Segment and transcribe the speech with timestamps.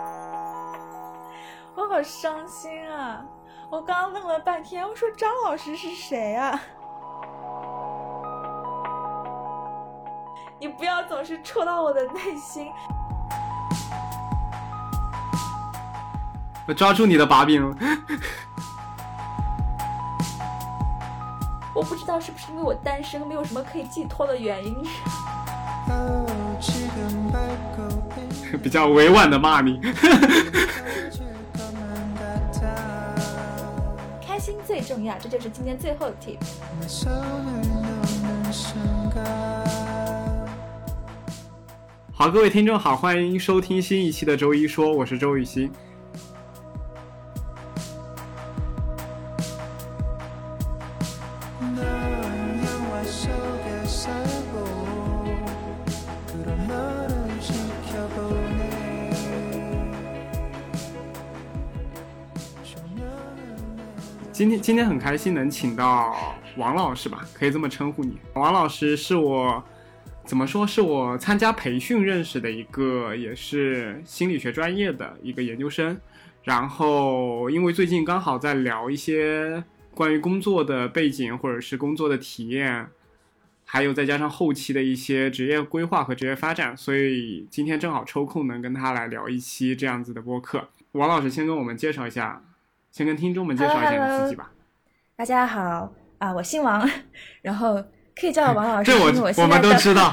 [1.76, 3.24] 我好伤心啊！
[3.70, 6.60] 我刚刚愣了半天，我说张老师是谁啊？
[10.58, 12.70] 你不要总是戳到我的内心。
[16.66, 17.76] 我抓住你的把柄了。
[21.74, 24.76] 我不知道是不是因为我单身，没有什么可以寄托的原因。
[28.62, 29.80] 比较委婉的骂你。
[34.20, 36.38] 开心最重要，这就是今天最后的 tip。
[42.12, 45.70] 好，各位听众好，欢迎收听新一期的周一说，我是周雨欣。
[64.60, 68.18] 今天很开心能请到王老师吧，可以这么称呼你。
[68.34, 69.62] 王老师是我
[70.24, 75.98] 怎么说是我参加培训认识的一个，也是心理学专业的一个研究生。
[76.44, 82.86] 然后因为最近刚好在聊一些关于工作的背景或者是工作的体验，
[83.64, 90.68] 还有再加上后期的一些职业规划和职业发展，所以今天正好抽空能跟他来聊一期这样子的播客。
[90.92, 92.42] 王老师先跟我们介绍一下。
[92.90, 94.50] 先跟听众们介绍一下你自己吧。
[95.16, 96.88] 大家好啊，我姓王，
[97.40, 97.82] 然后
[98.16, 98.90] 可以叫我王老师。
[98.92, 100.12] 这我我们都知道。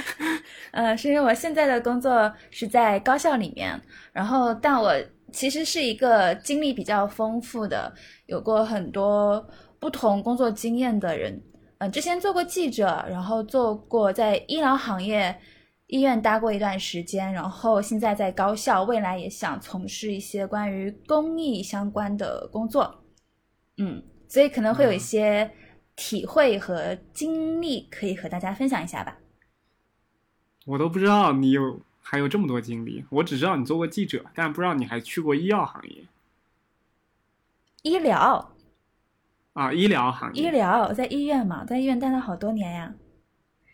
[0.72, 3.80] 呃，是因为我现在的工作是在高校里面，
[4.12, 4.92] 然后但我
[5.32, 7.90] 其实是一个经历比较丰富的，
[8.26, 9.42] 有过很多
[9.78, 11.40] 不同工作经验的人。
[11.78, 15.34] 嗯，之前做过记者，然后做过在医疗行业。
[15.86, 23.04] 医院待过一段时间，然后现在在高校，未来也想从事一些关于公益相关的工作，
[23.76, 25.50] 嗯，所以可能会有一些
[25.94, 29.18] 体会和经历可以和大家分享一下吧。
[30.64, 36.06] 我都不知道你有还有这么多经历，我只知道你做过记者，但不知道你还去过医药行业。
[37.82, 38.54] 医疗
[39.52, 42.94] 啊，医疗行业，医疗在医院嘛，在医院待了好多年呀。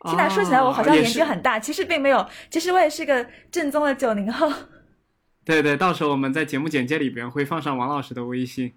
[0.08, 2.26] 现在说起来，我好像年纪很大，其实并没有。
[2.48, 4.50] 其实我也是个正宗的九零后。
[5.44, 8.72] 对对，到时候我们在节目简介里边会放上王老师的微信。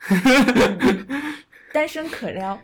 [1.72, 2.60] 单身可撩。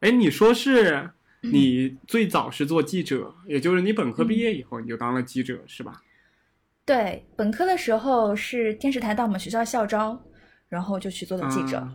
[0.00, 1.10] 哎，你说是
[1.42, 6.02] 你最早是做记者，也就是你本科毕业以后你就当了记者是吧？
[6.84, 10.20] 对，本科的时候是电视台到我们学校校招，
[10.68, 11.86] 然后就去做的记者。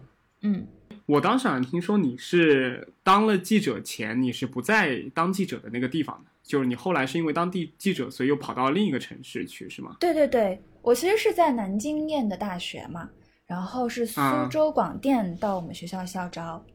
[0.42, 0.68] 嗯。
[1.06, 9.98] 我当时好像听说你是当了记者前，你是不在当记者的那个地方的，就是你后来是因为当地记者，所以又跑到另一个城市去，是吗？
[10.00, 13.08] 对对对，我其实是在南京念的大学嘛，
[13.46, 16.66] 然后是苏州广电到我们学校校招，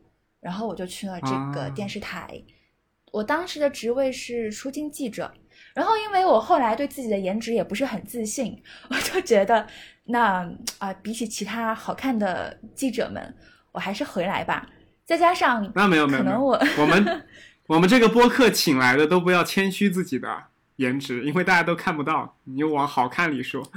[0.40, 2.40] 然后我就去了这个电视台，
[3.10, 5.32] 我当时的职位是出镜记者，
[5.74, 9.66] 然后因为我后来对自己的颜值也不是很自信，我就觉得
[10.04, 10.48] 那
[10.78, 13.34] 啊，比起其他好看的记者们。
[13.72, 14.66] 我还是回来吧，
[15.04, 17.26] 再加上那没有没有，可能我我们
[17.68, 20.44] 我们这个播客请来的都不要谦虚自己的
[20.76, 23.62] 颜值，因为大家都看不到，你就往好看里说。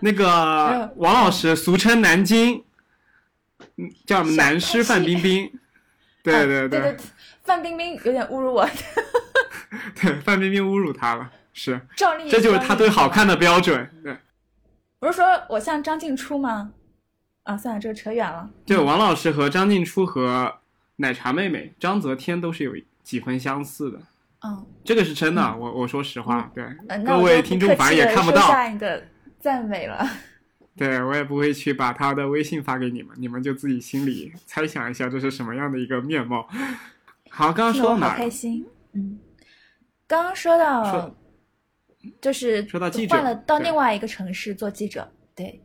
[0.00, 2.64] 那个 王老师俗称南京，
[4.06, 5.52] 叫什么南师范冰冰，
[6.22, 6.96] 对对对，
[7.42, 8.68] 范冰冰有点侮辱我，
[10.00, 14.16] 对范冰冰侮辱他了，是，赵丽，这就是他对好看的标准，对。
[14.98, 16.72] 不是说我像张静初吗？
[17.44, 18.50] 啊，算了，这个扯远了。
[18.66, 20.56] 对，王老师和张静初和
[20.96, 22.72] 奶茶妹妹张泽天都是有
[23.02, 23.98] 几分相似的。
[24.46, 26.64] 嗯，这个是真的，我我说实话，对，
[27.04, 28.40] 各位听众反正也看不到。
[28.48, 29.02] 下一个
[29.40, 30.06] 赞美了。
[30.76, 36.48] 对我也不会去把他的微信发给你们，你们就自己心里猜想一下这是什么样的一个面貌。
[37.30, 38.10] 好，刚刚说到哪？
[38.10, 38.66] 好开心。
[38.92, 39.18] 嗯，
[40.06, 41.14] 刚刚说到，
[42.20, 45.60] 就是说到记者换了到另外一个城市做记者，对。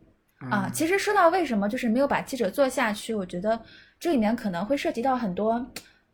[0.48, 3.60] 啊，其实说到为什么就是没有把记者做下去，我觉得
[3.98, 5.64] 这里面可能会涉及到很多，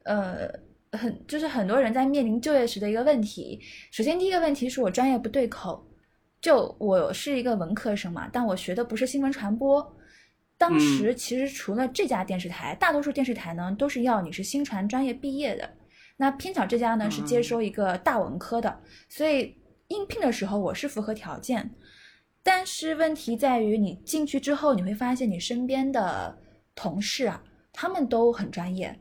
[0.03, 0.51] 呃，
[0.91, 3.61] 很就是很多人在面临就业时的一个问题。
[3.93, 5.87] 首先，第一个问题是我专业不对口，
[6.41, 9.97] 就我是一个文科生嘛，但我学的不是新闻传播。
[10.59, 15.71] 当时其实除了这家电视台，大多数电视台呢都是要你是新传专业毕业的。
[16.17, 19.55] 那偏巧这家呢是接收一个大文科的，所以
[19.87, 21.71] 应聘的时候我是符合条件。
[22.47, 26.39] 但是问题在于，你进去之后，你会发现你身边的
[26.77, 28.97] 同事啊，他们都很专业，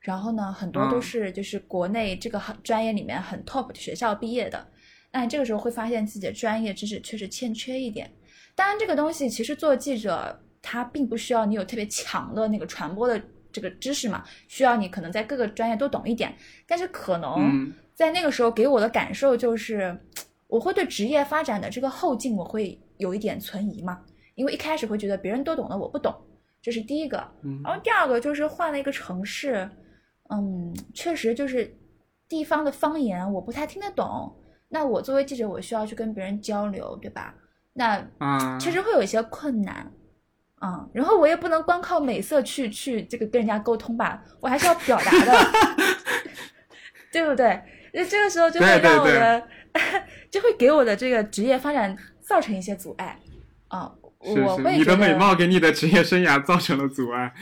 [0.00, 4.66] 然后呢，很多都是就是国内这个很专业里面很 top 的学校毕业的。
[5.12, 8.10] 那这个时候会发现自己的专业知识确实欠缺一点。
[8.56, 13.22] 当然，这个东西其实做记者，他并不需要你有特别强的那个传播的
[13.52, 16.34] 这个知识嘛，需要你可能在各个专业都懂一点。
[16.66, 19.96] 但是可能在那个时候给我的感受就是，
[20.48, 24.00] 我会对职业发展的这个后劲我会有一点存疑嘛，
[24.34, 26.14] 因为一开始会觉得别人都懂的我不懂，
[26.60, 27.16] 这是第一个。
[27.64, 29.68] 然后第二个就是换了一个城市，
[30.30, 31.74] 嗯，确实就是
[32.28, 34.34] 地方的方言我不太听得懂。
[34.68, 37.34] 那我作为记者，我需要去跟别人交流，对吧？
[37.72, 38.04] 那
[38.58, 39.90] 确实会有一些困难，
[40.60, 45.32] 嗯，然后我也不能光靠美色去去这个跟人家沟通吧，我还是要表达的，
[47.12, 47.62] 对不对？
[47.94, 49.42] 那这个时候就会让我的，
[50.30, 51.96] 就会给我的这个职业发展
[52.28, 53.18] 造成一些阻碍，
[53.68, 57.32] 啊，我会你的美貌给你的职业生涯造成了阻碍，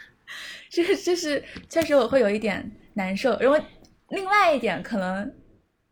[0.70, 3.62] 这这是确实我会有一点难受，然后
[4.08, 5.30] 另外一点可能。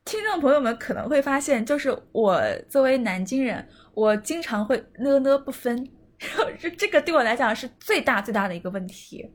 [0.02, 5.76] 听众朋友们可能会发现，就是我作为南京人，我经常会呢呢不分，
[6.18, 9.30] 然后这这个对我来讲是最大最大的一个问题。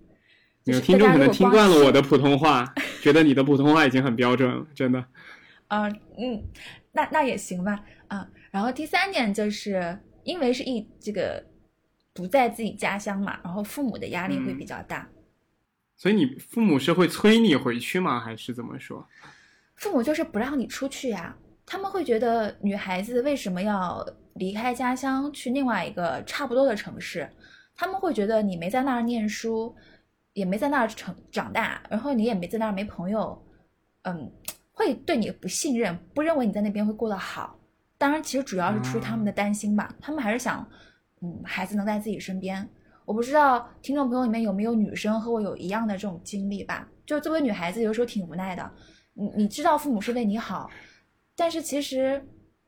[0.63, 5.06] 有听众可能听惯了我的普通话，觉得你的普通话已经很标准了，真的。
[5.69, 5.88] 啊，
[6.18, 6.44] 嗯，
[6.94, 8.28] 那那也行吧，啊。
[8.56, 11.46] 然后第三点就是因为是一这个
[12.13, 15.06] 不在自己家乡嘛，然后父母的压力会比较大。
[15.98, 18.18] 所以你父母是会催你回去吗？
[18.18, 19.06] 还是怎么说？
[19.75, 21.36] 父母就是不让你出去呀，
[21.66, 24.02] 他们会觉得女孩子为什么要
[24.36, 27.30] 离开家乡去另外一个差不多的城市？
[27.75, 29.75] 他们会觉得你没在那儿念书，
[30.31, 33.46] 也没在那儿成长大，然后你也没在那儿没朋友，
[34.04, 34.31] 嗯，
[34.72, 37.60] 会对你不信任，不认为你在那边会过得好。
[37.97, 40.68] 当然，其实主要是出于他们的担心吧，他们还是想，
[41.21, 42.68] 嗯，孩子能在自己身边。
[43.06, 46.88] 我不知道听众朋友里面有没有女生和我有一样的这种经历吧？
[47.06, 48.71] 就作为女孩子，有时候挺无奈的。
[49.13, 50.69] 你你知道父母是为你好，
[51.36, 52.21] 但是其实，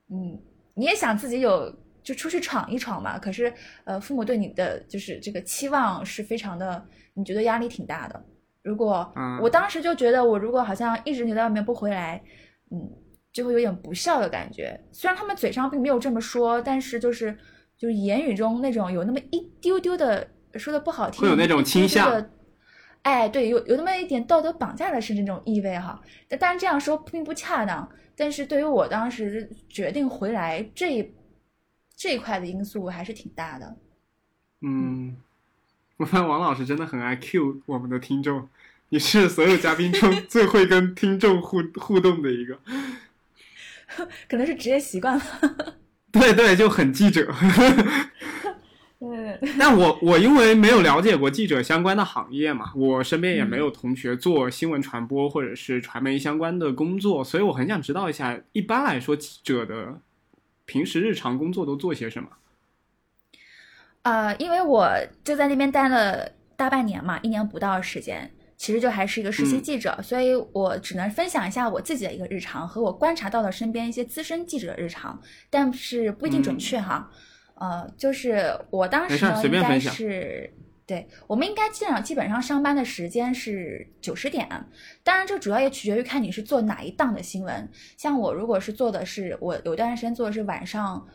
[0.09, 0.39] 嗯，
[0.75, 3.18] 你也想自己有就出去闯一闯嘛。
[3.19, 3.53] 可是，
[3.83, 8.23] 呃，父母对你的就是这个期望是非常的，你觉得压力挺大的。
[8.62, 12.21] 如果我当时就觉得我如果好像一直留在外面不回来，
[12.69, 12.89] 嗯，
[13.38, 14.84] 就会有点不孝的感觉。
[14.92, 17.38] 虽然他们嘴上并没有这么说，但是就是
[17.78, 22.28] 就是言语中那种有那么一丢丢的说的不好听，会有那种倾向。
[23.04, 27.88] 哎，对，有有那么一点道德绑架的是那种意味哈，但当然这样说并不恰当。
[28.16, 31.13] 但是对于我当时决定回来这
[31.95, 33.78] 这一块的因素还是挺大的。
[34.62, 35.16] 嗯，
[35.98, 38.50] 我发现王老师真的很爱 Q 我们的听众，
[38.90, 42.60] 你是所有嘉宾中最会跟听众互互动的一个，
[44.29, 45.23] 可能是职业习惯了。
[46.11, 47.33] 对对，就很记者。
[48.99, 60.01] 嗯， 但我我因为没有了解过记者相关的行业嘛，我身边也没有同学做新闻传播或者是传媒相关的工作，所以我很想知道一下，一般来说记者的
[60.65, 62.29] 平时日常工作都做些什么？
[64.01, 64.89] 呃，因为我
[65.23, 77.09] 就在那边待了大半年嘛，一年不到时间，其实就还是一个实习记者，所以我只能分享一下我自己的一个日常和我观察到的身边一些资深记者的日常，但是不一定准确哈。
[77.54, 80.51] 呃，就是我当时呢，应该是
[80.86, 84.48] 对，我们应该基本上基本上上班的时间是九十点，
[85.04, 87.69] 当然这主要也取决于看你是做哪一档的新闻。
[87.97, 91.07] 像我如果是做的是我有段时间做的是晚上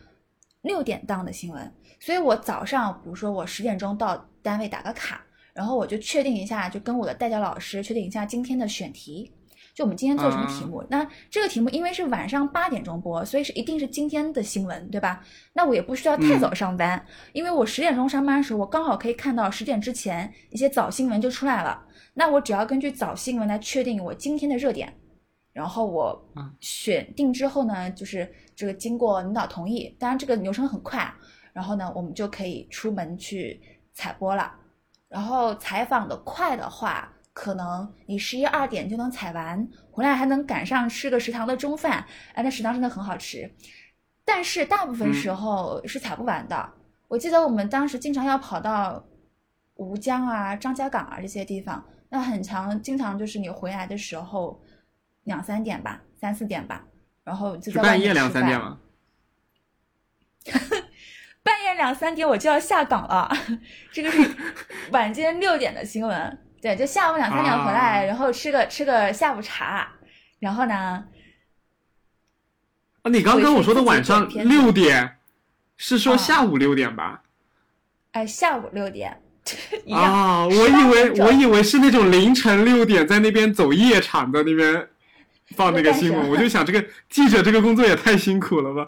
[0.62, 9.32] 六点档的新闻，所以我早上比如说我十点钟到单位打个卡，然后我就确定一下，就跟我的代教老师确定一下今天的选题。
[9.74, 10.84] 就我们今天做什么题目？
[10.90, 15.24] 那这个题目因为是晚上八点钟播，所以是一定是今天的新闻，对吧？
[15.54, 21.82] 那我也不需要太早上班，因为我十点钟上班的时候，我刚好可以看到十点之前一些早新闻就出来了。
[22.12, 24.92] 那我只要根据早新闻来确定我今天的热点，
[25.54, 26.22] 然后我
[26.60, 31.10] 选定之后呢，就是这个经过领导同意，当然这个流程很快，
[31.54, 33.58] 然后呢，我们就可以出门去
[33.94, 34.52] 采播了。
[35.12, 37.12] 然后采访的快的话。
[37.34, 42.04] 可能你十一二点就能采完，回来还能赶上吃个食堂的中饭，
[42.34, 43.50] 哎，那食堂真的很好吃。
[44.22, 46.72] 但是大部分时候是采不完的。
[47.08, 49.02] 我记得我们当时经常要跑到
[49.76, 54.62] 吴江啊、张家港啊这些地方，那很长，经常就是你回来的时候
[55.24, 56.84] 两三点吧，三四点吧，
[57.24, 58.78] 然后就在半夜两三点吗？
[61.76, 63.30] 两三点我就要下岗了，
[63.92, 64.30] 这个是
[64.92, 66.38] 晚间六点的新闻。
[66.60, 69.88] 对，就下午两三点回来，然后吃个吃个下午茶，
[70.38, 71.04] 然后呢？
[73.02, 75.16] 啊，你刚跟我说的晚上六点，
[75.76, 77.22] 是说下午六点吧？
[78.12, 79.20] 哎，下午六点，
[79.90, 84.88] 啊，我以为我以为是那种凌晨六点在那边走夜场的那边
[85.56, 88.86] 放那个新闻，我就想这个记者这个工作也太辛苦了吧。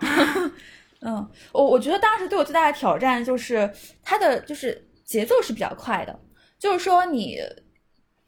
[1.04, 3.70] 嗯，我我觉得当时对我最大的挑战就是
[4.02, 6.18] 它的就是节奏是比较快的，
[6.58, 7.38] 就是说你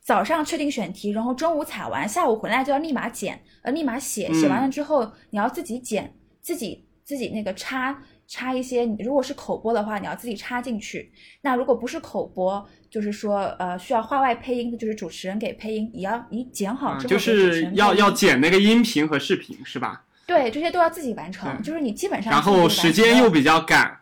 [0.00, 11.10] 早上确定选题，然后中午采完，下午回来就要立马剪，呃，立马写，写完了之后你要自己剪，自己自己那个插插一些，如果是口播的话，你要自己插进去。
[11.40, 20.04] 那如果不是口播，就是说呃需要话外配音，就是主持人给配音，也要你剪好之后就是要要剪那个音频和视频是吧？
[20.26, 22.32] 对，这些都要自己完成，就是你基本上。
[22.32, 24.00] 然后时间又比较赶，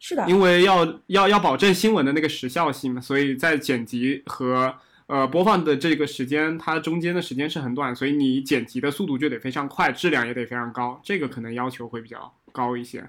[0.00, 4.74] 是的，因为要要要保证新闻的那个时效性嘛，所以在剪辑和
[5.06, 13.08] 呃播放的这个时间，它中间的时间是很短，所以你剪辑的速度就得非常快，质量也得非常高，这个可能要求会比较高一些。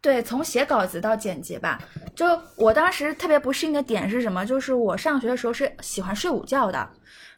[0.00, 1.78] 对，从写稿子到剪辑吧，
[2.14, 2.24] 就
[2.56, 4.46] 我当时特别不适应的点是什么？
[4.46, 6.88] 就是我上学的时候是喜欢睡午觉的。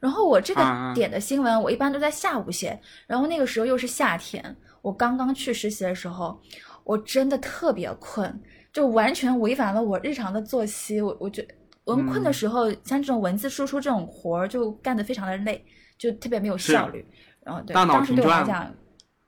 [0.02, 2.76] 然后我这个点的新闻，我一般都在下午写。
[3.06, 4.44] 然后那个时候又是夏天，
[4.80, 6.42] 我刚刚去实习的时候，
[6.82, 8.42] 我真的特别困，
[8.73, 11.00] 就完全违反了我日常的作息。
[11.00, 11.47] 我我觉
[11.85, 15.64] 我们困的时候，像这种文字输出这种活儿，就干得非常的累，
[15.97, 17.06] 就特别没有效率。
[17.44, 18.75] 然后对，当时对我来讲，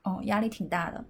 [0.02, 1.04] 哦，压力挺大的。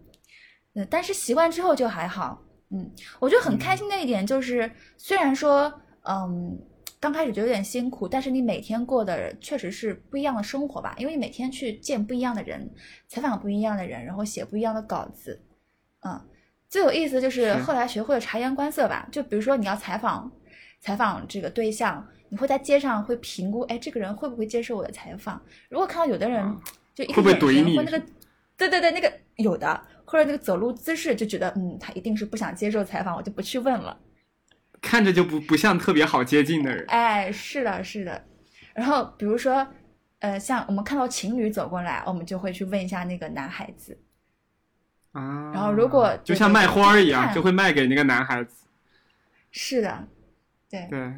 [0.74, 2.38] 嗯，但是习惯之后就还好。
[2.70, 6.54] 嗯，我觉得很开心的一点就是，虽然说，嗯。
[7.04, 12.66] 刚开始就有点辛苦，但是你每天过的确实是不一样的生活吧，因为你每天去见不一样的人，
[13.08, 15.38] 采访不一样的人，然后写不一样的稿子，
[16.00, 16.18] 嗯，
[16.66, 19.06] 最有意思就是后来学会了察言观色吧。
[19.12, 20.32] 就比如说你要采访
[20.80, 25.38] 采访这个对象，你会在街上会评估，哎，这个人会不会接受我的采访？
[25.68, 26.42] 如果看到有的人
[26.94, 28.02] 就一个眼神或那个，
[28.56, 33.94] 对对对，那个有的或者那个走路姿势，就觉得嗯，他一定是不想接受采访，我就不去问了。
[34.84, 36.84] 看着就不不像特别好接近的人。
[36.88, 38.22] 哎，是的，是的。
[38.74, 39.66] 然后比如说，
[40.18, 43.98] 呃，像我们看到情侣走过来，我们就会去问一下那个男孩子。
[45.12, 45.50] 啊。
[45.54, 48.66] 然后如果就像卖花儿一样，就会卖给那个男孩子。
[49.50, 50.06] 是的，
[50.68, 50.86] 对。
[50.90, 51.12] 对。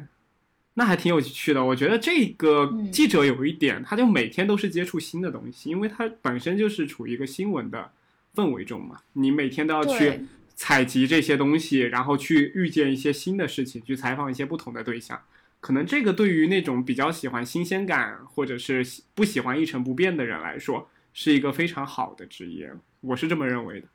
[0.75, 1.63] 那还挺有趣的。
[1.65, 7.91] 我觉得这个记者有一点，他就每天都是接触新的东西，因为他本身就是处于一个新闻的
[8.33, 9.01] 氛围中嘛。
[9.13, 10.25] 你每天都要去。
[10.59, 15.21] 采集这些东西，然后去遇见一些新的事情，去采访一些不同的对象，
[15.59, 18.83] 可能这个对于那种比较喜欢新鲜感，或者是
[19.13, 22.71] 不喜欢一成不变的人来说，是一个非常好的职业，
[23.01, 23.87] 我是这么认为的。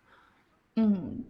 [0.77, 1.25] 嗯，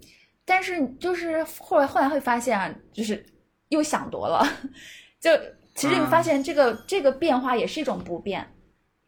[0.44, 3.24] 但是就是后来后来会发现啊，就是
[3.70, 4.46] 又想多了，
[5.18, 5.30] 就
[5.74, 8.54] 其实你发现这个这个变化也是一种不变，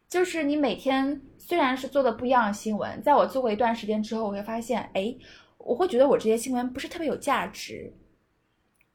[0.08, 5.14] 就是你每天虽然是做的不一样的新闻，在我做过一段时间之后，我会发现，哎。
[5.64, 7.92] 我会觉得我这些新闻不是特别有价值，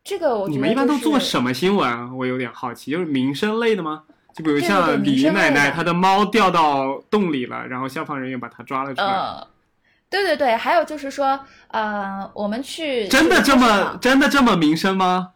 [0.03, 2.17] 这个我你们一般都做什么新闻？
[2.17, 4.03] 我有点好奇，就是民生类的吗？
[4.35, 9.07] 就比如像李奶奶她的猫掉到洞里了，然后消防人员把它抓了出来。
[9.07, 9.47] 呃，
[10.09, 15.29] 对对对，还有就是说，呃，我们去真的这么真的这么民生吗？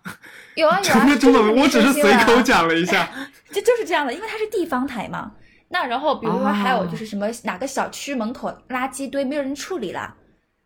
[0.55, 1.61] 有 啊有啊， 真的这么？
[1.61, 3.09] 我只是随口讲了一下，
[3.51, 5.31] 就就是这样的，因为它是地方台嘛。
[5.69, 10.15] 那然后比如说还有就是什么哪个小区门口垃圾堆没有人处理了。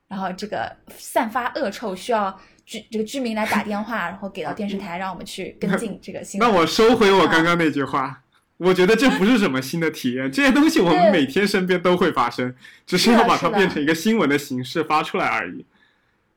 [0.08, 6.50] 然后这个散发恶臭，需要居这个居民来打电话，然后给到电视台，让我们去跟进这个新闻。
[6.50, 8.22] 那我收回我刚刚那句话，
[8.56, 15.66] 我觉得这不是什么新的体验，这些东西我们每天身边都会发生，只是要把它变成一个新闻的形式发出来而已。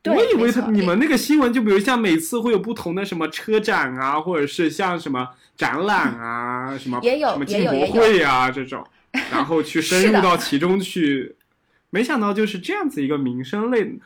[0.06, 8.84] 我以为他你们那个新闻，就比如像每次会有不同的什么车展啊，或者是像什么展览啊，什么也有什么进博会啊这种，
[9.30, 11.36] 然后去深入到其中去。
[11.90, 13.98] 没想到就是这样子一个民生类，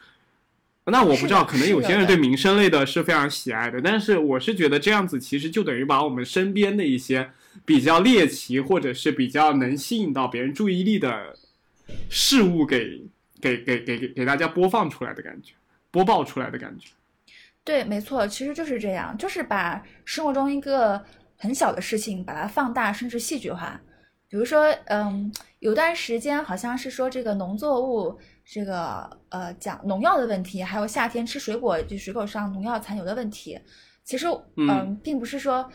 [0.87, 7.31] 那我不知道，可能有些人对民生类的是非常喜爱的，但是我是觉得这样子其实就等于把我们身边的一些
[7.65, 11.37] 比较猎奇或者是比较能吸引到别人注意力的
[12.09, 13.03] 事物给
[13.41, 15.53] 给给给给给大家播放出来的感觉，
[15.91, 16.89] 播报出来的感觉。
[17.63, 21.03] 对，没错，其实就是这样，就是把生活中一个
[21.37, 23.81] 很小的事情把它放大，甚至戏剧化。
[24.35, 33.57] 比如说，嗯，有段时间好像是说这个农作物，这个呃讲农药的问题，还有夏天吃水果就水果上农药残留的问题。
[34.03, 34.27] 其实，
[34.57, 35.71] 嗯，并不是说，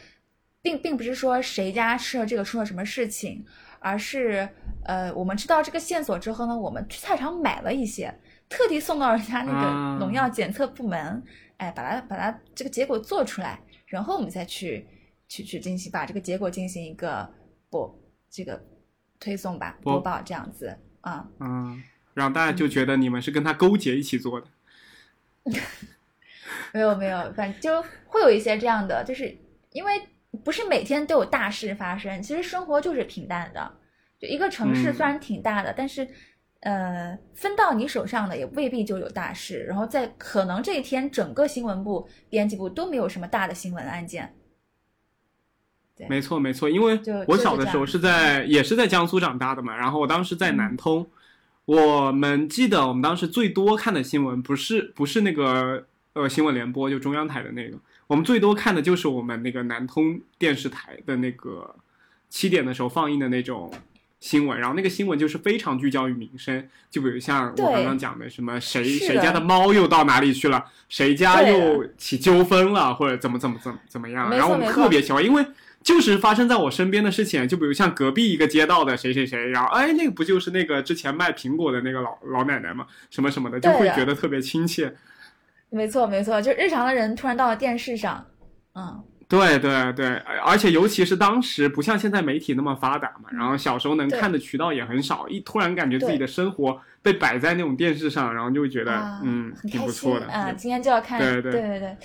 [0.61, 3.45] 并并不是说谁家吃了这个出了什么事情，
[3.79, 4.49] 而是
[4.83, 8.13] 呃，我们知道这个线索之后呢，我们去菜场买了一些，
[8.49, 11.23] 特地送到人家那个农药检测部门，
[11.55, 14.85] 哎，把它把它这个结果做出来，然后我们再去
[15.29, 17.25] 去去进行把这个结果进行一个
[17.69, 17.97] 不。
[18.29, 18.63] 这个
[19.19, 21.81] 推送吧，播报这样子啊，嗯，
[22.13, 24.48] 让大家就觉得你们是跟他勾结一起做的。
[26.74, 29.36] 没有没有，反正就会有一些这样的，就是
[29.71, 30.07] 因为
[30.43, 33.71] 不是每天都有大事发生，其实生活就是平淡的，
[34.19, 36.07] 就一个城市虽然挺大的，但是
[36.59, 39.63] 呃，分到你手上的也未必就有大事。
[39.63, 44.36] 然后在可能这一天，整个新闻部、编辑部都没有什么大的新闻案件。
[45.99, 51.05] 对，没错没错，因为我小的时候是在也是在江苏长大的嘛，然后我当时在南通，
[51.65, 57.77] 我们记得我们当时最多看的新闻不是不是那个呃新闻联播，就中央台的那个，
[58.07, 61.75] 我们最多看的就是我们那个南通电视台的那个
[62.29, 63.69] 七点的时候放映的那种。
[64.21, 75.45] 新闻，然后那个新闻就是非常聚焦于民生，就比如像我刚刚讲的什么谁谁家的猫又到哪里去了，谁家又起纠纷了，或者怎么怎么怎么怎么样，然后我们特别喜欢，因为
[75.81, 82.86] 就是发生在我身边的事情，就比如像隔壁一个街道的谁谁谁，然后哎，那个不就是那个之前卖苹果的那个老老奶奶吗？
[83.09, 84.93] 什么什么的，就会觉得特别亲切。
[85.69, 88.25] 没错没错，就日常的人突然到了电视上，
[88.74, 100.25] 嗯，对对对，而而且尤其是当时不像现在媒体那么发达嘛，然后小时候能看的渠道也很少，一突然感觉自己的生活被摆在那种电视上，然后就会觉得、啊，嗯挺不错的。
[100.25, 101.95] 心啊，今天就要看，对对对，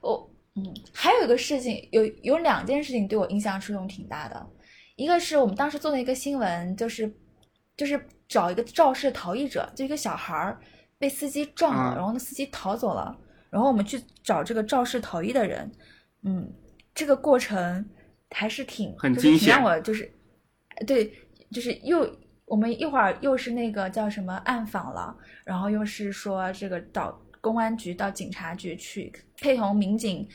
[0.00, 4.46] 我嗯，还有一个事情，有有两件事情对我印象触动挺大的，
[4.96, 7.10] 一个是我们当时做的一个新闻，就是
[7.76, 10.60] 就是找一个肇事逃逸者，就一个小孩儿
[10.98, 13.16] 被司机撞了，啊然后那司机逃走了，
[13.48, 15.72] 然后我们去找这个肇事逃逸的人，
[16.24, 16.52] 嗯，
[16.94, 17.88] 这个过程
[18.30, 20.12] 还是挺很惊险让我就是，
[20.86, 21.10] 对，
[21.50, 22.06] 就是又
[22.44, 25.16] 我们一会儿又是那个叫什么暗访了，
[25.46, 30.26] 然后又是说这个到公安局到警察局去配合民警，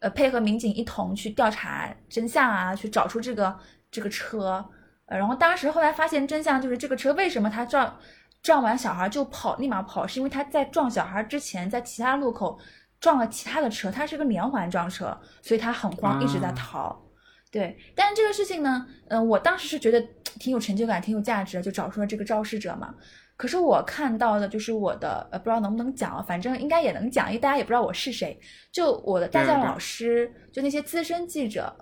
[0.00, 3.58] 呃，配合民警一同去调查真相啊，去找出这个
[3.90, 4.62] 这个车。
[5.06, 7.98] 呃，然后当时后来发现真相就是这个车为什么他撞
[8.42, 12.58] 撞完小孩就跑，立马跑，是因为他在撞小孩之前在其他路口
[13.00, 17.04] 撞了其他的车，他是个连环撞车，所以他很慌，一直在啊逃。
[17.50, 19.98] 对，但是这个事情呢，嗯、我当时是觉得
[20.38, 22.94] 挺有成就感、挺有价值的，就找出了这个肇事者嘛。
[23.38, 28.36] 可是我看到的就是我的，呃，不知道能不能讲啊，反正应该也能讲，因为大家也不知道我是谁。
[28.72, 31.72] 就我的带教老师，就那些资深记者，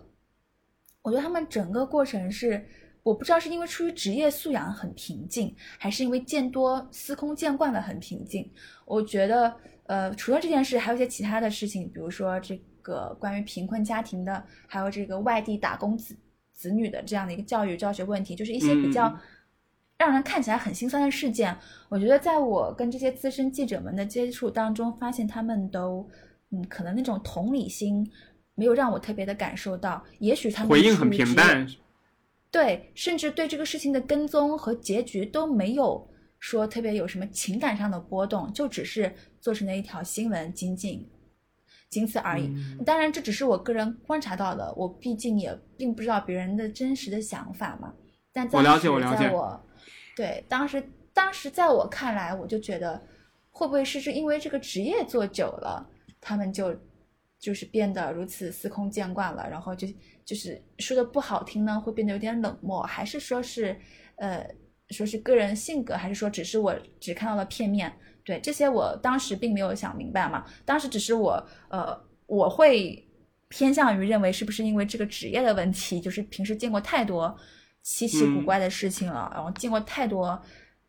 [1.00, 2.62] 我觉得他们整个过程是，
[3.02, 8.52] 我不知道是因为出于职业素养很平静，还是因为见多司空见惯的很平静。
[8.84, 16.14] 我觉得，呃，除了这件事，还有一些其他的事情，比如说这个关于贫困家庭的，还有这个外地打工子
[16.52, 19.18] 子女的这样的一个教育教学问题，就是一些比较嗯
[19.98, 21.56] 让人看起来很心酸的事件。
[21.88, 26.08] 我觉得在我跟这些资深记者们的接触当中，发现他们都，
[26.50, 28.10] 嗯，可能那种同理心
[28.54, 31.66] 没有让我特别的感受到，也许他们回应很平淡，
[32.50, 41.08] 对，甚至对这个事情的跟踪和结局都没有说特别有什么情感上的波动，就只是做成了一条新闻，仅仅
[41.88, 42.46] 仅此而已。
[42.46, 47.94] 嗯当然，这只是我个人观察到的，我毕竟也并不知道别人的真实的想法嘛。
[48.32, 49.60] 但我了解我了解我
[50.16, 53.00] 对当时当时在我看来，我就觉得
[53.50, 55.88] 会不会是是因为这个职业做久了，
[56.20, 56.74] 他们就
[57.38, 59.86] 就是变得如此司空见惯了，然后就
[60.24, 63.78] 就是说的不好听呢，会变得有点冷漠，还是说是
[64.16, 64.44] 呃
[64.88, 67.92] 说是个人性格，还是说只是我只看到了片面？
[68.24, 73.06] 对这些我当时并没有想明白嘛，当时只是我呃我会
[73.48, 77.36] 偏向于认为是不是因为这个职业的问题，就是平时见过太多
[77.86, 80.42] 稀奇古嗯怪的事情了，然后见过太多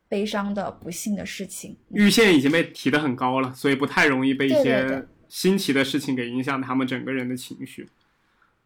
[0.09, 1.77] 悲伤的不幸的事情。
[1.93, 7.87] 阈限已经被提得很高了，所以不太容易被一些新奇的事情给影响他们整个人的情绪。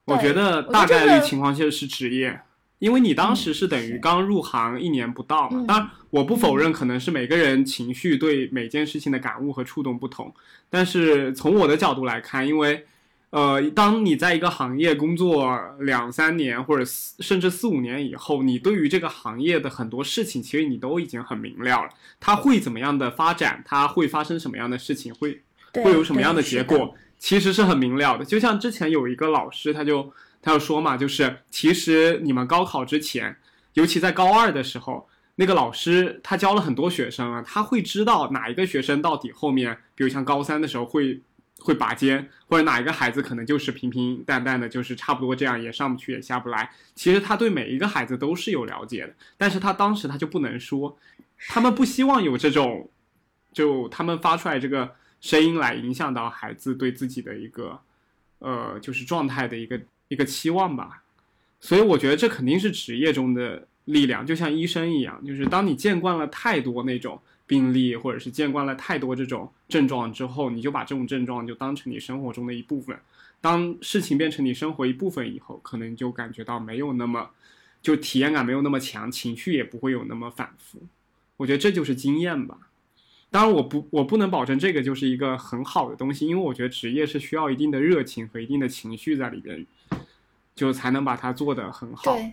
[0.05, 2.39] 我对觉得大概率情况就是职业，
[2.79, 5.59] 因为你当时是等于刚入行一年不到嘛。
[5.59, 10.33] 嗯当然，我不否认可能是每个人情绪对每件事情的感悟和触动不同，
[10.69, 12.85] 但是从我的角度来看，因为
[13.31, 21.89] 呃，当你在一个行业工作两三年或者四甚至四五年以后，你对于这个行业的很多事情，其实你都已经很明了了，
[22.19, 25.41] 它会怎么样的发展，它会发生什么样的事情，会
[25.73, 28.25] 会有什么样的结果，其实是很明了的。
[28.25, 33.37] 就像之前有一个老师，他就他就说嘛，就是其实你们高考之前，
[33.75, 41.21] 尤其在高二的时候，那个老师他教了很多学生啊，他会知道哪一个学生到底后面，比如像高三的时候会
[41.63, 46.69] 会拔尖，或者哪一个孩子可能就是平平淡淡的，就是差不多这样，也上不去也下不来。
[46.95, 50.97] 其实他对每一个孩子都是有了解的，但是他当时他就不能说，
[51.47, 52.89] 他们不希望有这种，
[53.53, 57.79] 就他们发出来这个声音来影响到孩子对自己的一个，
[58.39, 61.03] 呃，就是状态的一个一个期望吧。
[61.59, 67.21] 所以我觉得这肯定是职业中的力量，就像医生一样，就是当你见惯了太多那种
[67.51, 72.97] 病例，或者是见惯了太多这种症状之后，你就把这种症状就当成你生活中的一部分。
[73.41, 77.29] 当事情变成你生活一部分以后，可能就感觉到没有那么
[77.81, 80.79] 就体验感没有那么强，情绪也不会有那么反复。
[81.35, 82.57] 我觉得这就是经验吧。
[83.29, 89.67] 当然，我不我不能保证这个就是一个很好的东西，因为我觉得职业是需要一定的热情和一定的情绪在里边，
[90.55, 92.15] 就才能把它做得很好。
[92.15, 92.31] 对，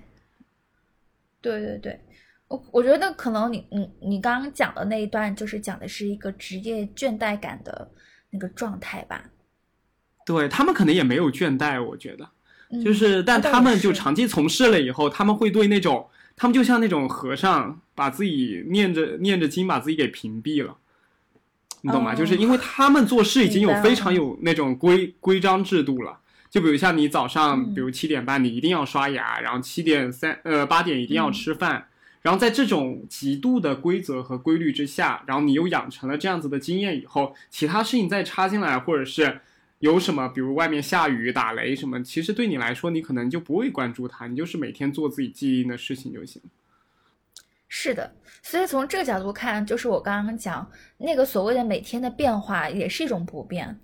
[1.40, 2.00] 对对对，
[2.48, 7.90] 我我觉得可能你你你刚刚讲的那一段，就是讲的是一个职业倦怠感的
[8.30, 9.22] 那个状态吧。
[10.24, 12.28] 对他们可能也没有倦怠，我觉得，
[12.70, 20.76] 嗯就是但他们就长期从事了以后，他们会对那种，他们就像那种和尚，把自己念着念着经，把自己给屏蔽了。
[21.82, 22.12] 你懂吗？
[22.12, 26.18] 哦就是因为他们做事已经有非常有那种规规章制度了。
[26.50, 31.87] 就比如像你早上，嗯比如七点半你一定要刷牙，然后七点三呃八点一定要嗯吃饭，
[32.22, 39.40] 然后在这种极度的规则和规律之下，然后你又养成了这样子的经验以后，其他事情再插进来，或者是
[39.78, 46.42] 有什么，比如外面下雨、打雷什么，其实对你来说，你可能就不会关注它，你就是每天做自己记忆的事情就行。
[47.68, 48.10] 是的，
[48.42, 53.78] 所以从这个角度看，就是我刚刚讲那个所谓的每天的变化，也是一种不变。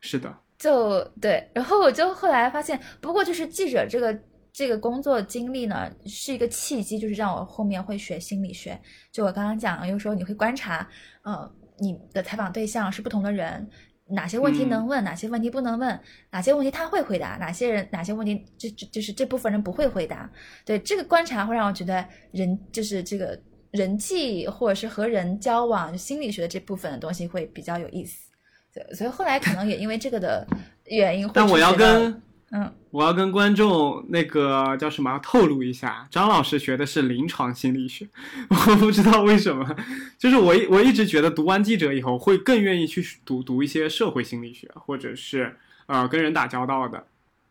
[0.00, 4.18] 是的，就对，然后我就后来发现，不过就是记者这个
[4.56, 8.80] 这个工作经历呢，是一个契机，就是让我后面会学心理学。
[9.12, 10.88] 就我刚刚讲，有时候你会观察，
[11.24, 13.68] 呃，你的采访对象是不同的人，
[14.08, 20.32] 哪些问题能问，哪些问题不能问，哪些问题他会回答，哪些人哪些问题这这就是这部分人不会回答。
[20.64, 23.38] 对这个观察会让我觉得人就是这个
[23.72, 28.30] 人际或者是和人交往，就心理学的这部分的东西会比较有意思。
[28.72, 30.46] 对，所以后来可能也因为这个的
[30.86, 38.08] 原因但我要跟嗯我要跟观众那个叫什么透露一下，张老师学的是临床心理学，
[38.48, 39.76] 我不知道为什么，
[40.16, 45.56] 就是我一我一直觉得读完记者以后会更愿意去读读一些社会心理学，或者是
[45.86, 47.06] 呃跟人打交道的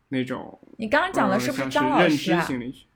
[0.08, 0.58] 那种。
[0.78, 2.40] 你刚刚讲的是不是张老师啊？
[2.40, 2.86] 知心理学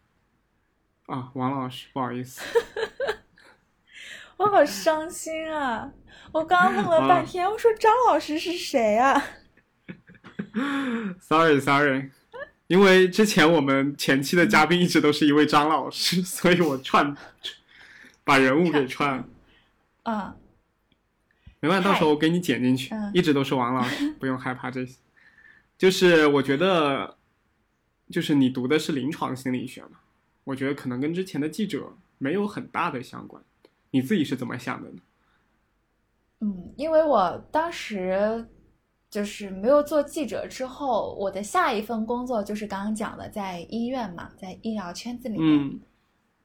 [1.07, 2.41] 啊，王老师，不好意思。
[4.39, 5.93] 我好伤心啊！
[6.33, 9.23] 我刚刚问了啊半天， 我说张老师是谁啊？
[11.21, 12.11] Sorry Sorry，
[12.67, 17.17] 因为之前我们前期的嘉宾一直都是一位张老师， 所以我串
[18.25, 19.25] 把人物给串了。
[20.03, 20.37] 啊，
[21.61, 24.97] 没关系，到时候我给你剪进去嗯，一直都是王老师， 不用害怕这些。
[25.77, 27.17] 就是我觉得，
[28.11, 30.01] 就是你读的是临床心理学嘛，
[30.45, 33.43] 我觉得可能跟之前的记者没有很大的相关。
[33.91, 34.99] 你自己是怎么想的呢？
[36.41, 38.47] 嗯，因为我当时
[39.11, 45.59] 就是没有做记者之后，我的下一份工作就是刚刚讲的在医院嘛，在医疗圈子里面。
[45.59, 45.81] 嗯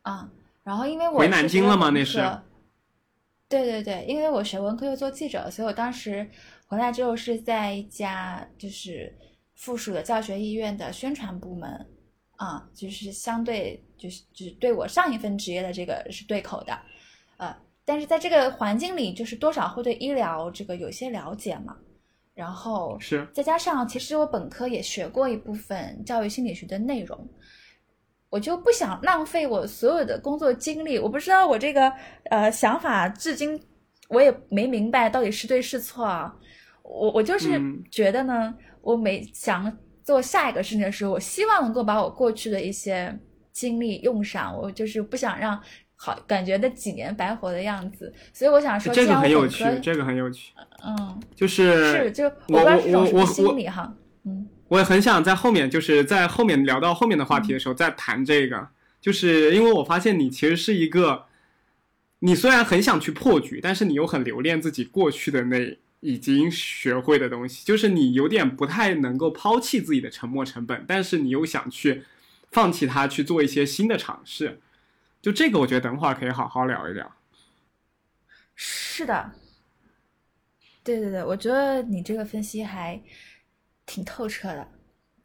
[0.01, 0.29] 啊，
[0.61, 2.43] 然后因为我回南京了吗文那是科
[3.49, 6.29] 对对对，因为我学文科又做记者，所以我当时
[6.67, 9.11] 回来之后是在一家就是
[9.55, 11.87] 附属的教学医院的宣传部门
[12.35, 16.79] 啊，就是相对就是就是对我上一份职业的这个是对口的，
[17.37, 21.75] 呃，但是在这个环境里，就是多少会对医疗这个有些了解嘛，
[22.35, 27.27] 然后是再加上，其实我本科也学过一部分教育心理学的内容，
[28.29, 30.99] 我就不想浪费我所有的工作经历。
[30.99, 31.89] 我不知道我这个
[32.29, 33.57] 呃想法，至今
[34.09, 36.35] 我也没明白到底是对是错啊。
[36.83, 43.17] 我我就是嗯觉得呢，我每想做下一个事情的时候，我希望能够把我过去的一些
[43.53, 45.59] 经历用上，我就是不想让
[45.95, 48.13] 好感觉那几年白活的样子。
[48.33, 50.53] 所以我想说，这个很有趣这个很有趣，
[50.85, 53.93] 嗯，就是是就我我我我心理哈，
[54.25, 54.47] 嗯。
[54.67, 58.67] 我也很想在后面，就是在后面聊到后面的话题的时候再谈这个，
[58.99, 61.25] 就是因为我发现你其实是一个，
[62.19, 72.01] 你虽然很想去破局，但是你又很留恋自己过去的那已经学会的东西，就是你有点不太能够抛弃自己的沉没成本，但是你又想去
[72.51, 74.59] 放弃它，去做一些新的尝试。
[75.25, 77.11] 就这个，我觉得等会儿可以好好聊一聊。
[78.53, 79.31] 是的，
[80.83, 83.01] 对对对，我觉得你这个分析还
[83.87, 84.67] 挺透彻的。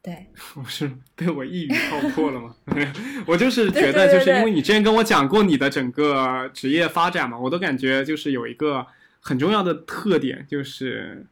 [0.01, 0.25] 对，
[0.57, 2.55] 我是被我一语道破了吗？
[3.27, 8.87] 我就是觉得，就是因为你之前跟我讲过你的整个职业发展嘛，我都感觉就是有一个
[9.19, 11.27] 很重要的特点，就是，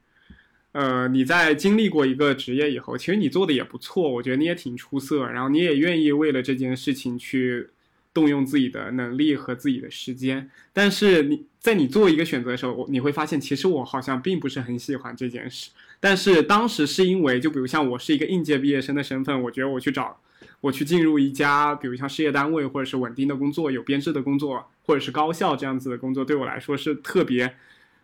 [0.74, 7.72] 呃，你在经历过一个职业以后，其实你做的也不错，我觉得你也挺出色，然后你也愿意为了这件事情去
[8.20, 15.70] 动用自己的能力和自己的时间，但是你在你做一个选择的时候，你会发现，其实我好像并不是很喜欢这件事。
[16.02, 20.20] 但是当时是因为，就比如像我是一个应届毕业生的身份，我觉得我去找，
[20.60, 27.56] 我去进入一家，比如像事业单位或者是稳定的工作、有编制的工作，或者是高校这样子的工作，对我来说是特别，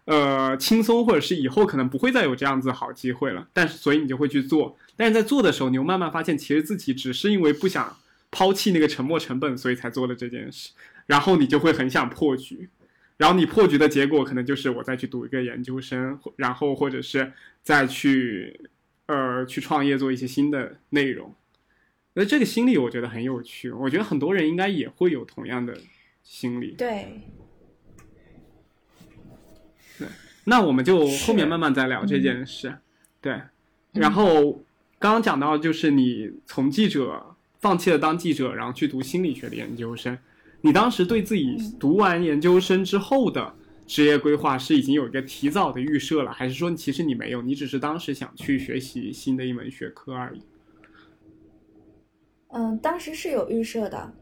[0.05, 3.45] 呃，轻松，或者是以后可能不会再有这样子好机会了。
[3.51, 7.97] 但是所以你就会去做，但是在做的时候，你又慢慢发现，其实自己只是因为不想
[8.35, 10.71] 抛弃那个沉没成本，所以才做了这件事。
[11.05, 12.69] 然后你就会很想破局，
[13.15, 17.31] 然后你破局的结果可能就是我再去读一个研究生，然后或者是
[17.63, 18.59] 再去
[19.05, 21.33] 呃去创业做一些新的内容。
[22.15, 25.77] 那这个心理我觉得很有趣，我觉得很多人应该也会有同样的
[26.21, 26.75] 心理。
[26.77, 27.21] 对，
[29.97, 30.09] 对，
[30.43, 32.79] 那我们就后面慢慢再聊这件事。
[33.21, 33.39] 对，
[33.93, 34.61] 然后
[34.99, 37.34] 刚刚讲到就是你从记者
[37.65, 40.15] 放弃了当记者，然后去读心理学的研究生。
[40.61, 43.51] 你当时对自己读完研究生之后的
[43.87, 50.41] 职业规划是已经有一个提早的预设了，还是说其实你没有，你只是当时想去学习新的一门学科而已？
[52.49, 54.13] 嗯，当时是有预设的，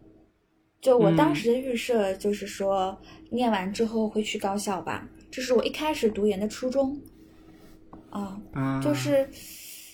[0.79, 2.97] 就我当时的预设就是说，
[3.29, 6.97] 念完之后会去高校吧，这是我一开始读研的初衷。
[8.09, 9.27] 啊，就是，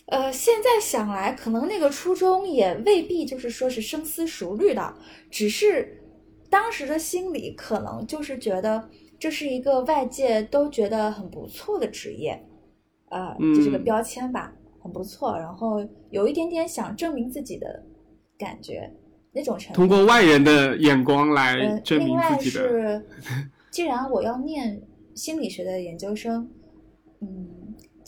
[0.10, 4.94] 呃，现在想来，可能那个初衷也未必就是说是深思熟虑的，
[5.32, 5.96] 只是。
[6.52, 12.44] 当时的心理可能就是觉得这是一个外界都觉得很不错的职业，
[13.10, 15.38] 呃，就这个标签吧，很不错。
[15.38, 17.86] 然后有一点点想证明自己的
[18.36, 18.92] 感觉，
[19.32, 19.76] 那种程度。
[19.76, 22.68] 通过外人的眼光来证明自己的。
[22.68, 23.06] 另外是，
[23.70, 24.82] 既然我要念
[25.14, 26.50] 心理学的研究生，
[27.22, 27.49] 嗯，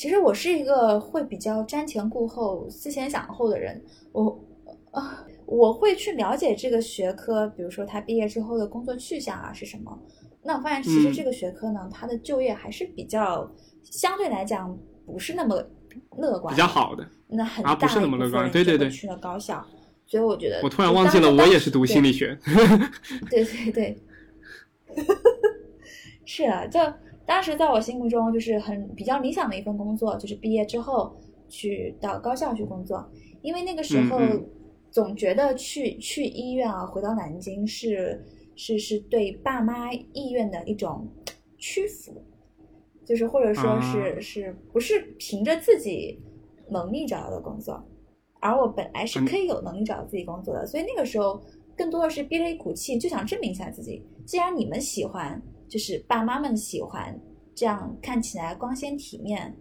[0.01, 3.79] 其实我是一个会比较瞻前顾后、思前想后的人，
[4.11, 4.43] 我
[4.89, 5.23] 啊。
[5.45, 9.99] 我会去了解这个学科，比如说他毕业之后的工作去向啊是什么。
[10.43, 15.61] 那我发现其实这个学科呢，它的就业还是比较相对来讲不是那么
[16.17, 17.05] 乐观，比较好的。
[17.27, 19.61] 那很大一部分对对对去了高校，
[20.07, 22.39] 所以我觉得我突然忘记了，我也是读心理学。
[23.29, 23.97] 对对对，
[26.23, 26.79] 是啊，就
[27.31, 31.15] 当时在我心目中就是很比较理想的一份工作，就是毕业之后
[31.47, 33.09] 去到高校去工作，
[33.41, 34.19] 因为那个时候。
[34.91, 38.21] 总觉得去去医院啊，回到南京是
[38.57, 41.07] 是是对爸妈意愿的一种
[41.57, 42.21] 屈服，
[43.05, 46.19] 就是或者说是是不是凭着自己
[46.67, 47.81] 能力找到的工作，
[48.41, 51.41] 而我本来是可以有能力找到自己工作的，所以那个时候
[51.73, 54.05] 更多的是憋着一股气，就想证明一下自己。
[54.25, 55.41] 既然你们喜欢，
[55.71, 57.17] 就是爸妈们喜欢
[57.55, 59.55] 这样看起来光鲜体面、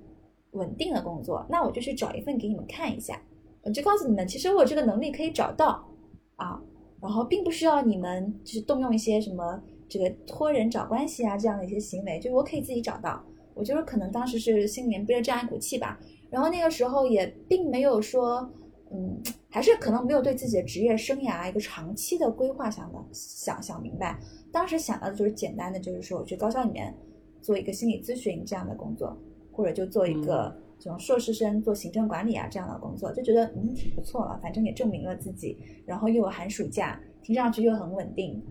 [0.51, 3.23] 稳定的工作，那我就去找一份给你们看一下。
[3.63, 5.87] 我就告诉你们，其实我这个能力可以找到
[6.35, 6.61] 啊，
[7.01, 13.25] 然后并不需要你们就是动用一些什么这个托人找关系啊这样的一些行为，就是我可以自己找到。
[13.55, 15.97] 我就是可能当时是心里面憋着这样一股气吧，
[16.29, 18.51] 然后那个时候也并没有说，
[18.91, 24.19] 嗯，还是可能没有对自己的职业生涯一个长期的规划想的想想明白。
[24.53, 26.95] 当时想到的就是简单的，就是说我去高校里面
[27.41, 29.17] 做一个心理咨询这样的工作，
[29.53, 30.55] 或者就做一个。
[30.83, 38.43] 这种硕士生做行政管理啊这样的工作，就觉得嗯挺不错了，反正也证明了自己，然后又有寒暑假，听上去又很稳定，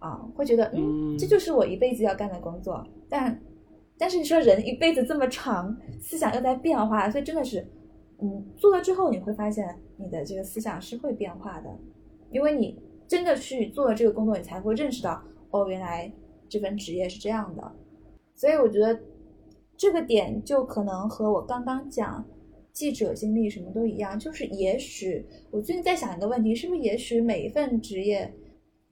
[0.00, 2.84] 啊，会觉得嗯这就是我一辈子要干的工作。
[3.08, 3.40] 但
[3.96, 7.64] 但是你说人一辈子这么长，思想又在变化，所以真的是，
[8.18, 11.70] 嗯，做了之后你会发现你的这个思想是会变化的，
[12.32, 16.12] 因为你真的去做了这个工作，你才会认识到哦原来
[16.48, 17.72] 这份职业是这样的，
[18.34, 18.98] 所以我觉得。
[19.78, 22.24] 这个点就可能和我刚刚讲
[22.72, 28.32] 记者经历什么都一样，就是也许我最近在想一个问题，是不是也许每一份职业，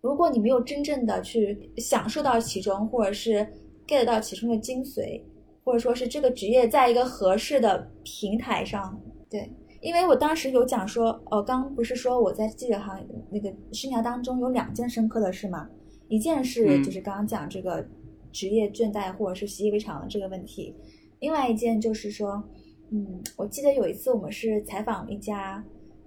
[0.02, 3.46] 如果你没有真正的去享受到其中，或者是
[3.86, 5.22] get 到其中的精髓，
[5.64, 15.66] 或者说是这个职业在一个合适的平台上，对，因为我当时有讲说，哦，刚不是说我在记者行那个生涯当中有两件深刻的事嘛，
[16.08, 17.86] 一件事就是刚刚讲这个。
[18.34, 20.74] 职业倦怠或者是习以为常的这个问题，
[21.20, 22.42] 另外一件就是说，
[22.90, 25.64] 嗯，我记得有一次我们是采访一家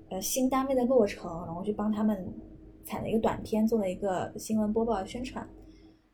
[0.10, 2.28] 呃新单位的落成，然后去帮他们
[2.84, 5.48] 采了一个短片，做了一个新闻播报宣传。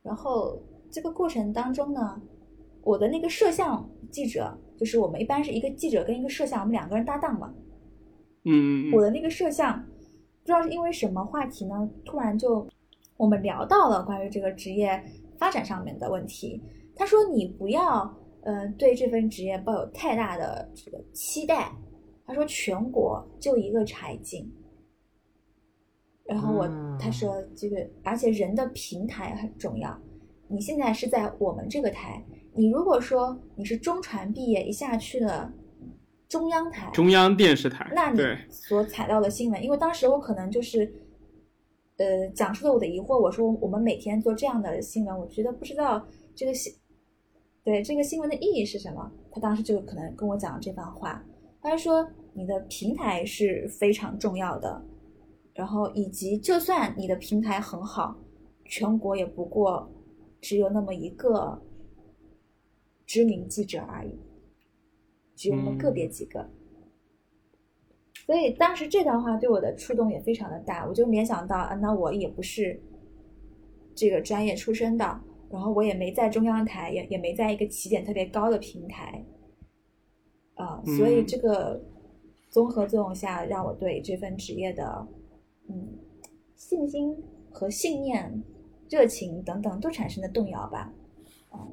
[0.04, 2.22] 然后这个过程当中呢，
[2.84, 7.52] 我的那个摄像记者，就是我们一般是一个记者跟一个摄像，我们两个人搭档嘛。
[8.46, 9.84] 嗯我的那个摄像
[10.44, 12.68] 不知道是因为什么话题呢，突然就
[13.24, 15.04] 我们聊到了关于这个职业。
[15.36, 16.62] 发展上面的问题，
[16.96, 21.70] 他说你不要呃对这份职业抱有太大的这个期待。
[22.26, 24.50] 他说全国就一个柴静，
[26.24, 30.00] 然后我他说这个而且人的平台很重要。
[30.48, 35.52] 你现在是在我们这个台，你如果说你是中传毕业一下去了
[36.30, 41.03] 中央台，中央电视台，那你所采到的新闻，因为当时我可能就是。
[42.04, 43.18] 呃，讲述了我的疑惑。
[43.18, 46.74] 我说我们每天做这样的新闻，我觉得不知道这个新
[47.64, 49.10] 对这个新闻的意义是什么。
[49.32, 51.24] 他当时就可能跟我讲了这番话。
[51.62, 54.84] 他说你的平台是非常重要的，
[55.54, 58.18] 然后以及就算你的平台很好，
[58.66, 59.90] 全国也不过
[60.42, 61.62] 只有那么一个
[63.06, 64.20] 知名记者而已，
[65.38, 66.50] 只有那么个别几个。
[68.26, 72.82] 所以当时这段话对我的触动也非常的大，我就联想到啊，那我也不是
[73.94, 79.26] 这个专业出身的，然后我也没在中央台，也也没在一个起点特别高的平台，
[80.56, 81.84] 啊，所以这个
[82.50, 85.06] 综合作用下，让我对这份职业的
[85.68, 85.90] 嗯
[86.56, 88.42] 信心和信念、
[88.90, 90.94] 热情等等都产生了动摇吧，
[91.50, 91.68] 啊，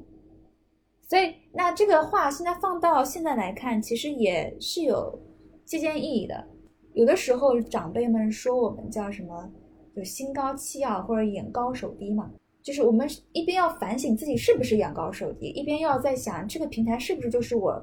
[1.07, 5.17] 所以那这个话现在放到现在来看，其实也是有。
[5.65, 6.45] 借鉴意义的，
[6.93, 9.49] 有的时候长辈们说我们叫什么，
[9.95, 17.81] 就心高气傲或者眼高手低嘛，就是我们一边要反省自己是不是眼高手低，一边要在想这个平台是不是就是我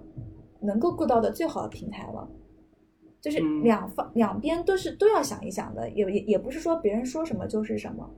[0.60, 2.28] 能够够到的最好的平台了，
[3.20, 8.10] 就是两方两边都是都要想一想的，也也也不是说别人说什么就是什么，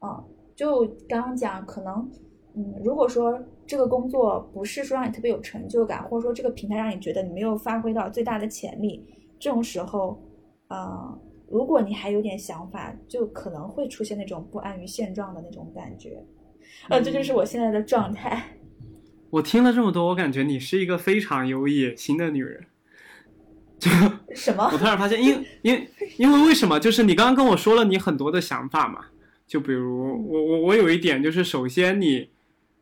[0.00, 0.24] 啊，
[0.56, 2.10] 就刚刚讲可能，
[2.54, 3.40] 嗯，如果说。
[3.68, 9.04] 这个工作不是说让你特别有成就感，或者说这个平台让你觉得你没有发挥到最大的潜力，
[9.38, 10.18] 这种时候，
[10.68, 16.24] 呃，如果你还有点想法，就可能会出现那种不安于现状的那种感觉，
[16.88, 18.56] 呃，这就是我现在的状态。
[19.28, 22.64] 我听了这么多，我感觉你是一个非常有野心的女人。
[23.78, 23.90] 就
[24.34, 24.64] 什么？
[24.72, 26.80] 我突然发现， 因因因为为什么？
[26.80, 29.04] 就是你刚刚跟我说了你很多的想法嘛，
[29.46, 32.30] 就比如我我我有一点就是，首先你。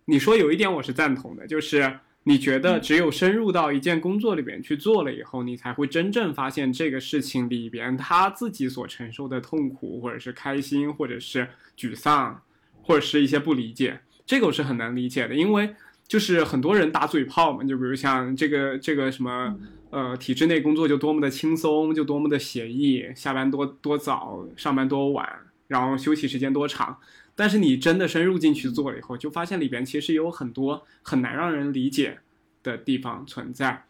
[0.09, 12.41] 你说有一点我是赞同的，就是你觉得只有深入到一件工作里边去做了以后，你才会真正发现这个事情里边他自己所承受的痛苦，或者是开心，或者是沮丧，
[12.83, 13.99] 或者是一些不理解。
[14.25, 15.75] 这个我是很难理解的，因为
[16.07, 19.59] 就是很多人打嘴炮嘛，就比如像这个这个什么
[19.91, 25.29] 呃体制内工作就多么的轻松，就多么的写意，下班多多早，上班多晚，
[25.67, 26.97] 然后休息时间多长。
[27.39, 32.19] 但是你真的深入进去做了以后，就发现里边其实有很多很难让人理解
[32.63, 33.85] 的地方存在。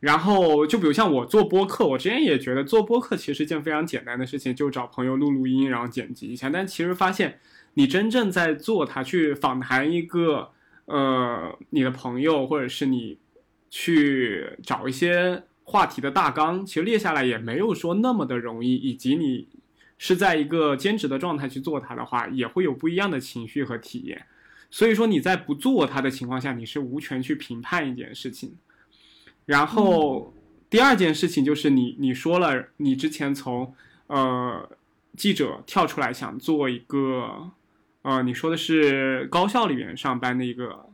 [0.00, 6.50] 然后就比如像我做播客，我之前也觉得做播客其实一件非常简单的事情，就找朋友录录音，然后剪辑一下。
[6.50, 7.40] 但其实发现，
[7.72, 10.50] 你真正在做它，去访谈一个
[10.84, 13.16] 呃你的朋友，或者是你
[13.70, 19.48] 去找一些话题的大纲，其实列下来也没有说那么的容易，以及你。
[20.06, 24.26] 是在一个兼职的状态去做它的话，也会有不一样的情绪和体验。
[24.70, 28.54] 所以说你在不做它的情况下，你是无权去评判一件事情。
[29.46, 30.34] 然后
[30.68, 33.74] 第二件事情就是你你说了，你之前从
[34.08, 34.68] 呃
[35.16, 37.50] 记者跳出来想做一个
[38.02, 40.90] 呃你说的是高校里面上班的一个。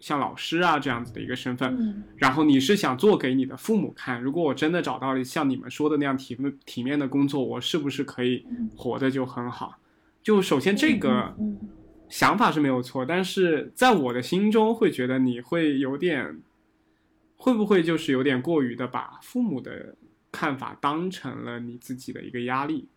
[0.00, 4.20] 像老师啊这样子的一个身份，然后你是想做给你的父母看？
[4.20, 9.78] 如果我真的找到了像你们说的那样体体面的工作，我是不是可以活得就很好？
[10.22, 11.36] 就首先这个
[12.08, 16.40] 想法是没有错，但是在我的心中会觉得你会有点，
[17.36, 19.94] 会不会就是有点过于的把父母的
[20.32, 22.88] 看法当成了你自己的一个压力？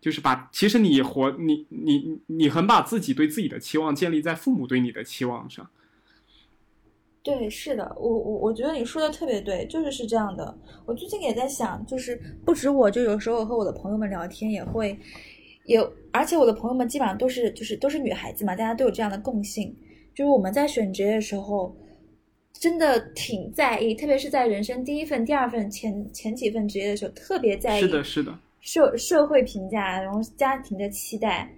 [0.00, 5.68] 就是把其实你活你你你很把自己对自己的期望建立在父母对你的期望上。
[7.22, 10.56] 对，是的，我我我觉得你说的特别对，就是是这样的。
[10.86, 14.98] 我最近也在想，就是不止我，就有时候和我的朋友们聊天也会，
[15.66, 19.76] 有，而且我的朋友们基本上都是就是都是女孩子嘛，大家都有这样的共性，
[20.14, 21.76] 就是我们在选职业的时候，
[22.54, 27.82] 真的挺在意，特别是在人生第一份、第二份、前前几份职业的时候，特别在意。
[27.82, 28.38] 是的，是的。
[28.62, 31.50] 社社会评价，然后家庭的期待。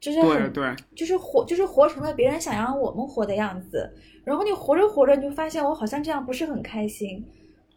[0.00, 3.92] 就是很对，就是活，就是活成了别人想让我们活的样子。
[4.24, 7.24] 然后你活着活着，你就发现我好像这样不是很开心。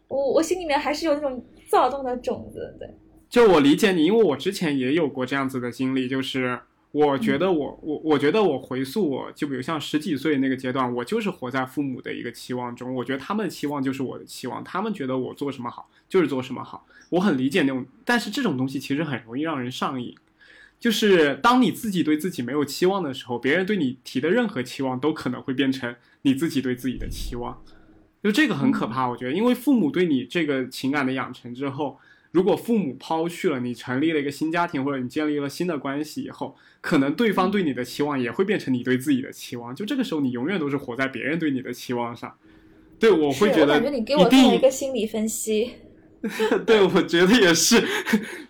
[0.06, 2.76] 我我心里面还是有那种躁动的种子。
[2.78, 2.88] 对，
[3.28, 6.06] 就我理解你，因为我之前也有过这样子的经历。
[6.06, 6.60] 就是
[6.92, 12.94] 我觉得我我我觉得我回溯，我就比如像十几岁那个阶段，我就是活在父母的一个期望中。
[12.94, 16.86] 我觉得他们的期望就是我的期望，他们觉得我做什么好就是做什么好。
[17.08, 20.14] 我很理解那种，但是这种东西其实很容易让人上瘾。
[20.82, 27.62] 就是当你自己对自己没有期望的时候，别人对你提的任何期望都可能会变成你自己对自己的期望，
[28.20, 29.08] 就这个很可怕。
[29.08, 32.00] 我觉得，因为父母对你这个情感的养成之后，
[32.32, 39.72] 如果父母抛去了你，成立了一个新家庭，或者你建立了新的关系以后，可能对方对你的期望也会变成你对自己的期望。
[39.72, 42.34] 就这个时候，你永远都是活在别人对你的期望上。
[42.98, 45.70] 对我会觉得，我感觉你给我做一个心理分析。
[46.64, 47.82] 对，我觉得也是，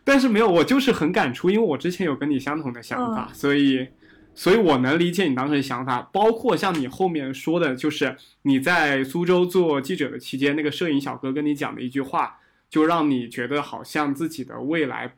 [0.05, 3.89] 但是没有，我就是很感触，因为我之前有跟你相同的想法，所以，
[4.35, 15.17] 所以我能理解你当时的想法，包括像你后面说的，就是你在苏州做记者的期间，那个摄影小哥跟你讲的一句话，就让你觉得好像自己的未来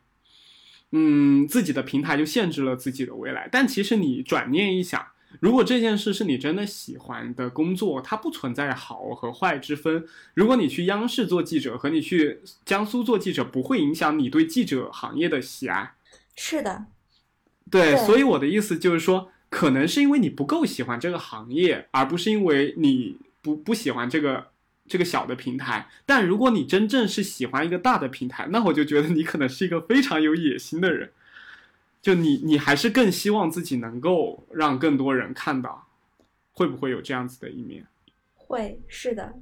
[0.93, 3.49] 嗯，自己的平台就限制了自己的未来。
[3.51, 5.05] 但其实你转念一想，
[5.41, 10.05] 如果这件事是你真的喜欢的工作，它不存在好和坏之分。
[10.35, 15.95] 如果你去央视做记者和你去江苏做记者，不会影响你对记者行业的喜爱。
[16.37, 16.87] 是的，
[17.71, 24.49] 对，对所以我的意思就是说，可能是因为你不够喜欢这个行业，而不是因为你不不喜欢这个
[24.89, 25.89] 这个小的平台。
[26.07, 31.11] 但如果你真正是喜欢一个大的平台，那我就觉得你可能是一个非常有野心的人。
[32.05, 35.89] 就你，你还是更希望自己能够让更多人看到，
[36.53, 37.87] 会不会有这样子的一面？
[38.35, 39.33] 会是的，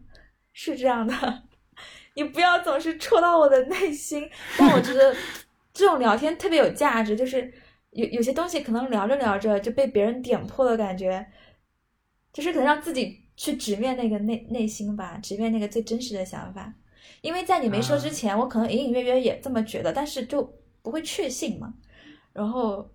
[0.52, 1.42] 是这样的。
[2.14, 5.12] 你不要总是戳到我的内心，但我觉得
[5.74, 7.52] 这种聊天特别有价值，就是
[7.90, 11.26] 有有些东西可能聊着聊着就被别人点破的感觉，
[12.32, 16.72] 就是可能让自己去直面那个内内心吧，直面那个最真实的想法。
[17.22, 20.48] 因为在你没说之前，我可能隐隐约约也这么觉得，但是就
[20.80, 21.74] 不会确信嘛。
[22.32, 22.90] 然后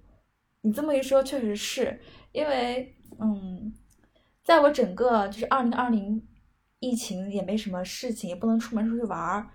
[0.61, 1.99] 你这么一说，确实是
[2.31, 3.73] 因为，嗯，
[4.43, 6.27] 在我整个就是二零二零
[6.79, 9.47] 疫情也没什么事情，也不能出门出去玩儿，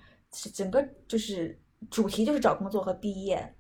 [0.55, 1.61] 整个就是
[1.91, 3.55] 主题就是找工作和毕业。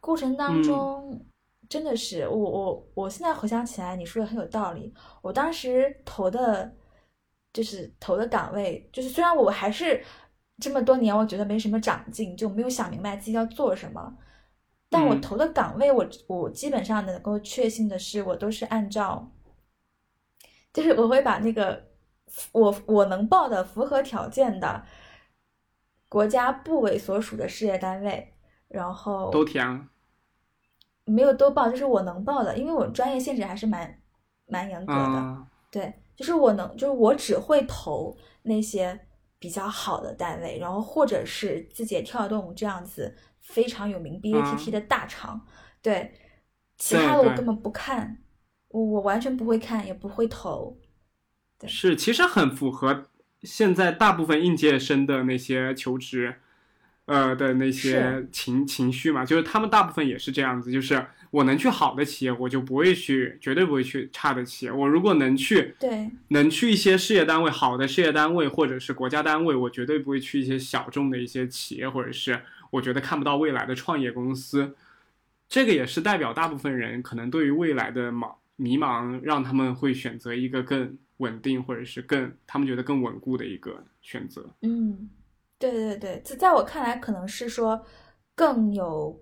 [0.00, 1.24] 过程当中，
[1.68, 4.92] 真的是我我我现在回想起来，你说的很有道理。
[5.22, 6.70] 我当时投的，
[7.52, 10.04] 就是投的岗位，就是虽然我还是
[10.58, 14.14] 这么多年，我觉得没什么长进，就没有想明白自己要做什么。
[14.94, 19.28] 但我嗯投的岗位，我我基本上能够确信的是，我都是按照，
[20.72, 21.88] 就是我会把那个
[22.52, 24.84] 我我能报的符合条件的
[26.08, 28.32] 国家部委所属的事业单位，
[28.68, 29.88] 然后都填。
[31.06, 34.00] 没有都报，就是我能报的，因为我专业限制还是蛮
[34.46, 34.98] 蛮严格的。
[35.00, 38.98] 啊，对，就是我能，就是我只会投那些
[39.38, 43.14] 比较好的单位，然后或者是字节跳动这样子
[43.44, 45.46] 非常有名 BATT 的大厂，
[45.80, 46.12] 对，
[46.76, 48.18] 其他的我根本不看，
[48.68, 50.76] 我我完全不会看，也不会投。
[51.58, 53.06] 对是，其实很符合
[53.42, 56.34] 现在大部分应届生的那些求职，
[57.04, 64.72] 呃的那些情情绪嘛，就是他们大部分也是这样子，就是我能去好的企业，我就不会去，绝对不会去差的企业。
[64.72, 72.40] 我如果能去，对，能去一些事业单位，好的事业单位或者是国家单位，我绝对不会去一些小众的一些企业，或者是
[72.74, 74.76] 我觉得看不到未来的创业公司。
[75.48, 84.50] 这个也是代表大部分人可能对于未来的茫迷茫，让他们会选择一个更稳定或者是更他们觉得更稳固的一个选择。
[84.62, 85.08] 嗯，
[85.58, 87.84] 对对对，在在我看来可能是说
[88.34, 89.20] 更有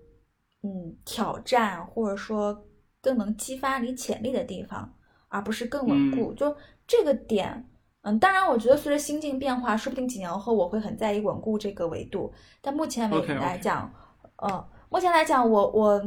[0.63, 2.65] 嗯挑战，或者说
[3.01, 4.95] 更能激发你潜力的地方，
[5.27, 6.33] 而不是更稳固。
[6.33, 6.55] 就
[6.87, 7.69] 这个点，
[8.03, 12.31] 嗯，当然我觉得随着心境变化，说不定几年后我会很在意稳固这个维度，
[12.61, 13.91] 但目前为 OK，OK 来讲，
[14.37, 16.01] 呃，目前来讲，我我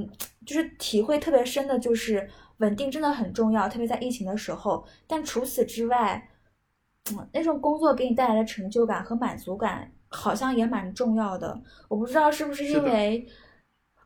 [0.44, 2.28] 就是体会特别深的就是
[2.58, 4.86] 稳定真的很重要，特别在疫情的时候。
[5.06, 6.28] 但除此之外，
[7.12, 11.58] 嗯，那种工作给你带来的成就感和满足感，好像也蛮重要的。
[11.88, 13.26] 我不知道是不是因为，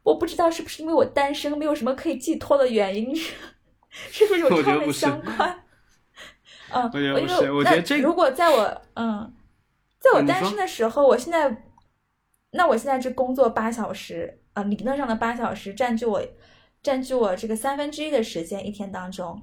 [0.05, 3.13] 我不知道是不是因为我单身，没有什么可以寄托的原因，
[3.91, 5.60] 是不是有我觉他们得不是相关？
[6.73, 9.33] 嗯，我觉得因为不是我觉那得这如果在我 嗯，
[9.99, 11.65] 在我单身的时候，我现在，
[12.53, 16.23] 那我现在这工作八小时，呃，理论上的八小时占据我
[16.83, 19.43] 占据我这个三分之一的时间一天当中，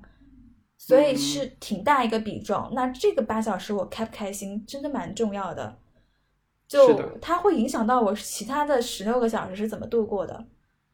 [0.77, 1.17] 所以嗯。
[1.17, 2.69] 是挺大一个比重。
[2.73, 5.77] 那这个八小时我开不开心，真的蛮重要的，
[6.67, 10.45] 就它会影响到我其他的十六个小时是怎么度过的。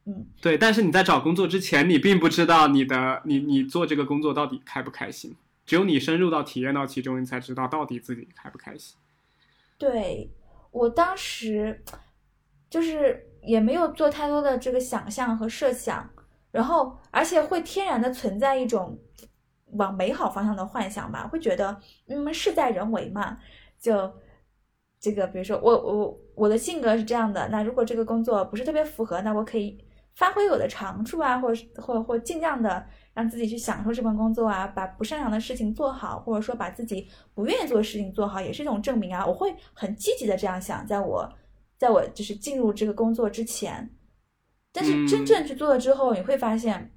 [0.05, 5.33] 嗯，对，但是你在找工作之前，你并不知道你的你你做这个工作到底开不开心，
[5.65, 8.97] 只有你深入到体验到其中，你才知道到底自己开不开心。
[9.77, 10.29] 对
[10.71, 11.83] 我当时
[12.69, 16.09] 就是也没有做太多的这个想象和设想，
[16.51, 18.97] 然后而且会天然的存在一种
[19.73, 23.37] 往美好方向的幻想吧，会觉得嗯事在人为嘛，
[23.79, 24.11] 就
[24.99, 29.77] 这个比如说我我我的性格是这样的，那如果这个工作不是特别符合，那我可以
[30.15, 39.25] 发挥我的长处啊，或或或尽量的让自己去享受这份工作啊，把不擅长的事情做好，或者说把自己不愿意做的事情做好，也是一种证明啊。
[39.25, 41.31] 我会很积极的这样想，在我
[41.77, 43.89] 在我就是进入这个工作之前，
[44.71, 46.91] 但是真嗯正去做了之后，你会发现，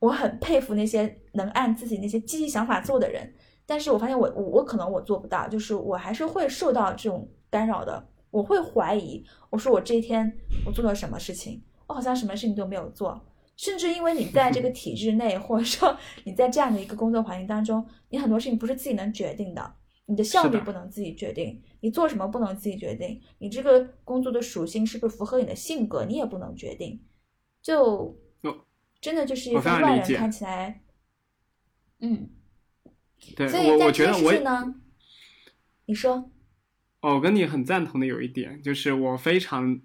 [0.00, 3.34] 我很佩服那些能按自己那些积极想法做的人。
[3.66, 8.06] 但是我发现我我我可能我做不到，就是我还是会受到这种干扰的。
[8.30, 10.30] 我会怀疑，我说我这一天
[10.66, 13.18] 我做了什么事情，我好像什么事情都没有做。
[13.56, 19.74] 甚至因为你在这个体制内，或者说 你在这样的一个工作环境当中，你很多事情不是自己能决定的，
[20.06, 27.00] 你的效率不能自己决定，你做什么不能自己决定，你这个工作的属性是不是符合你的性格，你也不能决定，
[27.62, 28.66] 就哦
[29.00, 30.82] 真的就是一个外人看起来，
[32.00, 32.30] 嗯，
[33.36, 34.74] 对所以在这件事情呢，
[35.86, 36.30] 你说，
[37.00, 39.80] 哦，我跟你很赞同的有一点，就是我非常、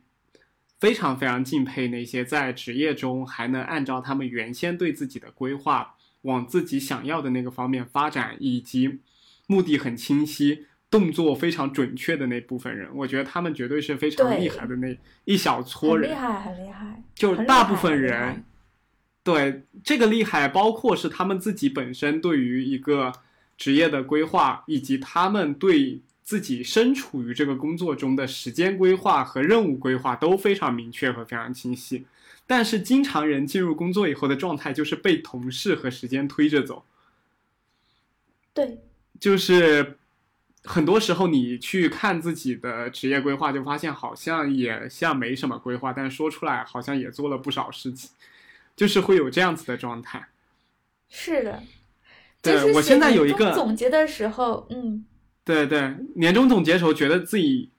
[0.80, 9.00] 非常、非常敬佩那些在职业中还能按照他们原先对自己的规划，往自己想要的那个方面发展，以及
[9.48, 12.90] 目的很清晰、动作非常准确的那部分人。
[12.96, 16.12] 我觉得他们绝对是非常厉害的那一小撮人。
[16.12, 18.46] 厉害，很厉害，就是大部分人，
[19.22, 23.12] 对这个厉害，包括是他们自己本身对于一个
[23.58, 32.06] 职业的规划，以及他们对自己身处于这个工作中的时间规划和任务规划都非常明确和非常清晰。
[32.46, 36.86] 但是，经常人进入工作以后的状态就是被同事和时间推着走，
[38.54, 38.78] 对，
[39.20, 39.98] 就是
[40.64, 48.12] 很多时候你去看自己的职业规划，就发现好像也像没什么规划，但说出来好像也做了不少事情，
[48.76, 50.28] 就是会有这样子的状态。
[51.10, 51.64] 是的。
[52.42, 55.04] 对就是我现在有一个总结的时候，嗯，
[55.50, 57.72] 对对，年终总结的时候觉得自己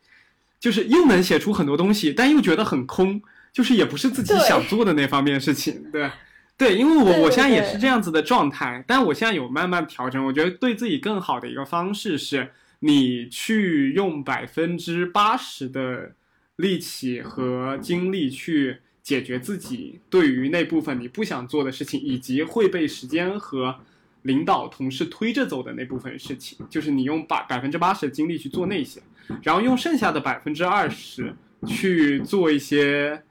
[0.59, 5.85] 就是又能写出很多东西，但又觉得很空，就是也不是自己想做的那方面事情。
[5.93, 6.11] 对
[6.59, 10.27] 对，因为我我现在也是这样子的状态，但我现在有慢慢调整。
[10.27, 12.51] 我觉得对自己更好的一个方式是，
[12.81, 16.11] 你去用百分之八十的
[16.57, 23.77] 力气和精力去解决自己对于那部分你不想做的事情，以及会被时间和
[24.23, 29.01] 领导、同事推着走的那部分事情，就是你用百百分之八十的精力去做那些，
[29.43, 31.35] 然后用剩下的百分之二十
[31.67, 33.23] 去做一些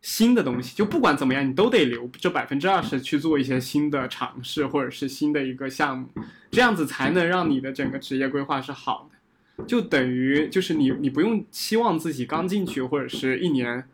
[0.00, 0.74] 新的东西。
[0.74, 6.08] 就不管怎么样，你都得留这百分之二十去做一些新的尝试，或者是新的一个项目，
[6.50, 9.64] 这样子才能让你的整个职业规划是好的。
[9.66, 13.84] 就等于就是你你不用期望自己刚进去或者是一年。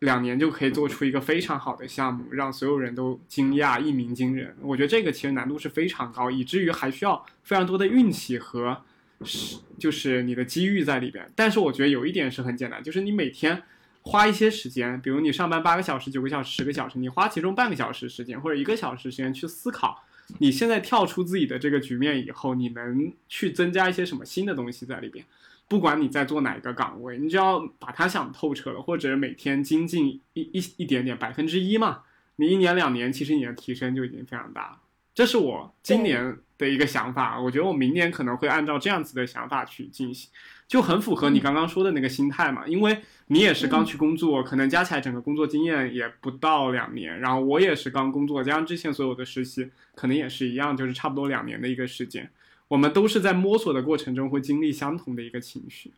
[0.00, 4.54] 两年就可以做出一个非常好的项目，让所有人都惊讶、一鸣惊人。
[4.60, 8.82] 我觉得这个其实难度是非常高，以至于还需要非常多的运气和
[9.24, 11.26] 是就是你的机遇在里边。
[11.34, 13.62] 但是我觉得有一点是很简单，就是你每天
[14.02, 20.04] 花一些时间，比如你上班八个小时、九个小时、十个小时，你花其中半个小时时间或者一个小时时间去思考，
[20.38, 25.24] 你现在跳出自己的这个局面以后，你能去增加一些什么新的东西在里边。
[25.68, 32.02] 不管你在做哪一个岗位，你只要把它想透彻了，或者每天精进一一一点点，百分之一嘛，
[32.36, 34.78] 你一年两年，其实你的提升就已经非常大了。
[35.14, 40.30] 这是我今年的一个想法，我觉得我明年可能会按照这样子的想法去进行，
[40.68, 42.66] 就很符合你刚刚说的那个心态嘛。
[42.66, 42.98] 因为
[43.28, 52.30] 你也是刚去工作，可能加起来整个工作经验也不到两年，然后我也是刚工作，加上之前所有的实习，可能也是一样，就是差不多两年的一个时间。
[52.68, 55.94] 我们都是在摸索的过程中会经历相同的一个情绪。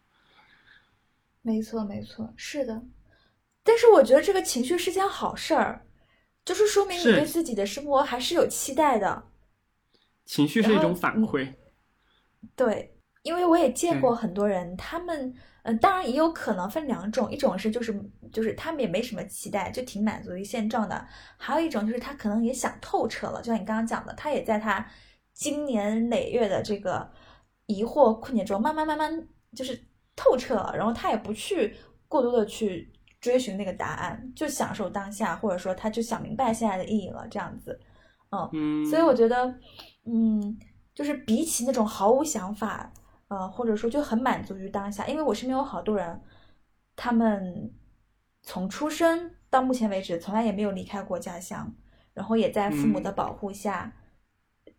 [1.43, 2.83] 没错，没错，是的。
[3.63, 5.87] 但是我觉得这个情绪是件好事儿，
[6.45, 9.25] 就是说明你对自己的生活还是有期待的。
[10.25, 11.55] 情绪是一种反馈，
[12.55, 15.29] 对，因为我也见过很多人，他们
[15.63, 17.99] 嗯、呃当然也有可能分两种，一种是就是
[18.31, 20.97] 就是他们也没什么期待，就挺满足于现状的；
[21.39, 24.87] 还有一种就是他可能也想透彻了，就像你刚刚讲的，他也在他
[25.39, 27.09] 经年累月的这个
[27.67, 29.81] 疑惑困境中，慢慢慢慢就是
[30.17, 31.77] 透彻了，然后他也不去
[32.09, 37.79] 过多的去追寻那个答案，就享受当下，或者说他就想明白现在的意义了，这样子，
[38.31, 38.51] 嗯。
[38.53, 39.47] 嗯，所以我觉得，
[40.07, 40.59] 嗯，
[40.93, 42.93] 就是比起那种毫无想法，
[43.29, 46.21] 呃，或者说就很满足于当下，因为我身边有好多人，
[46.97, 47.73] 他们
[48.43, 51.73] 从出生到目前为止，从来也没有离开过家乡，
[52.13, 53.95] 然后也在父母的嗯保护下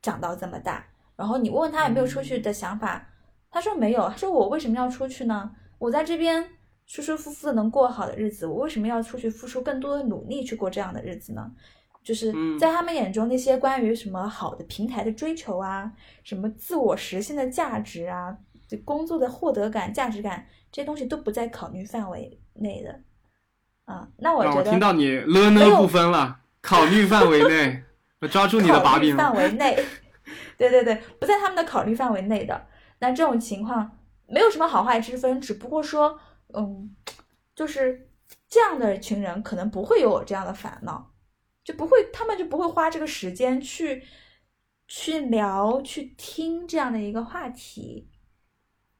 [0.01, 0.85] 长到这么大。
[1.15, 3.07] 然后你问问他有没有出嗯去的想法，
[3.51, 5.51] 他说没有，他说我为什么要出去呢？
[5.77, 6.43] 我在这边
[6.85, 11.51] 舒舒服服的能过好的日子，我为什么要出去付出更多的努力去过这样的日子呢？
[12.01, 15.91] 就是嗯在他们眼中，那些关于什么好的平台的追求啊，
[16.23, 18.35] 什么自我实现的价值啊，
[18.67, 23.01] 就工作的获得感、价值感，这些东西都不在考虑范围内的。
[23.83, 27.83] 啊，那我觉得让我听到你了呢不分了，考虑范围内，
[28.21, 29.15] 我抓住你的把柄。
[29.15, 29.75] 范围内，
[30.57, 32.67] 对对对，不在他们的考虑范围内的。
[32.99, 33.97] 那这种情况
[34.27, 36.19] 没有什么好坏之分，只不过说，
[36.53, 36.93] 嗯，
[37.55, 38.09] 就是
[38.47, 41.13] 这样的一群人可能不会有我这样的烦恼，
[41.63, 44.03] 就不会，他们就不会花这个时间去
[44.87, 48.09] 去聊、去听这样的一个话题。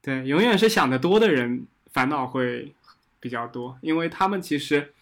[0.01, 2.74] 对，永远是想得多的人烦恼会
[3.20, 4.93] 比较多，因为他们其实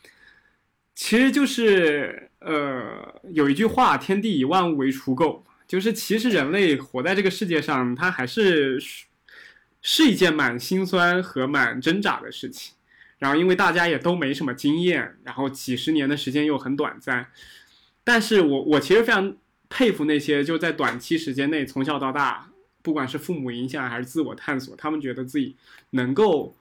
[0.96, 8.82] 其实就是呃有一句话“天地以万物为刍狗”，就是其实人类活在这个世界上，它还是
[9.82, 12.74] 是一件蛮心酸和蛮挣扎的事情。
[13.20, 17.26] 然后因为大家也都没什么经验，然后几十年的时间又很短暂，
[18.04, 19.36] 但是我我其实非常
[19.70, 22.48] 佩服那些就在短期时间内从小到大，
[22.84, 25.56] 不管是父母影响还是自我探索，他们觉得自己
[25.90, 26.56] 能够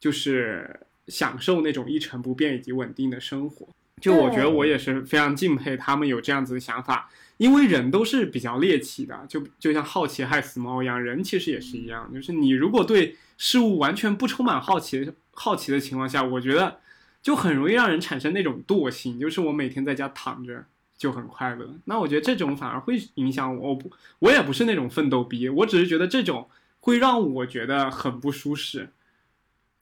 [0.00, 3.68] 就是享受那种一成不变以及稳定的生活。
[4.02, 16.80] 就我觉得我也是非常敬佩他们有这样子的想法，因为人都是比较猎奇的，就就像好奇害死猫一样，人其实也是一样，就是你如果对事物完全不充满好奇好奇的情况下，我觉得
[17.22, 20.64] 就很容易让人产生那种惰性，就是我每天在家躺着
[20.98, 21.72] 就很快乐。
[21.84, 26.48] 那我觉得这种反而会影响我，我不我也不是那种奋斗逼，我只是觉得这种
[26.80, 28.90] 会让我觉得很不舒适。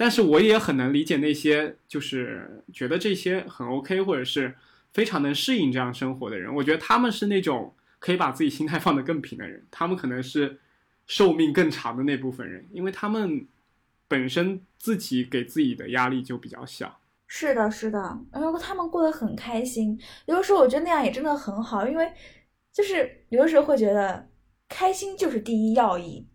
[0.00, 4.54] 但是我也很能理解那些就是觉得这些很 OK，或者是
[4.94, 6.54] 非常能适应这样生活的人。
[6.54, 10.58] 我觉得他们是那种可以把自己心态放得更平的人，他们可能是
[11.06, 13.46] 寿命更长的那部分人，因为他们
[14.08, 16.98] 本身自己给自己的压力就比较小。
[17.26, 17.98] 是的，是的，
[18.32, 20.00] 然后他们过得很开心。
[20.24, 22.10] 有的时候我觉得那样也真的很好，因为
[22.72, 24.26] 就是有的时候会觉得
[24.66, 26.26] 开心就是第一要义。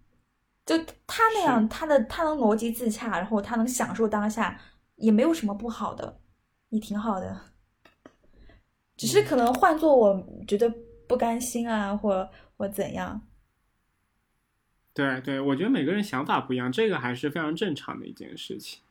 [0.66, 4.60] 就他那样，他的他能逻辑自洽，然后他能享受当下，
[4.96, 6.20] 也没有什么不好的，
[6.70, 7.40] 也挺好的。
[8.98, 10.74] 只是可能换做我觉得
[11.08, 13.22] 不甘心啊，或或怎样。
[14.92, 18.82] 对对，我觉得每个人想法不一样，这个还是非常正常的一件事情。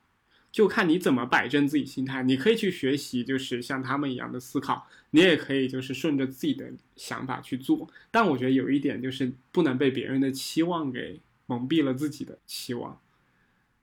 [0.53, 7.89] 就看你怎么摆正自己心态，你可以去学习，就是像他们一样的思考，你也可以就是顺着自己的想法去做。
[8.13, 11.21] 但我觉得有一点就是不能被别人的期望给。
[11.47, 13.01] 蒙蔽了自己的期望，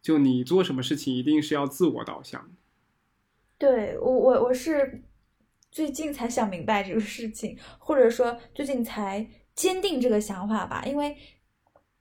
[0.02, 2.50] 就你做什么事情一定是要自我导向。
[3.58, 5.04] 对我，我我是
[5.70, 10.84] 最近才想明白这个事情，或者说最近才坚定这个想法吧。
[10.86, 11.16] 因为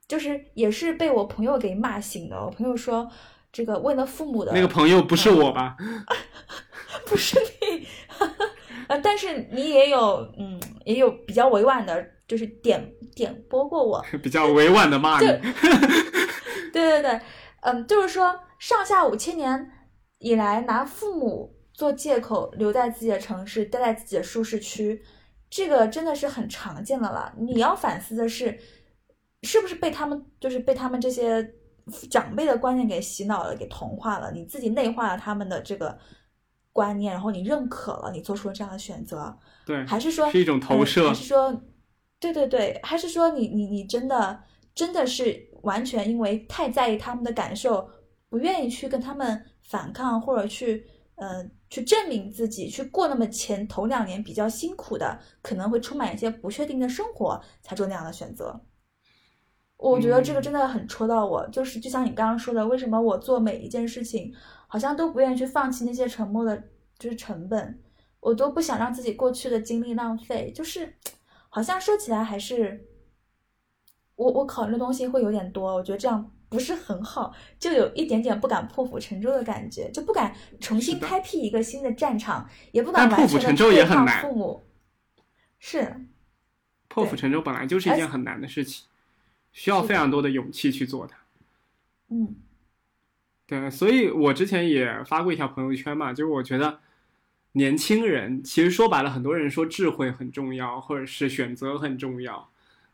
[0.09, 2.37] 就是也是被我朋友给骂醒的。
[2.37, 3.11] 我朋友说，
[3.53, 5.77] 这个为了父母的那个朋友不是我吧？
[7.07, 7.87] 不是你，
[8.91, 12.07] 呃，但是你也有，嗯，也有比较委婉的。
[12.31, 12.81] 就是点
[13.17, 15.27] 点拨过我， 比较委婉的骂你。
[16.73, 17.21] 对对对，
[17.63, 19.69] 嗯，就是说上下五千年
[20.19, 25.03] 以来，拿父母做借口留在自己的城市，待在自己的舒适区，
[25.51, 27.35] 这个真的是很常见的了。
[27.37, 28.57] 你要反思的是，
[29.43, 31.45] 是不是被他们就是被他们这些
[32.09, 34.31] 长辈的观念给洗脑了，给同化了？
[34.31, 35.99] 你自己内化了他们的这个
[36.73, 41.09] 观念，然后你认可了，你做出了这样的选择，对，还是说是一种投射？
[41.09, 41.63] 还是说？
[42.21, 44.43] 对对对，还是说你你你真的
[44.75, 47.89] 真的是完全因为太在意他们的感受，
[48.29, 58.61] 不愿意去跟他们反抗，或者去呃去证明自己，去过那么前头两年比较辛苦的，可能会充满一些不确定的生活，才做那样的选择。
[59.79, 64.31] 我觉得这个真的很戳到我，就是就像你刚刚说的，为什么我做每一件事情，
[64.71, 67.79] 好像都不愿意去放弃那些沉默的，就是成本，
[68.21, 70.95] 我都不想让自己过去的经历浪费，就是。
[71.53, 72.87] 好像说起来还是，
[74.15, 84.65] 我我考虑的东西会有点多，我觉得这样不是很好，就有一点点不敢破釜沉舟的感觉，就不敢重新开辟一个新的战场，也不敢完全的背叛父母。
[85.59, 86.07] 是，
[86.87, 88.87] 破釜沉舟本来就是一件很难的事情，
[89.51, 91.17] 需要非常多的勇气去做它。
[92.11, 92.37] 嗯，
[93.51, 96.79] 对，所以我之前也发过一条朋友圈嘛，就是我觉得。
[97.55, 102.49] 年轻人其实说白了，很多人说智慧很重要，或者是选择很重要，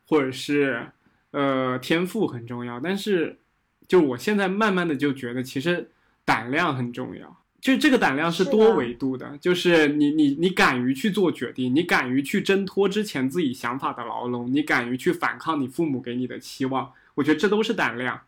[0.07, 0.86] 或者是
[1.32, 2.80] 呃天赋很重要。
[2.80, 3.38] 但是，
[3.86, 5.90] 就我现在慢慢的就觉得，其实
[6.24, 7.36] 胆量很重要。
[7.61, 16.90] 就这个胆量是多维度的，就是你你你敢于去做决定，你敢于去挣脱之前自己想法的牢笼，你敢于去反抗你父母给你的期望。
[17.16, 18.18] 我觉得这都是胆量。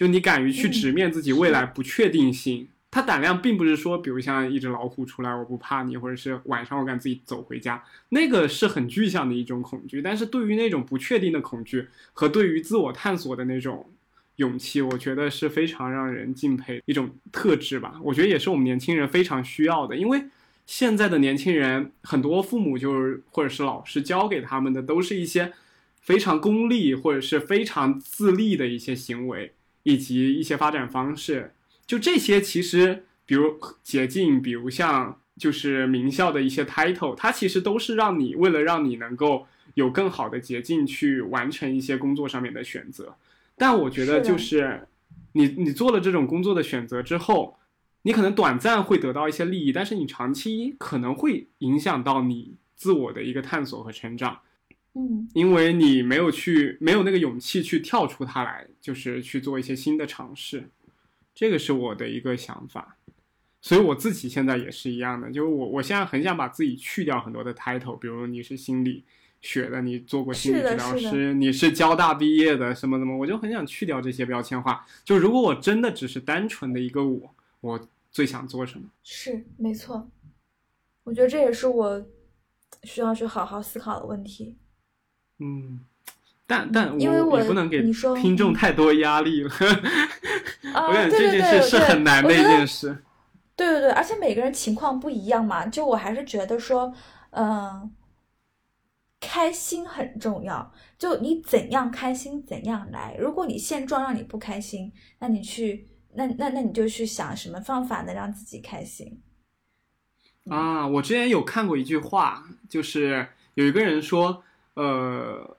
[0.00, 2.66] 就你敢于去直面自己未来不确定性。
[2.90, 10.00] 他胆量并不是说，比如像一只老虎出来，我不怕你，或者是晚上我敢自己走回家，那个是很具象的一种恐惧。
[10.00, 13.90] 但是对于那种不确定的恐惧和对于自我探索的那种
[14.36, 18.00] 勇气，我觉得是非常让人敬佩一种特质吧。
[18.02, 20.24] 我觉得也是我们年轻人非常需要的，因为
[20.64, 25.52] 现在的年轻人很多父母就是或者是老师教给他们的都是一些
[26.00, 31.54] 非常功利或者是非常自立的一些行为以及一些发展方式。
[31.86, 43.16] 就这些，其实比如捷径，比如像就是名校的一些 title，它其实都是让你为了让你能够有更好的捷径去完成一些工作上面的选择。
[43.56, 44.86] 但我觉得，就是
[45.32, 47.58] 你你做了这种工作的选择之后，
[48.02, 54.40] 你可能短暂会得到一些利益，但是你长期可能会影响到你自我的一个探索和成长。
[54.94, 60.68] 嗯因为你没有去，没有那个勇气去跳出它来，就是去做一些新的尝试，
[61.34, 62.96] 这个是我的一个想法。
[63.62, 69.04] 所以我自己现在也是一样的，就是我我现在很想把自己去掉很多的 title，比如你是心理
[69.42, 74.86] 学的，你做过心理治疗师，你是交大毕业的，什么什么，我就很想去掉这些标签化。
[75.04, 78.88] 就如果我真的只是单纯的一个我，我最想做什么？
[79.02, 80.10] 是没错，
[81.04, 82.06] 我觉得这也是我
[82.84, 84.56] 需要去好好思考的问题。
[85.40, 85.80] 嗯，
[86.46, 89.50] 但但因为我不能给你说听众嗯太多压力了。
[90.72, 93.02] 啊，我感觉这件事是很难的一件事。
[93.56, 96.94] 对对对，而且每个人情况不一样嘛，就我还是觉得说，
[97.30, 97.92] 嗯、
[99.20, 100.72] 开心很重要。
[100.98, 103.16] 就你怎样开心怎样来。
[103.18, 109.20] 如果你现状让你不开心，那你去，那那那你就去想什么方法能让自己开心。
[110.48, 114.42] 啊，我之前有看过一句话，就是有一个人说，
[114.80, 115.58] 呃，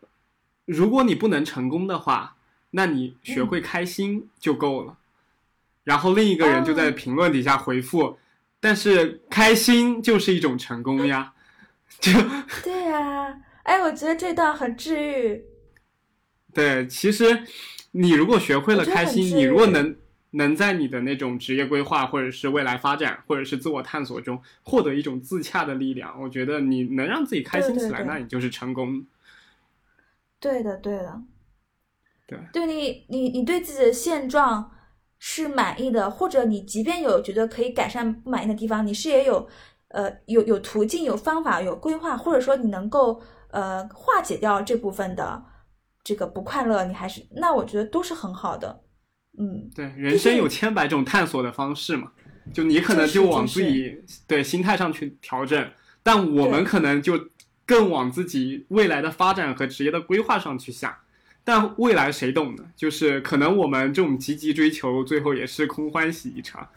[0.65, 2.38] 如果你不能成功的话，
[2.72, 4.97] 那你学会开心就够了。
[5.84, 8.17] 然后另一个人就在哦评论底下回复，
[8.59, 11.34] 但是开心就是一种成功呀，
[12.01, 12.11] 就
[12.63, 15.45] 对呀、哎，我觉得这段很治愈。
[16.51, 17.43] 对，其实
[17.91, 19.95] 你如果学会了开心，你如果能
[20.32, 28.08] 能在你的那种职业规划，或者是未来发展，或者是自我探索中获得一种自洽的力量，我觉得你能让自己开心起来，对对对。
[28.08, 29.06] 那你就是成功。
[30.40, 31.22] 对的，对的，
[32.26, 32.40] 对。
[32.54, 34.72] 对你，你你对自己的现状
[35.20, 39.48] 是满意的，或者你即便有觉得可以改善不满意的地方，你是也有
[39.90, 45.44] 呃有有途径、有方法、有规划，或者说你能够呃化解掉这部分的
[46.04, 48.82] 这个不快乐，你还是那我觉得都是很好的，
[49.38, 52.12] 嗯，对，人生有千百种探索的方式嘛，
[52.54, 55.70] 就你可能就往就是自己对心态上去调整，
[56.04, 57.30] 但我们可能就
[57.66, 60.94] 更往自己未来的发展和职业的规划上去想。
[61.44, 62.64] 但未来谁懂呢？
[62.76, 66.68] 就是可能我们这种积极追求，最后也是空欢喜一场，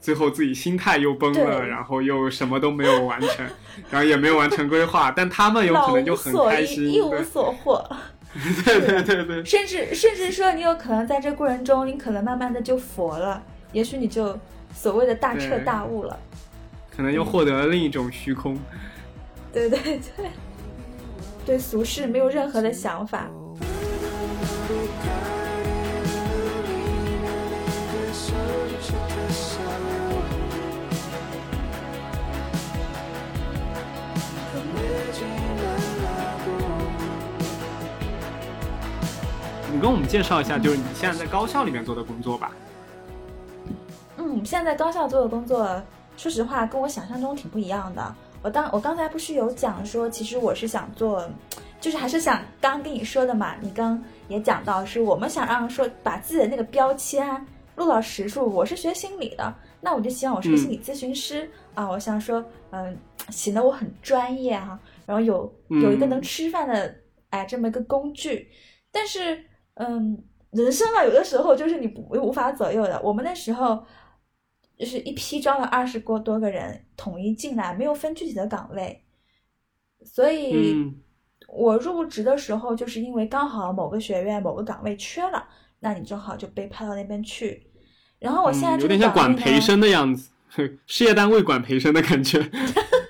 [0.00, 3.46] 最后自己心态又崩了，然后又什么都没有完成，
[3.90, 7.84] 然后也没有完成规划，但他们有可能就很，开心，一无所获。
[8.64, 14.38] 对对对对，甚至甚至说，你有可能在这过程中，你可能慢慢的就佛了，也许你就
[14.74, 16.18] 所谓的大彻大悟了。
[16.94, 18.58] 可能又获得了另一种虚空。
[19.52, 20.00] 对对对，
[21.44, 23.28] 对俗世没有任何的想法。
[39.76, 42.50] 你跟我们介绍一下，就是你现在在高校里面做的工作吧。
[44.16, 45.68] 嗯，现在高校做的工作，
[46.16, 48.14] 说实话跟我想象中挺不一样的。
[48.40, 51.28] 我当我刚才不是有讲说，其实我是想做，
[51.78, 58.50] 就是还是想刚跟你说的嘛，你刚也讲到，是我们想让说把自己的那个标签落到实处。
[58.50, 62.96] 我是学心理的，那我就希望我是个心理咨询师、啊，我想说，嗯，
[63.28, 66.96] 显得我很专业啊，然后有有一个能嗯吃饭的，
[67.28, 68.48] 哎，这么一个工具。
[68.90, 69.44] 但是，
[69.76, 73.00] 嗯，人生啊，有的时候就是你不无法左右的。
[73.02, 73.84] 我们那时候
[74.78, 79.04] 就是一批招了二十多多个人，统一进来，没有分具体的岗位，
[80.02, 80.94] 所以嗯
[81.48, 85.46] 我入职的时候，就是因为刚好某个学院某个岗位缺了，
[85.80, 87.70] 那你正好就被派到那边去。
[88.18, 90.30] 然后我现在嗯、这个有点像管培生的样子，
[90.86, 92.40] 事业单位管培生的感觉。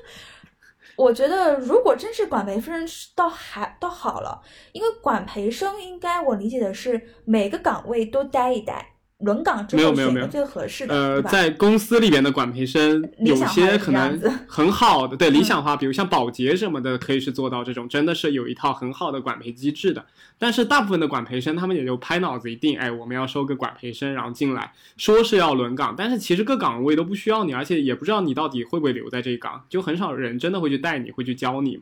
[0.97, 4.43] 我觉得如果真是管培生，倒还倒好了，
[4.73, 20.05] 因为管培生应该我理解的是每个岗位都待一待，轮岗之没有没有没有后选个最合适的，呃，在公司里边的管培生，有些可能很好的，对理嗯想化，比如像保洁什么的，可以是做到这种，真的是有一套很好的管培机制的。
[20.39, 31.81] 但是大部分的管培生，他们也就拍脑子一定，哎，我们要收个管培生，然后进来，说是要轮岗，但是其实各岗位都不需要你，而且也不知道你到底会不会留在这一岗，就很少人真的会去带你，会去教你。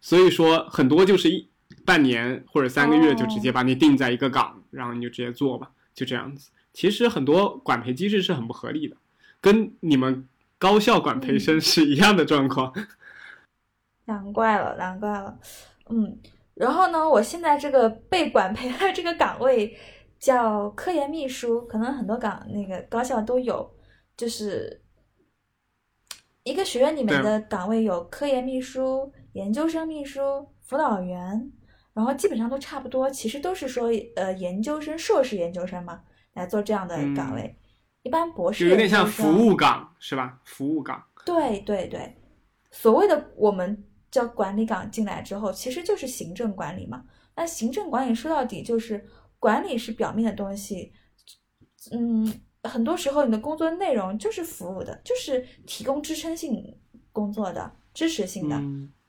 [0.00, 1.48] 所以说，很多就是一
[1.84, 6.50] 半年或者三个月就直接把你定在一个岗，然后你就直接做吧，就这样子。
[6.78, 8.96] 其实很多管培机制是很不合理的，
[9.40, 10.28] 跟你们
[10.60, 12.72] 高校管培生是一样的状况。
[14.04, 15.40] 难怪了，难怪了，
[15.90, 16.16] 嗯。
[16.54, 19.76] 然后呢，我现在这个被管培的这个岗位
[20.20, 23.68] 叫科研秘书，可能很多岗那个高校都有，
[24.16, 24.80] 就是
[26.44, 31.50] 一个学院里面的岗位有科研秘书、研究生秘书、辅导员，
[31.92, 36.02] 然后基本上都差不多，其实都是说呃研究生、硕士研究生嘛
[36.38, 37.54] 来做这样的岗位，
[38.02, 40.40] 一般博士有点像服务岗是吧？
[40.44, 41.04] 服务岗。
[41.24, 42.16] 对对对，
[42.70, 47.04] 所谓的我们叫管理岗进来之后，其实就是行政管理嘛。
[47.36, 49.04] 那行政管理说到底就是
[49.38, 50.92] 管理是表面的东西，
[51.92, 52.32] 嗯，
[52.64, 56.76] 很多时候你的工作内容就是服务的，就是提供支撑性
[57.12, 58.60] 工作的、支持性的。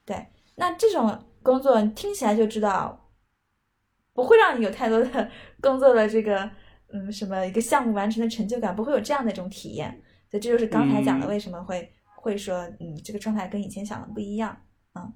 [0.05, 3.09] 对，那这种工作听起来就知道
[4.13, 6.51] 不会让你有太多的工作的这个
[6.91, 9.89] 嗯什么一个项目完成的成就感，不会有这样的一种体验。
[10.29, 14.55] 所以这就是刚才讲的为什么会会说嗯这个状态跟以前想的不一样
[14.93, 15.11] 啊。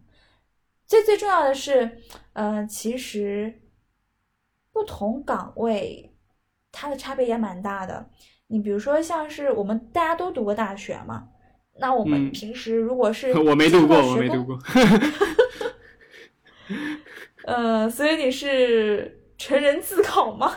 [0.86, 1.97] 最最重要的是，
[2.34, 3.61] 呃，其实
[4.71, 6.13] 不同岗位
[6.71, 8.09] 它的差别也蛮大的。
[8.47, 11.30] 你比如说，像是我们大家都读过大学嘛，
[11.80, 14.59] 那我们平时如果是 我没读过，我没读过，
[17.45, 20.56] 呃，所以你是成人自考吗？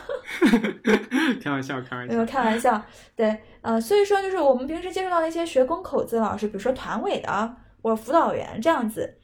[1.43, 2.81] 开玩笑，开玩笑，没有开玩笑。
[3.17, 9.19] 对，呃，所以说就是我们平时接触到那些学工口子的老师，比如说团委的或者辅导员这样子。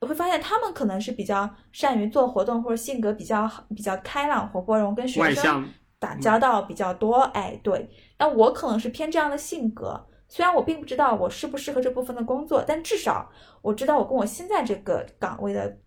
[0.00, 5.68] 我会发现他们可能是比较善于做活动，或者性格比较好、比较开朗、活泼，然后跟学生
[5.98, 7.20] 打交道比较多。
[7.34, 10.06] 哎，对，那我可能是偏这样的性格。
[10.28, 13.30] 虽然我并不知道我适不适合这部分的工作，但至少
[13.60, 15.78] 我知道我跟我现在这个岗位的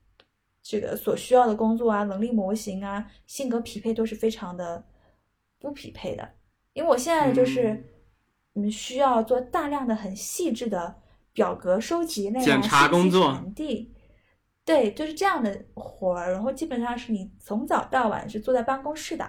[0.61, 4.83] 这个所需要的工作啊、能力模型啊、性格匹配都是非常的
[5.59, 6.29] 不匹配的。
[6.73, 7.83] 因为我现在就是
[8.55, 11.01] 嗯，需要做大量的很细致的
[11.33, 13.93] 表格收集、检查工作、传递。
[14.65, 19.27] 对，就是这样的活儿，然后基本上是你从早到晚是坐在办公室的，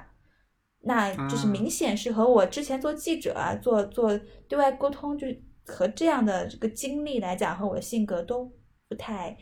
[0.80, 8.52] 那就是明显是和我之前做记者啊，做做对外沟通，就是和这样的这个经历来讲，和我的性格都
[8.86, 9.34] 不太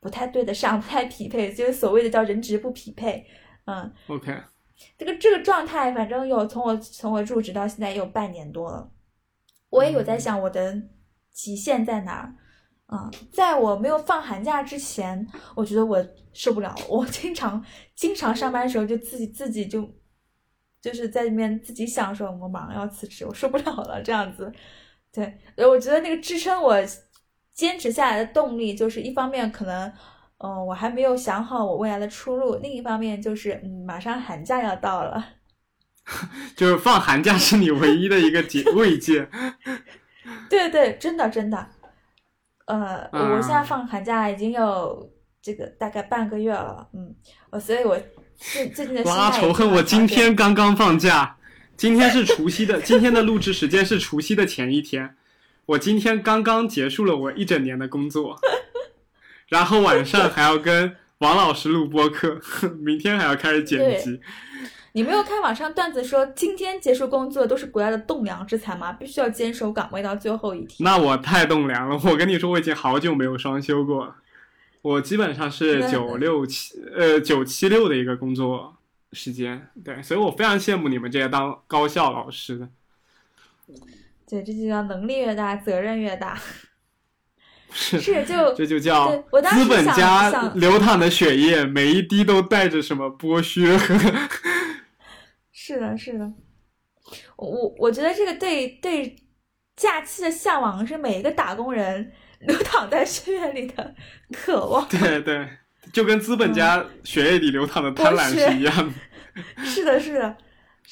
[0.00, 3.26] 不太对得上，不太匹配，就是所谓的叫人职不匹配。
[3.66, 4.34] 嗯，OK，
[4.96, 8.90] 这个这个状态，反正有从我从我入职到现在也有半年多了，
[9.70, 10.80] 我也有在想我的
[11.30, 12.34] 极限在哪儿。
[12.90, 16.74] 嗯，在我没有放寒假之前，我觉得我受不了。
[16.88, 17.62] 我经常
[17.94, 19.86] 经常上班的时候就自己自己就
[20.80, 24.50] 就是在里面自己想说，我马上要辞职，我受不了了这样子。
[25.12, 26.76] 对，我觉得那个支撑我
[27.58, 29.92] 坚持下来的动力，就是一方面可能，
[30.38, 35.30] 嗯，我还没有想好我未来的出路；另一方面就是，嗯，马上寒假要到了，
[36.54, 39.28] 就是放寒假是你唯一的一个解 慰藉。
[40.48, 41.66] 对对，真的真的。
[42.66, 45.10] 呃，我现在放寒假已经有
[45.42, 47.12] 这个大概半个月了，嗯，
[47.50, 48.00] 我所以，我
[48.36, 51.36] 最最近的拉仇恨，我今天刚刚放假，
[51.76, 55.16] 今天是除夕的，今天的录制时间是除夕的前一天，
[55.68, 58.40] 我今天刚刚结束了我一整年的工作，
[59.48, 62.40] 然后晚上还要跟王老师录播课，
[62.80, 64.18] 明天还要开始剪辑。
[64.92, 68.94] 你没有看网上段子说今天结束工作都是国家的栋梁之才吗？
[68.94, 70.76] 必须要坚守岗位到最后一天。
[70.80, 72.00] 那我太栋梁了！
[72.02, 74.14] 我跟你说，我已经好久没有双休过，
[74.80, 78.74] 我基本上是九六七呃九七六的一个工作
[79.12, 79.68] 时间。
[79.84, 82.68] 对，所以我非常羡慕你们这些当高校老师的。
[84.28, 86.38] 对，这就叫能力越大，责任越大。
[87.70, 89.10] 是是，就这就叫
[89.50, 93.94] 资本家流淌的血液，每一滴都带着什么剥削和。
[95.52, 96.32] 是的，是的，
[97.36, 99.14] 我我觉得这个对对
[99.76, 102.10] 假期的向往是每一个打工人
[102.40, 103.94] 流淌在血液里的
[104.32, 104.88] 渴望。
[104.88, 105.46] 对对，
[105.92, 108.94] 就跟资本家血液里流淌的贪婪是一样的。
[109.64, 110.36] 是的，是的，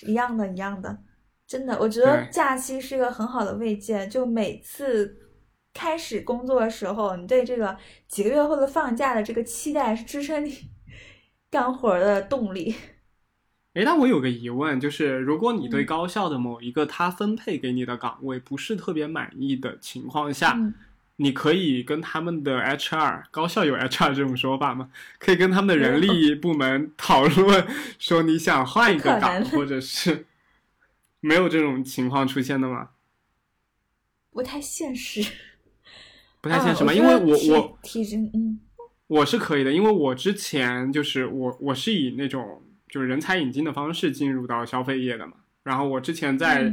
[0.03, 0.99] 一样的，一样的。
[1.47, 4.07] 真的，我觉得假期是一个很好的慰藉。
[4.09, 5.17] 就每次
[5.73, 7.77] 开始工作的时候，你对这个
[8.09, 10.53] 几个月后的放假的这个期待，是支撑你
[11.51, 12.75] 干活的动力。
[13.75, 20.59] 哎，那我有个疑问，就是如果你对高校的某一个他分配给你的岗位不是特别满意的情况下，
[21.17, 24.91] 你可以跟他们的 HR，高校有 HR 这种说法吗？
[25.19, 27.67] 可以跟他们的人力部门讨论，
[27.99, 30.25] 说你想换一个岗，或者是
[31.27, 32.91] 没有这种情况出现的吗？
[34.31, 35.21] 不太现实，
[36.41, 36.93] 不太现实吗？
[36.93, 38.61] 因为我我体质嗯，
[39.07, 42.63] 我是可以的，因为我之前就是我我是以那种。
[42.89, 45.33] 就是人才引进的方式进入到消费业的嘛，
[45.65, 46.73] 然后我之前在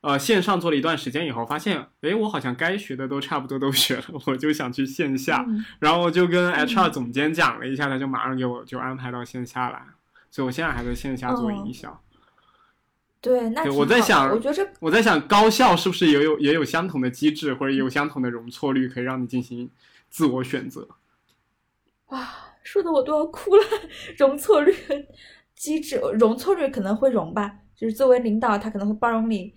[0.00, 5.46] 呃线上做了一段时间以后，发现哎，我好像该学的都差不多都学了，我就想去线下，
[5.78, 9.82] 然后就跟 HR 总监讲了一下，他就马上给我就安排到线下来，
[10.32, 12.02] 所以我现在还在线下做营销。
[13.22, 19.70] 对，那我在想，我觉得我在想高校是不是也有也有相同的机制，或者有相同的容错率，可以让你进行
[20.10, 20.88] 自我选择。
[22.08, 22.28] 哇，
[22.62, 23.62] 说的我都要哭了，
[24.18, 24.74] 容错率。
[25.54, 29.54] 机制容错率可能会容吧，就是作为领导，他可能会包容你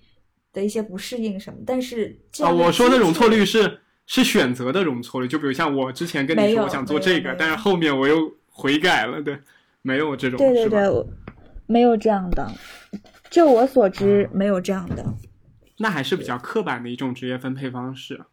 [0.54, 1.58] 的一些不适应什么。
[1.66, 9.40] 但是，啊，我说的容错率是是选择的容错率，就比如像我之前跟你说我想做这个，但是后面我又悔改了，对，
[9.82, 11.08] 没有这种，对对对，我
[11.66, 12.48] 没有这样的，
[13.30, 15.06] 就我所知没有这样的。
[15.78, 18.26] 那还是比较刻板的一种职业分配方式。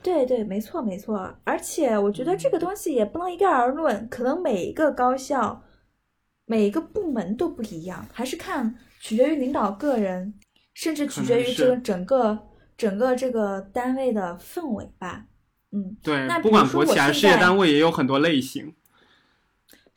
[0.00, 5.64] 对对，没错没错，而且我觉得这个东西也不能一概而论，可能每一个高校、
[6.46, 10.34] 每一个部门都不一样，还是看取决于领导个人，
[10.72, 12.38] 甚至取决于这个整个
[12.76, 15.26] 整个这个单位的氛围吧。
[15.72, 18.72] 嗯，对那，不管国企还是事业单位，也有很多类型。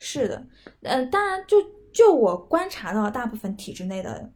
[0.00, 0.44] 是的，
[0.82, 1.56] 嗯、当然就
[1.92, 4.32] 就我观察到大部分体制内的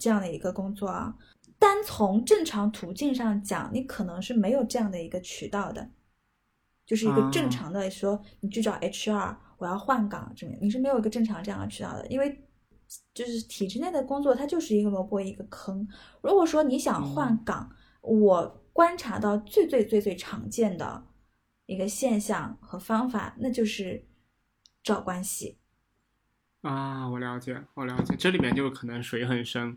[0.00, 1.14] 这样的一个工作啊，
[1.58, 5.90] 单从正常途径上讲，你可能是没有这样的一个渠道的，
[6.86, 12.42] 就是一个正啊常的说你去找 HR，我要换岗这样，你是没有一个正常这样的渠道的，因为
[13.12, 15.86] 就是体制内的工作它就是一个萝卜一个坑。
[16.22, 17.70] 如果说你想换岗，
[18.02, 21.04] 我观察到最最最最常见的
[21.66, 24.06] 一个现象和方法，那就是
[24.82, 25.58] 找关系。
[26.64, 29.76] 啊，我了解，我了解，这里面就可能水很深。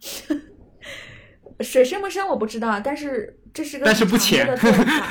[1.60, 5.08] 水深不深我不知道，但是这是个但是不很常规的浅做法。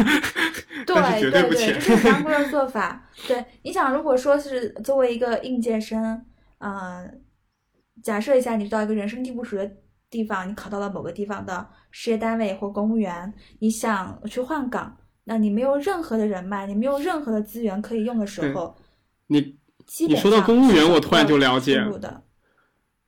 [0.88, 3.10] 对对对，浅这是很常规的 做法。
[3.28, 6.26] 对，你想，如果说是作为一个应届生，
[6.60, 7.06] 呃，
[8.02, 9.70] 假设一下，你到一个人生地不熟的
[10.10, 18.76] 地方，你考到了某个地方的事业单位或公务员，你想去换岗，那你没有任何的人脉，你没有任何的资源可以用的时对候，
[19.28, 22.24] 你基本你说到公务员我突然就了解找不到出路的。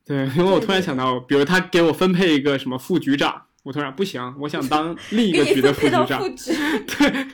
[0.05, 6.07] 对，因为我突然想到，比如他给我分配一个什么副局长，我突然不行，我想当 另一个局的副局长。
[6.87, 7.27] 对，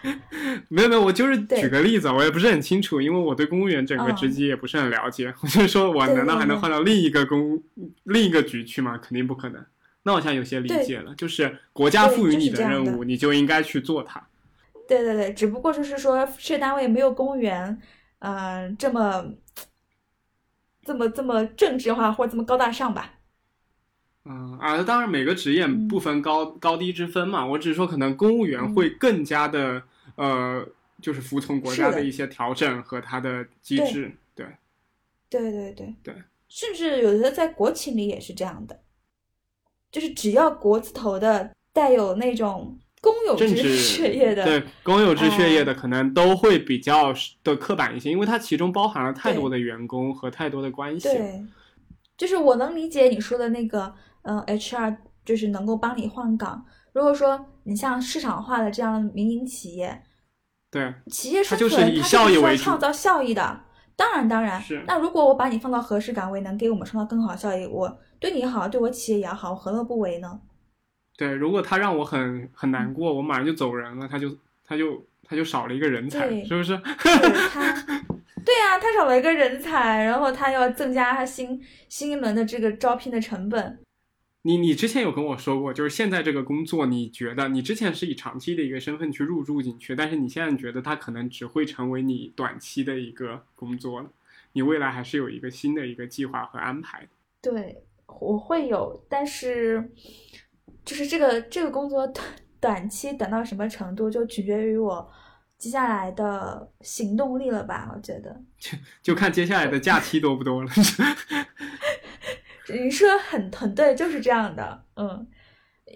[0.68, 5.34] 没有没有，我就是举个例子，我也不是很清楚，因为我对公务员整个嗯职级也不是很了解。
[5.40, 7.64] 我就说我难道还能换到另一个公
[8.04, 8.98] 另一个局去吗？
[8.98, 9.64] 肯定不可能。
[10.04, 14.22] 那我现在有些理解了，就是国家赋予你的任务，你就应该去做它。
[14.88, 17.82] 对对对，只不过就是说，事业单位没有公务员，
[18.20, 19.34] 呃，这么
[20.84, 23.14] 这么这么政治化或者这么高大上吧。
[24.24, 25.88] 嗯啊，当然每个职业嗯。
[25.88, 29.84] 不分高、高低之分嘛，我只是说可能公务员会更加的、
[30.16, 30.68] 呃，
[31.02, 34.18] 就是服从国家的的一些调整和它的机对制。
[34.34, 34.48] 对，
[35.30, 35.96] 对对对。
[36.02, 36.16] 对，
[36.48, 38.82] 甚至有的在国企里也是这样的，
[39.92, 51.08] 就是只要国字头的，带有那种公有制血液的，对公有制血液哎的可能都会比较的刻板一些，因为它其中包含了太多的员工和太多的关系。
[51.08, 51.46] 对，
[52.18, 53.94] 就是我能理解你说的那个，
[54.24, 56.66] 嗯、h r 就是能够帮你换岗。
[56.94, 60.02] 如果说你像市场化的这样的民营企业，
[60.72, 63.62] 对企业生它就是以存它是需要效益为主创造效益的。
[63.96, 64.84] 当然，当然是。
[64.88, 70.40] 那如果我把你放到合适岗位，能给我们创造更好的效益，我对你好，对我企业也好，我何乐不为呢？
[71.18, 76.76] 对，如果他让我很很难过，我马上就走人了，他就他就他就少了一个人才，是不是？
[77.04, 77.84] 对他，
[78.46, 83.80] 对啊，他少了一个人才，然后他要增加他新新一轮的这个招聘的成本。
[84.44, 94.10] 你你之前有跟我说过，就是现在这个工作，你觉得你之前是以长期的一个身份去入驻进去，但是你现在觉得它可能只会成为你短期的一个工作了，
[94.54, 97.08] 你未来还是有一个新的一个计划和安排。
[97.42, 97.82] 对，
[98.20, 99.92] 我会有，但是
[100.86, 102.26] 就是这个这个工作短
[102.60, 105.12] 短期短到什么程度，就取决于我
[105.58, 107.92] 接下来的行动力了吧？
[107.94, 108.40] 我觉得
[109.02, 110.70] 就看接下来的假期多不多了。
[112.74, 115.28] 你说得很很对，就是这样的，嗯，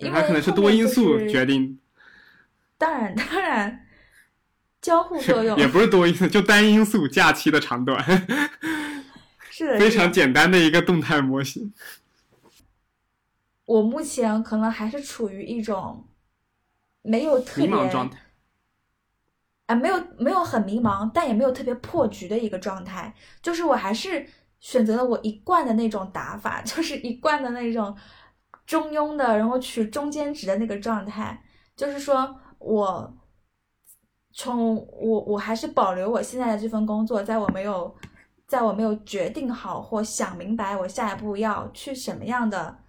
[0.02, 1.80] 因为可能是多因素决定，
[2.78, 3.88] 当然当然，
[4.82, 8.04] 交互作用 也不是多因素，就单因素假期的长短，
[9.50, 11.74] 是的，非常简单的一个动态模型。
[13.70, 16.08] 我目前可能还是处于一种
[17.04, 18.20] 没有特迷别茫状态。
[19.68, 23.14] 啊，没有没有很迷茫，但也没有特别破局的一个状态。
[23.44, 24.28] 就是我还是
[24.60, 27.96] 选择了我一贯的那种打法， 就是一贯的那种
[28.66, 31.40] 中庸的，然后取中间值的那个状态。
[31.76, 33.18] 就是说我
[34.34, 37.96] 从我我还是保留我现在的这份工作，在我没有
[38.48, 42.80] 在我没有决定好或想明白我下一步要去什么样的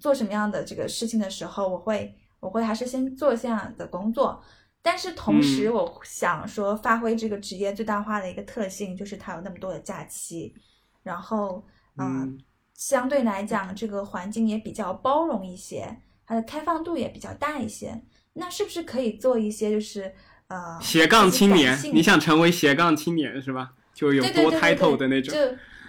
[0.00, 4.42] 做什么样的这个事情的时候，我会我会还是先做这样的工作。
[4.82, 10.54] 但是同时，嗯我想说，发挥这个职业最大化的一个特性，就是它有那么多的假期，
[11.02, 11.62] 然后，
[11.96, 12.38] 呃、嗯，
[12.72, 18.02] 相对来讲，这个环境也比较包容一些，它的开放度也比较大一些。
[18.32, 20.14] 那是不是可以做一些就是
[20.48, 23.72] 呃斜杠青年，你想成为斜杠青年是吧？
[23.92, 25.34] 就有多 title 的那种。
[25.34, 25.40] 就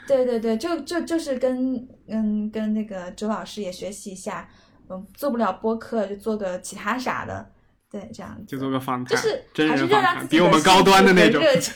[0.08, 4.49] 对对对，就就就是跟嗯跟那个周老师也学习一下，
[4.89, 7.52] 嗯，做不了播客就做个其他啥的，
[7.89, 9.86] 对，这样就做个访谈，就是真还是
[10.30, 11.41] 比我们高端的那种。
[11.43, 11.74] 热情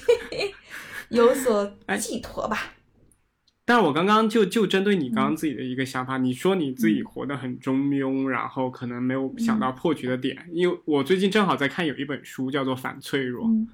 [1.09, 2.57] 有所哎寄托吧。
[3.67, 10.37] 但是我刚刚就就针对你刚嗯刚自己的一个想法，你说你自己活得很中庸，然后可能没有想嗯到破局的点。
[10.51, 13.67] 因为我最近正好在看有一本书叫做《反脆弱》，嗯，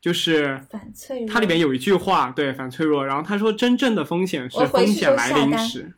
[0.00, 1.28] 就是反脆弱。
[1.28, 5.94] 它里面有一句话，对反脆弱，然后他说真正的风险是风险来临时，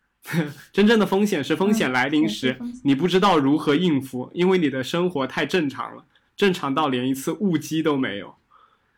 [0.72, 6.04] 真正的风险是风险嗯来临时你不知道如何应付，因为你的生活太正常了，
[6.36, 8.34] 正常到连一次误机都没有。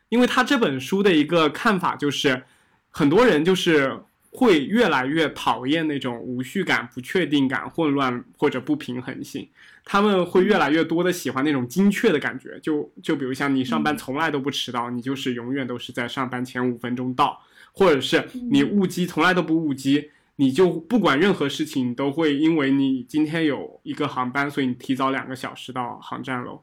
[0.08, 2.44] 因为他这本书的一个看法就是，
[2.88, 4.00] 很多人就是
[4.38, 9.48] 会越来越讨厌那种无序感、不确定感、混乱或者不平衡性，
[9.84, 12.56] 他们会越来越多的喜欢那种精确的感觉。
[12.60, 20.10] 就就比如像你上班从来都不迟到，你就是永远都是在上班前五分钟到，或者是你误机从来都不误机。
[20.36, 26.62] 你就不管任何事情，你都会因为你今天有一个航班，所以你提早两个小时到航站楼。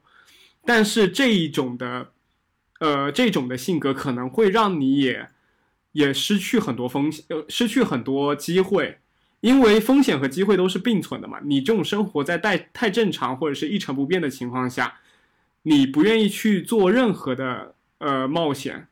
[0.63, 2.11] 但是这一种的，
[2.79, 5.27] 呃，这种的性格可能会让你也
[5.95, 8.97] 也失去很多风险，呃，失去很多机会，
[9.39, 11.39] 因为风险和机会都是并存的嘛。
[11.41, 14.95] 你这种生活在太太正常或者是一成不变的情况下，
[15.63, 18.87] 你不愿意去做任何的呃冒险，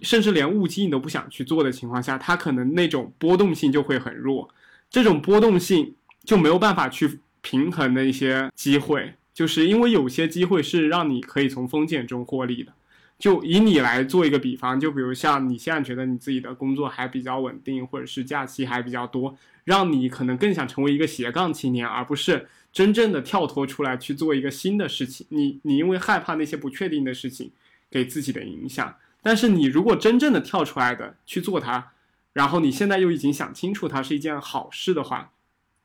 [0.00, 4.48] 甚至连误击你都不想去做的情况下，它可能那种波动性就会很弱，
[4.88, 12.72] 这种波动性就没有办法去平衡的一些机会，就是因为有些机会是让你可以从风险中获利的。
[13.20, 25.26] 就以你来做一个比方，就比如像你现在觉得你自己的工作还比较稳定，或者是假期还比较多，让你可能更想成为一个斜杠青年，而不是真正的跳脱出来去做一个新的事情。
[25.28, 27.52] 你你因为害怕那些不确定的事情
[27.90, 31.92] 给自己的影响，但是你如果真正的跳出来的去做它，
[32.32, 35.32] 然后你现在又已经想清楚它是一件好事的话，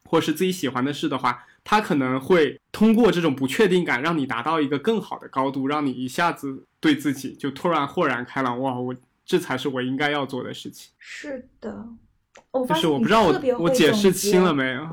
[0.05, 8.95] 或是自己喜欢的事的话，它可能会通过这种不确定感，让你达到一个更好的高度，让你一下子对自己就突然豁然开朗，哇，我
[9.26, 10.91] 这才是我应该要做的事情。
[10.99, 11.88] 是的，
[12.51, 14.88] 我发就是现我不知道我我解释清了，没有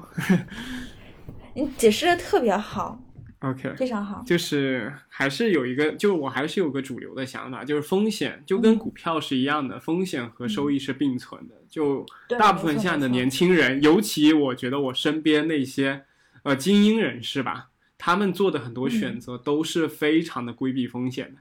[1.55, 2.99] 你解释的特别好
[3.41, 4.25] ，？OK，非常好。
[4.27, 11.55] 就是还是有一个，就是我还是有个主流的想法，就是风险就跟股票是一样的，风险和收益是并存的。
[11.69, 12.07] 就
[12.39, 16.05] 大部分现在的年轻人，尤其我觉得我身边那些
[16.43, 21.41] 呃精英人士吧，他们做的很多嗯选择都是非常的规避风险的。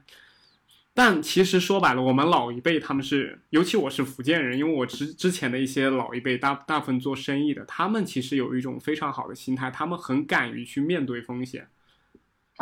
[0.94, 11.66] 但其实说白了，我们老一辈他们是，尤其我是福建人，因为我之之前的一些老一辈大大部分做生意的，他们其实有一种非常好的心态，他们很敢于去面对风险。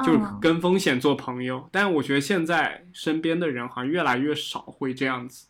[0.05, 1.69] 就跟风险做朋友。
[1.73, 5.49] 但我觉得现在身边的人好像越来越少会这样子，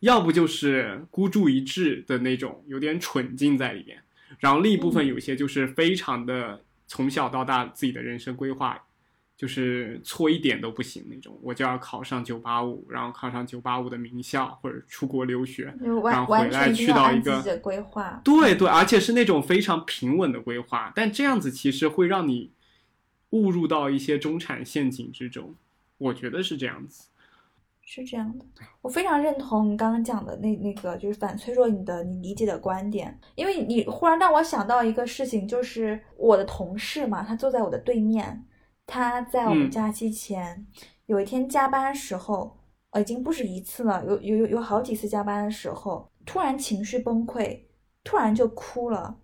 [0.00, 3.98] 要不就是孤注一掷的那种，有点蠢劲在里面；
[4.38, 8.82] 然后另一部分嗯有些就是非常的从小到大自己的人生规划。
[9.36, 18.20] 就是错一点都不行那种，我就要考上九八五，然后考上九八五的名校或者出国留学，然后回来去到一个的规划。
[18.24, 22.52] 对对，而且是那种非常平稳的规划，但这样子其实会让你
[23.30, 25.56] 误入到一些中产陷阱之中，
[25.98, 27.08] 我觉得是这样子。
[27.86, 28.44] 是这样的，
[28.80, 38.44] 我非常认同你刚刚讲的那那个就是反脆弱你的你理解的观点，因为你忽然让我想到一个事情，就是我的同事嘛，他坐在我的对面，
[38.86, 39.70] 他在我们嗯。
[39.70, 40.66] 假期前、
[41.06, 42.58] 有一天加班时候，
[42.90, 47.60] 呃，已经不止一次了，有有有有好几次加班的时候，突然情绪崩溃，
[48.02, 49.20] 突然就哭了，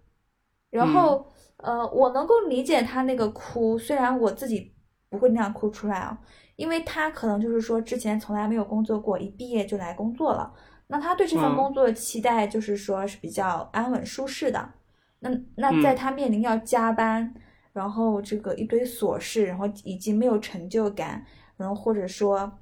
[0.68, 1.26] 然后、
[1.56, 4.74] 呃，我能够理解他那个哭，虽然我自己
[5.08, 6.20] 不会那样哭出来啊。
[6.60, 10.52] 因为他可能就是说之前从来没有工作过，一毕业就来工作了。
[10.88, 14.70] 那他对这份嗯工作的期待就是说是比较安稳舒适的。
[15.20, 17.32] 那那嗯在他面临要加班，
[17.72, 21.24] 然后这个一堆琐事，然后以及没有成就感，
[21.56, 22.52] 然后或者说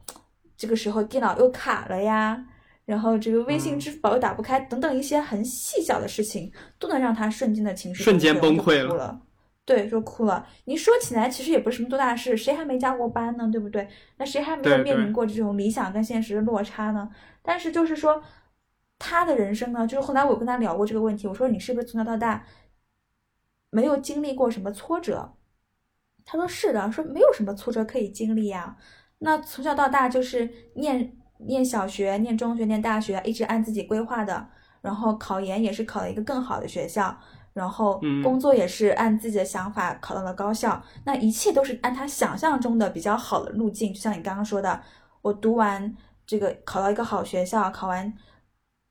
[0.56, 2.40] 这个时候电脑又卡了呀，
[2.84, 9.20] 然后这个微信、嗯支付宝又打不开，等等一些很细小的事情，都能让他瞬间的情绪瞬间崩崩溃了。
[9.68, 10.46] 对，说哭了。
[10.64, 13.46] 你说起来，其实也不是什么多大事，谁还没加过班呢？
[13.52, 13.86] 对不对？
[14.16, 17.10] 那谁还没有面临过这种理想跟现实的落差呢？
[17.42, 18.22] 但是就是说，
[18.98, 22.46] 他的人生呢，就是后来我有跟他聊过这个问题，我说你是不是从小到大
[23.68, 25.34] 没有经历过什么挫折？
[26.24, 28.74] 他说是的，说没有什么挫折可以经历呀。
[29.18, 34.48] 那从小到大就是念念小学、念中学、念大学，一直按自己规划的，
[34.80, 37.14] 然后考研也是考了一个更好的学校，
[37.58, 38.22] 然后嗯。
[38.22, 43.92] 工作也是按自己的想法考到了高校，那一切都是按他想象中的比较好的路径。
[43.92, 44.80] 就像你刚刚说的，
[45.22, 45.94] 我读完
[46.26, 48.12] 这个考到一个好学校，考完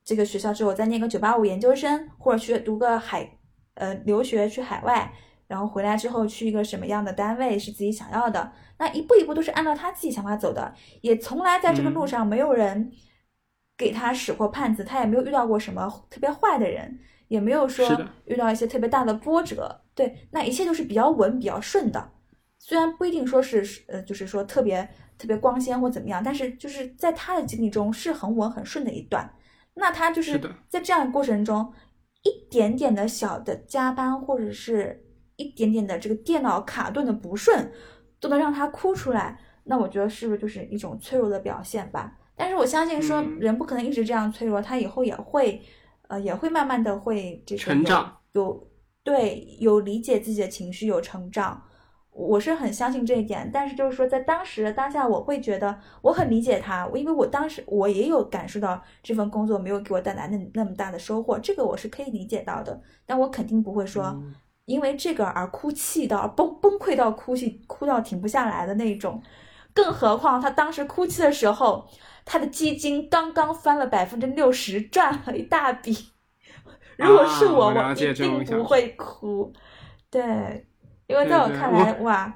[0.04, 3.38] 这个学校之后，我再念个九八五研究生，或者去读个海
[3.74, 5.12] 呃留学去海外，
[5.46, 12.90] 然后回来之后去一个什么样的单位是自己想要的，那一步一步都是按照他自己想法走的，也从来在这个路上没有人
[13.76, 16.98] 给他使过绊子，他也没有遇到过什么特别坏的人，
[17.28, 17.86] 也没有说
[18.24, 22.10] 遇到一些特别大的波折，对，那一切都是比较稳、比较顺的。
[22.58, 29.32] 虽然不一定说是呃，就是说特别特别光鲜或怎么样，但是就是在他的经历中是很稳、很顺的一段。
[29.74, 31.72] 那他就是在这样的过程中，
[32.24, 35.04] 一点点的小的加班或者是。
[35.40, 37.70] 一点点的这个电脑卡顿的不顺，
[38.18, 42.12] 都能让他哭出来，那我觉得是不是就是一种脆弱的表现吧？
[42.34, 45.62] 但是我相信说人不可能一直这样脆弱，他以后也会，
[46.08, 48.68] 呃，也会慢慢的会这个成长，有
[49.04, 51.62] 对有理解自己的情绪，有成长，
[52.10, 53.48] 我是很相信这一点。
[53.52, 62.82] 但是就是说在当时当下，我会觉得我很理解他，因为我当时我也有感受到这份工作没有给我带来那那么大的收获，这个我是可以理解到的。
[63.06, 64.20] 但我肯定不会说。
[64.64, 69.18] 因为这个而哭泣到崩崩溃到哭泣哭到停不下来的那种，
[69.74, 71.88] 更何况他当时哭泣的时候，
[72.24, 76.10] 他的基金刚刚翻了百分之六十，赚了一大笔。
[76.98, 79.52] 如果是我，我一定不会哭。
[80.10, 80.66] 对，
[81.06, 82.34] 因为在我看来，哇！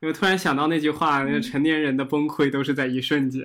[0.00, 3.42] 因为突然想到那句话，那个成年人的崩溃都是在一瞬间。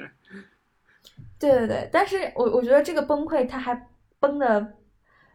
[1.37, 3.89] 对对对，但是我我觉得这个崩溃他还
[4.19, 4.73] 崩的。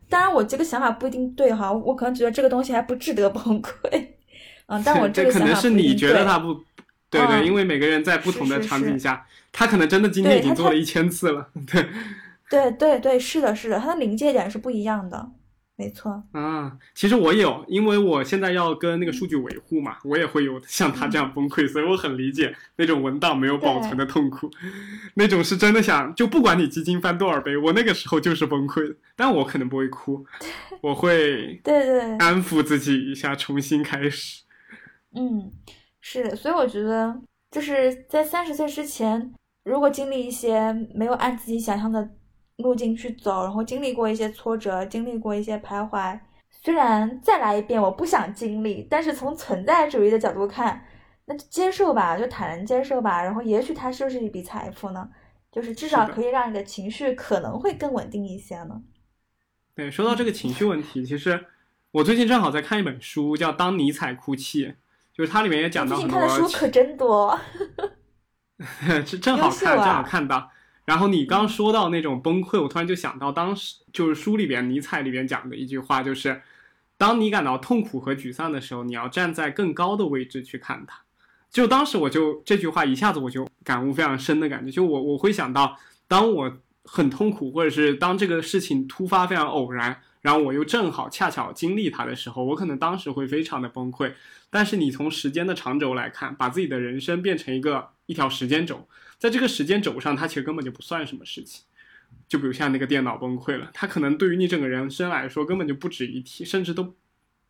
[0.09, 4.09] 当然，我这个想法不一定对哈，我可能觉得这个东西还不值得崩溃，
[4.67, 6.53] 嗯，但我 这个可能是你觉得他不
[7.11, 11.87] 对对，因为每个人在不同的场景下，他可能真的今天已经做了一千次了，对，
[12.49, 15.33] 对对对，是的，是的，他的临界点是不一样的。
[15.77, 16.23] 没错。
[16.33, 24.51] 啊，其实我有，因为我现在要跟那个数据维护嘛，我也会有像他这样崩溃，所以我很理解那种文档没有保存的痛苦，
[25.17, 30.23] 那种是真的想就不管你基金翻多少倍，我那个时候就是崩溃，但我可能不会哭，
[30.83, 32.19] 我会对对。
[32.19, 34.43] 安抚自己一下，重新开始。
[35.17, 35.51] 嗯，
[36.01, 37.21] 是的，所以我觉得
[37.51, 42.11] 就是在三十岁之前，如果经历一些没有按自己想象的。
[42.63, 46.21] 路径去走，然后经历过一些挫折，经历过一些徘徊。
[46.51, 50.85] 虽然再来一遍我不想经历，但是从存在主义的角度看，
[51.25, 53.25] 那就接受吧，就坦然接受吧。
[53.25, 55.09] 然后也许它就是一笔财富呢，
[55.51, 58.83] 就是至少可以让你的情绪可能会更稳定一些呢。
[59.75, 61.47] 对，说到这个情绪问题，其实
[61.93, 64.67] 我最近正好在看一本书，叫《当尼采哭泣》，
[65.21, 66.19] 就是它里面也讲到很多。
[66.19, 67.39] 最近看的书可真多。
[69.05, 70.51] 是正好看，正好看到。
[70.87, 76.41] 然后你刚说到那种崩溃，我突然就想到当时就是书里边尼采里边讲的一句话，就是
[76.97, 80.99] 当你感到痛苦和沮丧的时候，你要站在更高的位置去看它。
[81.51, 85.77] 就当时我就这句话一下子我就感悟非常深的感觉，就我我会想到，
[86.09, 86.51] 当我
[86.85, 94.15] 很痛苦，或者是当这个事情突发非常偶然，然后我又正好恰巧经历它的时候，我可能当时会非常的崩溃。
[94.51, 98.87] 但是你从时间的长轴来看，把自己的人生变成一个一条时间轴。
[99.19, 101.65] 在这个时间轴上，它其实根本就不算什么事情。
[102.27, 106.95] 就比如像那个电脑崩溃了，它可能对于你整个人生来说根本就不值一提，甚至都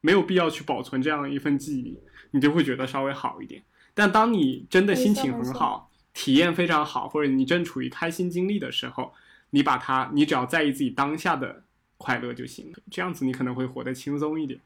[0.01, 1.99] 没有必要去保存这样一份记忆，
[2.33, 3.63] 你就会觉得稍微好一点。
[3.95, 9.13] 但当你真的心情很好，体验非常好，或者你正处于开心经历的时候，
[9.51, 11.63] 你把它，你只要在意自己当下的
[11.97, 12.79] 快乐就行了。
[12.91, 14.61] 这样子你可能会活得轻松一点。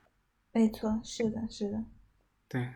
[0.53, 1.83] 没错，是的，是的，
[2.55, 2.69] 对。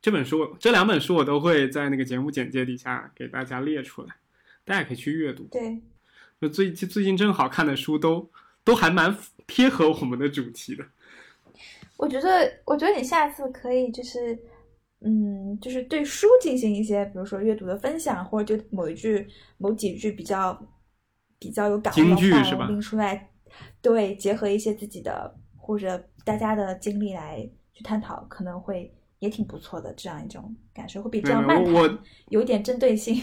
[0.00, 4.14] 这本书，这两本书我都会在那个节目简介底下给大家列出来，
[4.64, 5.42] 大家可以去阅读。
[5.50, 5.82] 对，
[6.40, 8.30] 就最近最近正好看的书都
[8.62, 9.14] 都还蛮
[9.48, 10.84] 贴合我们的主题的。
[11.96, 14.38] 我觉得，我觉得你下次可以就是，
[15.00, 19.26] 嗯，就是对书进行一些，比如说阅读的分享，或者就某一句、
[19.58, 20.64] 某几句比较
[21.40, 22.14] 比较有感悟的
[22.56, 23.28] 话拎出来，
[23.82, 28.94] 对，结合一些自己的或者大家的经历来去探讨，可能会。
[29.18, 33.20] 也挺不错的，这样一种感受会比这样慢谈有点针对性。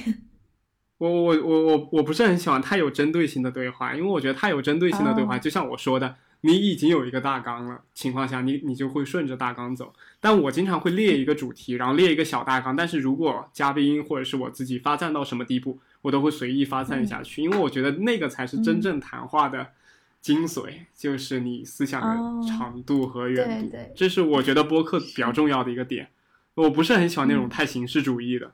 [0.98, 9.94] 我我我我我不是很喜欢太有针对性的对话，因为我觉得太有针对性的对话，就像我说的，你已经有一个大纲了情况下，你你就会顺着大纲走。
[10.22, 19.68] 但我经常会列一个主题，然后列一个小大纲，但是如果嘉宾或者是我自己发散到什么地步，我都会随意发散下去，因为我觉得那个才是真正谈话的。
[20.26, 26.10] 精髓就是你思想的长度和远度，这是我觉得播客比较重要的一个点。
[26.56, 28.52] 我不是很喜欢那种太形式主义的。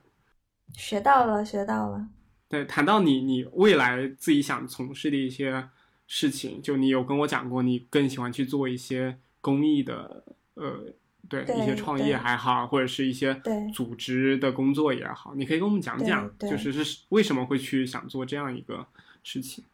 [0.74, 2.08] 学到了，学到了。
[2.46, 5.66] 对，谈到你，你未来自己想从事的一些
[6.06, 10.22] 事情，就你有跟我讲过，你更喜欢去做一些公益的，
[10.52, 10.92] 呃，
[11.26, 13.40] 对，一些创业还好，或者是一些
[13.72, 18.86] 组织的工作也好，你可以跟我们讲讲，就是是为什么会去想做这样一个
[19.22, 19.64] 事情。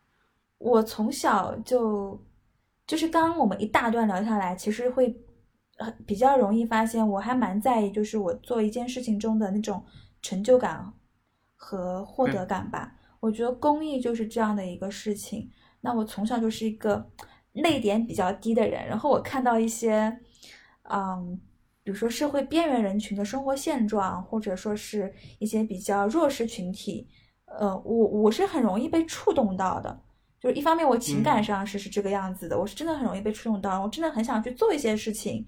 [0.58, 2.20] 我从小就，
[2.86, 5.16] 就是刚刚我们一大段聊下来，其实会
[6.04, 9.84] 比较容易发现，我还蛮在意，就是我做一件事情中的那种
[10.20, 10.92] 成就感
[11.54, 12.92] 和获得感吧。
[13.20, 15.48] 我觉得公益就是这样的一个事情。
[15.80, 17.08] 那我从小就是一个
[17.52, 20.20] 泪点比较低的人，然后我看到一些，
[20.90, 21.40] 嗯，
[21.84, 27.08] 比如说社会边缘人群的生活现状，或者说是一些比较弱势群体，
[27.46, 30.00] 呃，我我是很容易被触动到的。
[30.40, 35.44] 就是一方面，我情感上是是这个样子的，我是真的很容易被触动到，我真的很想去做一些事情，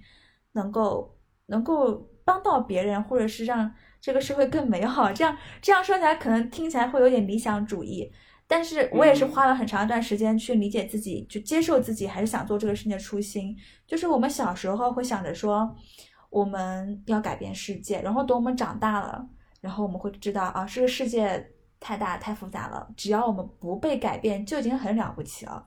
[0.52, 1.94] 能够能够
[2.24, 5.12] 帮到别人，或者是让这个社会更美好。
[5.12, 8.10] 这样这样说起来，可能听起来会有点理想主义，
[8.48, 13.56] 但是我也是花了很长一段时间去理解自己，去接受自己，还是想做这个事情的初心。
[13.86, 15.72] 就是我们小时候会想着说，
[16.30, 19.24] 我们要改变世界，然后等我们长大了，
[19.60, 21.48] 然后我们会知道啊，这个世界。
[21.80, 25.66] 太大太复杂了，只要我们不被改变，就已经很了不起了。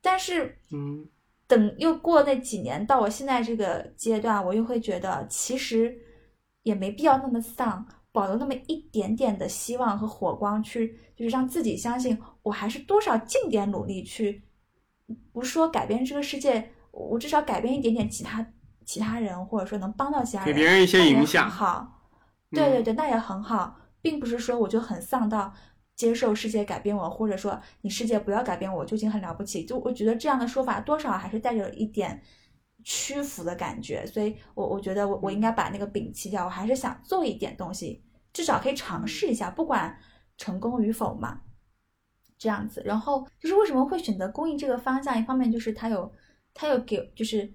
[0.00, 1.06] 但是，嗯，
[1.46, 5.96] 等又过那几年，到我现在这个阶段，我又会觉得，其实
[6.62, 14.42] 也没必要那么丧，保留那么一点点的希望和火光，去就是让自己相信，我还是多少尽点努力去，
[15.32, 18.46] 不说改变这个世界，我至少改变一点点其他
[18.84, 21.50] 其他人，或者说能帮到其他人，给别人一些影响。
[21.50, 22.08] 好，
[22.50, 23.76] 对对对，那也很好。
[24.02, 25.54] 并不是说我就很丧到
[25.94, 29.64] 接受世界改变我，或者说你世界不要改变我就已经很了不起。
[29.64, 32.20] 就我觉得这样的说法多少还是带着一点
[32.84, 36.44] 屈服的感觉，所以我我觉得我我应该把那个摒弃掉。
[36.44, 38.02] 我还是想做一点东西，
[38.32, 39.96] 至少可以尝试一下，不管
[40.36, 41.42] 成功与否嘛。
[42.38, 45.16] 这样子，然后就是为什么会选择公益这个方向？
[45.16, 46.12] 一方面就是它有
[46.52, 47.46] 它有给，就是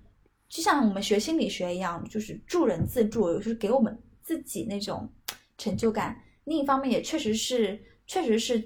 [0.48, 5.12] 就像我们学心理学一样，就是助人自助，就是给我们自己那种
[5.58, 6.18] 成就感。
[6.48, 8.58] 另一方面也确实是，确实是，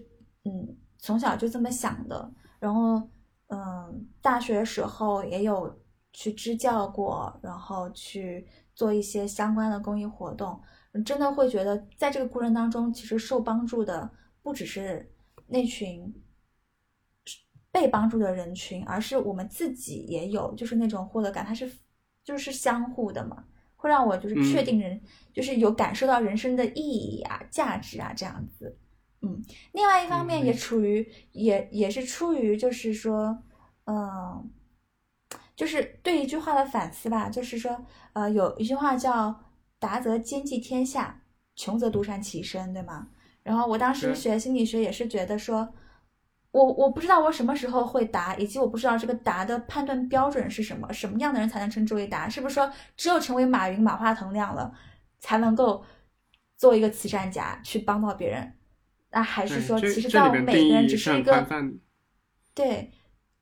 [0.46, 2.32] 嗯，从小就这么想的。
[2.60, 3.02] 然后，
[3.48, 5.76] 嗯，大学时候也有
[6.14, 10.62] 去支教过，然后去做一些相关的公益活动。
[11.04, 14.08] 真的会觉得，在这个过程当中，其实受帮助的
[14.44, 15.12] 不只是
[15.48, 16.14] 那群
[17.72, 21.72] 被帮助的人群，而是我们自己也有，就是那种获得感，它是
[22.24, 23.44] 就是相互的嘛。
[23.82, 25.02] 会让我就是确定人，
[25.34, 28.78] 就是有感受到人生的意义啊、价值啊这样子，
[29.22, 29.44] 嗯。
[29.72, 33.42] 另外一方面也处于也也是出于就是说，
[33.86, 34.48] 嗯，
[35.56, 37.84] 就是对一句话的反思吧，就是说，
[38.14, 39.44] 呃，有一句话叫
[39.80, 41.24] “达则兼济天下，
[41.56, 43.08] 穷则独善其身”，对吗？
[43.42, 45.74] 然后我当时学心理学也是觉得说。
[46.52, 52.28] 我我不知道我什么时候会答，以及我不知道这个答的判断标准是什么，什么样的人才能称之为答？
[52.28, 54.74] 是不是说只有成为马云、马化腾那样了，
[55.20, 55.84] 才能够
[56.58, 58.54] 做一个慈善家去帮到别人？
[59.12, 61.32] 那还是说，其实在我们每个人只是一个，
[62.54, 62.92] 对，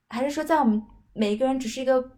[0.07, 0.79] 还是说在我们
[1.13, 2.11] 每一个人只是一个，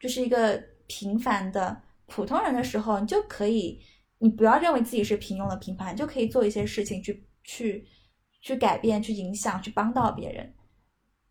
[0.00, 3.80] 就是一个平凡的普通人的时候，你就可以，
[4.18, 7.86] 你不要认为自己是平庸的平凡，就可以做一些事情去去。
[8.40, 10.54] 去改变、去影响、去帮到别人，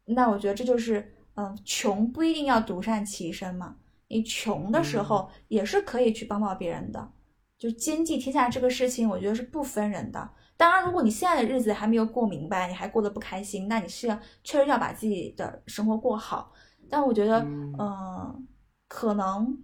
[0.05, 3.77] 那我觉得这就是，嗯，穷不一定要独善其身嘛。
[4.09, 7.11] 你穷的时候也是可以去帮到别人的。
[7.57, 10.29] 就兼济天下这个事情，我觉得是不分人的。
[10.57, 16.51] 当然，如果你现在的日子还没有过明白，你还过得不开心，那你是要确实要把自己的生活过好。
[16.89, 17.39] 但我觉得，
[17.79, 18.47] 嗯，
[18.87, 19.57] 可能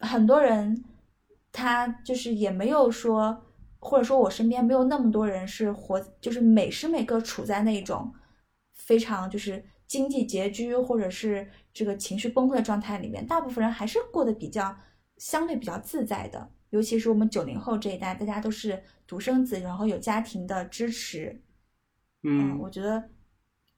[0.00, 0.84] 很多人
[1.52, 3.40] 他就是也没有说。
[3.84, 8.10] 或者说，我身边没有那么多人是活，就是每时每刻处在那种
[8.72, 13.26] 非常就是经济拮据，或者是这个情绪崩溃的状态里面。
[13.26, 14.74] 大部分人还是过得比较
[15.18, 21.42] 相对比较自在的，尤其是我们九零后这一代，大家都是独生子，然后有家庭的支持。
[22.22, 23.10] 嗯，我觉得，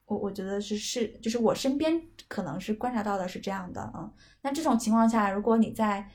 [0.05, 3.93] 我我觉得是是，就是我身边可能是观察到的是这样的。
[3.97, 4.09] 嗯，
[4.43, 6.09] 那这种情况下，如果你在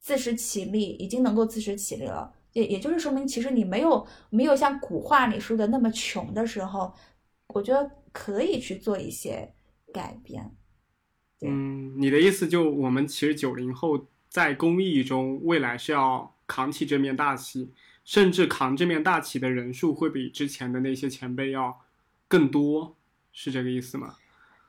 [0.00, 2.32] 自食其力，已经能够自食其力了。
[2.54, 6.94] 也也就是说明，其实你没有没有像古话里说的那么穷的时候，
[7.48, 9.52] 我觉得可以去做一些
[9.92, 10.56] 改变。
[11.44, 17.72] 嗯，你的意思就我们其实九零后在公益中，未来是要扛起这面大旗，
[18.04, 21.80] 甚至扛这面大旗的人数会比之前的那些前辈要
[22.28, 22.96] 更多，
[23.32, 24.14] 是这个意思吗？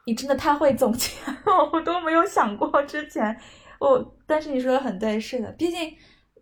[0.07, 3.39] 你真的太会总结了，我都没有想过之前。
[3.79, 5.95] 我但是你说的很对，是的，毕竟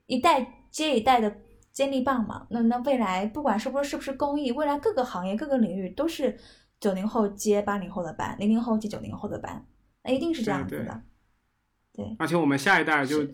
[0.05, 0.61] 一代。
[0.73, 1.37] 接一代的
[1.71, 6.35] 接力棒嘛，那那未来不管是不是是不是公益，未来各个行业各个领域都是
[6.79, 9.65] 九零后接八零后的班，零零后接九零后的班，
[10.03, 11.01] 那一定是这样子的。
[11.93, 13.25] 对，而且我们下一代就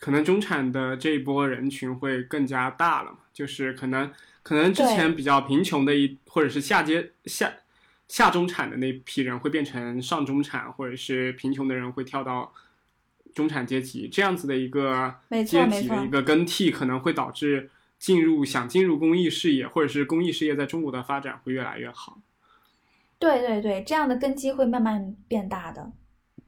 [0.00, 4.10] 可能中产的这一波人群会更加大了嘛，就是可能
[4.42, 7.52] 可能之前比较贫穷的一或者是下阶下
[8.08, 12.50] 下中产的那批人会变成上中产，或者是贫穷的人会跳到
[13.36, 15.14] 中产阶级这样子的一个
[15.46, 17.68] 阶级的一个更替，可能会导致
[17.98, 22.18] 进入想进入公益事业或者是公益事业在中国的发展会越来越好。
[23.18, 25.92] 对对对，这样的根基会慢慢变大的，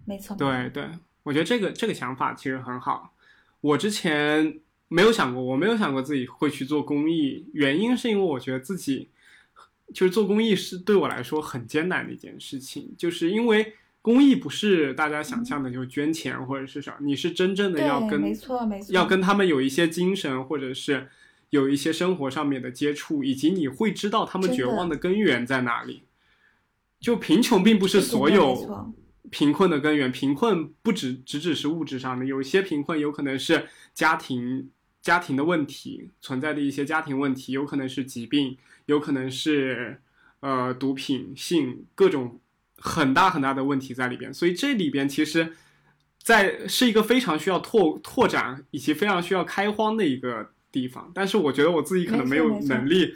[0.07, 0.89] 没错对对，
[1.25, 3.15] 我觉得这个这个想法其实很好。
[3.61, 4.59] 我之前
[4.89, 9.11] 没有想过，我没有想过自己会去做公益，原因是因为我觉得自己
[9.93, 13.75] 就是做公益是对我来说很艰难的一件事情，就是因为
[14.09, 21.09] 公益不是大家想象的就捐钱或者是啥，你是真正的要，跟没错没错，要跟他们有一些精神，或者是
[21.51, 26.05] 有一些生活上面的接触，以及你会知道他们绝望的根源在哪里。
[26.99, 28.95] 就贫穷并不是所有
[29.29, 34.71] 贫困的根源，贫困不只只只是物质上的，有一些贫困有可能是家庭
[35.03, 38.57] 家庭的问题存在的一些家庭问题，有可能是疾病，
[38.87, 40.01] 有可能是
[40.41, 42.41] 呃毒品、性各种
[42.79, 45.55] 很大很大的问题在里边，所以这里边其实。
[46.21, 53.15] 在是一个非常需要拓拓展以及非常需要开荒的一个地方，但是我觉得我自己可能没有能力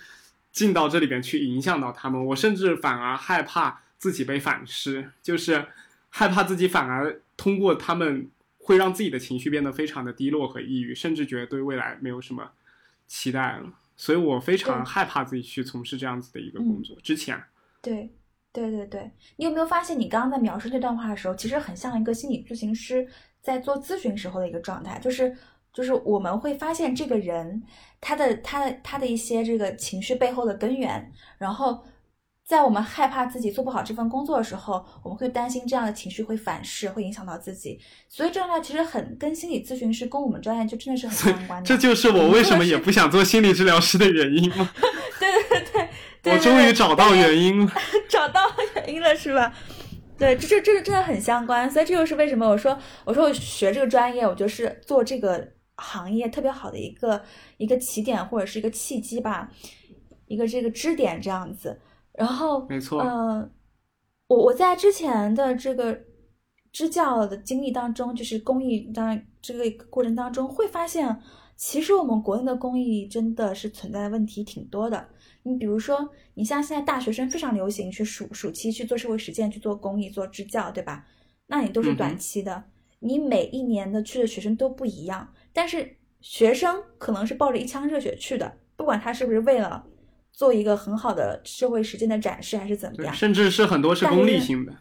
[0.50, 5.66] 进到这里边去影响到他们，我甚至反而害怕自己被反噬，就是
[6.08, 12.52] 害怕自己反而通过他们会让自己的情绪变得非常的低落和抑郁，甚至觉得对未来没有什么
[13.06, 16.96] 期待了，所以我非常害怕自己去从事这样子的一个工作。
[17.02, 17.42] 之前，
[17.82, 18.10] 对，
[18.52, 23.06] 对对对，你有没有发现，你刚刚在描述这段话的时候，其实很像一个心理咨询师
[23.40, 25.34] 在做咨询时候的一个状态，就是
[25.72, 27.62] 就是我们会发现这个人
[28.00, 31.82] 他的他的他的一些这个情绪背后的根源，然后
[32.44, 41.66] 在我们害怕自己做不好这份工作的时候，我们会担心这样的情绪会反噬，会影响到自己，所以这段话其实很跟心理咨询师跟我们专业就真的是很相关的。
[41.66, 44.70] 这就是我为什么也不想做心理治疗师的原因吗？
[45.18, 45.88] 对对对对，
[46.24, 47.72] 我终于 找到原因了。
[48.08, 48.40] 找到
[48.74, 49.52] 原因了是吧？
[50.18, 57.20] 对，这这这个真的很相关，所以这就是为什么我说我说我学这个专业，我觉得是做这个行业特别好的一个
[57.56, 59.50] 一个起点或者是一个契机吧，
[60.26, 61.80] 一个这个支点这样子。
[62.12, 63.50] 然后，没错呃，
[64.28, 65.98] 我我在之前的这个
[66.70, 71.20] 支教的经历当中，就是公益当这个过程当中，会发现，
[71.56, 75.08] 其实我们国内的公益真的是存在问题挺多的。
[75.44, 81.04] 你比如说，你像现在大学生非常流行去暑暑期去做社会实践、去做公益、做支教，对吧？
[81.46, 82.64] 那你都是短期的，
[83.00, 89.84] 你每一年的去的学生都不一样，但是学生可能是抱着一腔热血去的，不管他是不是为了
[90.32, 93.14] 做一个很好的社会实践的展示，还是怎么，样。
[93.14, 94.74] 甚至是很多是功利性的。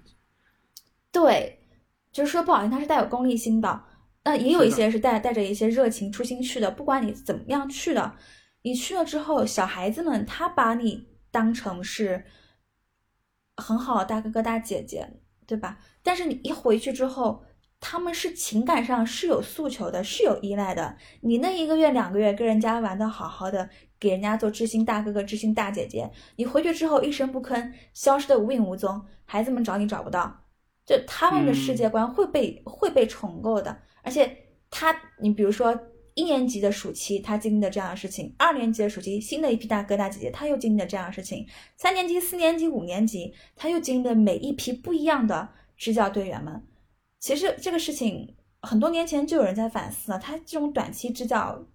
[1.12, 1.60] 对，
[2.12, 3.84] 就是说不好听，他是带有功利心的。
[4.24, 6.70] 那也有一些是带带着一些热情、初心去的。
[6.70, 8.14] 不管你怎么样去的，
[8.64, 12.26] 你去了之后，小孩子们他把你当成是
[13.58, 15.08] 很好的大哥哥、大姐姐，
[15.46, 15.80] 对吧？
[16.04, 17.44] 但是你一回去之后，
[17.80, 20.96] 他们是情感上是有诉求的，是有依赖的。
[21.22, 23.70] 你那一个月、两个月跟人家玩的好好的，
[24.00, 30.46] 给人家做知心大哥哥、知心大姐姐，你回去之后一声不吭，消失的无影无踪，孩子们找你找不到。
[30.86, 34.36] 就他们的世界观会被、会被重构的，而且
[34.70, 35.80] 他，你比如说
[36.14, 41.46] 一年级的暑期，他经历的这样的事情；二年级的暑期，新的一批大哥大姐姐，他又经历了这样的事情；
[41.78, 46.62] 三年级、四年级、五年级，他又经历了每一批不一样的支教队员们。
[47.20, 51.66] 其实这个事情很多年前就有人在反思了，他这种短期支教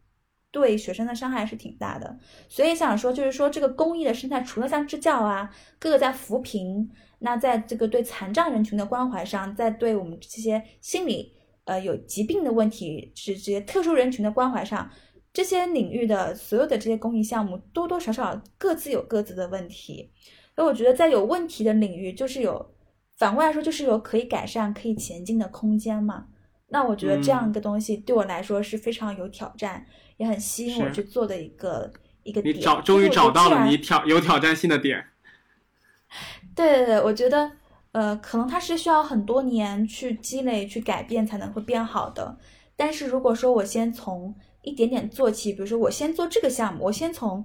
[0.51, 2.19] 对学生的伤害是挺大的。
[2.49, 6.91] 所以想说，就是说这个公益的生态，除了像支教啊，各个在扶贫，
[7.21, 11.36] 那在这个对残障人群的关怀上，在对我们这些心理
[11.67, 14.91] 呃有疾病的问题是这些特殊人群的关怀上，
[15.33, 20.11] 这些领域的所有的这些公益项目，多多少少各自有各自的问题。
[20.57, 22.75] 所以我觉得在有问题的领域，就是有
[23.19, 26.29] 反过来说，就是有可以改善、可以前进的空间嘛。
[26.69, 29.87] 那我觉得这样一个东西对我来说是非常有挑战，
[30.17, 32.65] 也很吸引我去做的一个一个你点。
[32.65, 35.05] 找终于找到了你挑有挑战性的点。
[36.57, 37.53] 对对对，我觉得，
[37.97, 42.37] 呃，可能它是需要很多年去积累、去改变才能会变好的。
[42.77, 47.43] 但是如果说我先从一点点做起，比如说我先做这个项目，我先从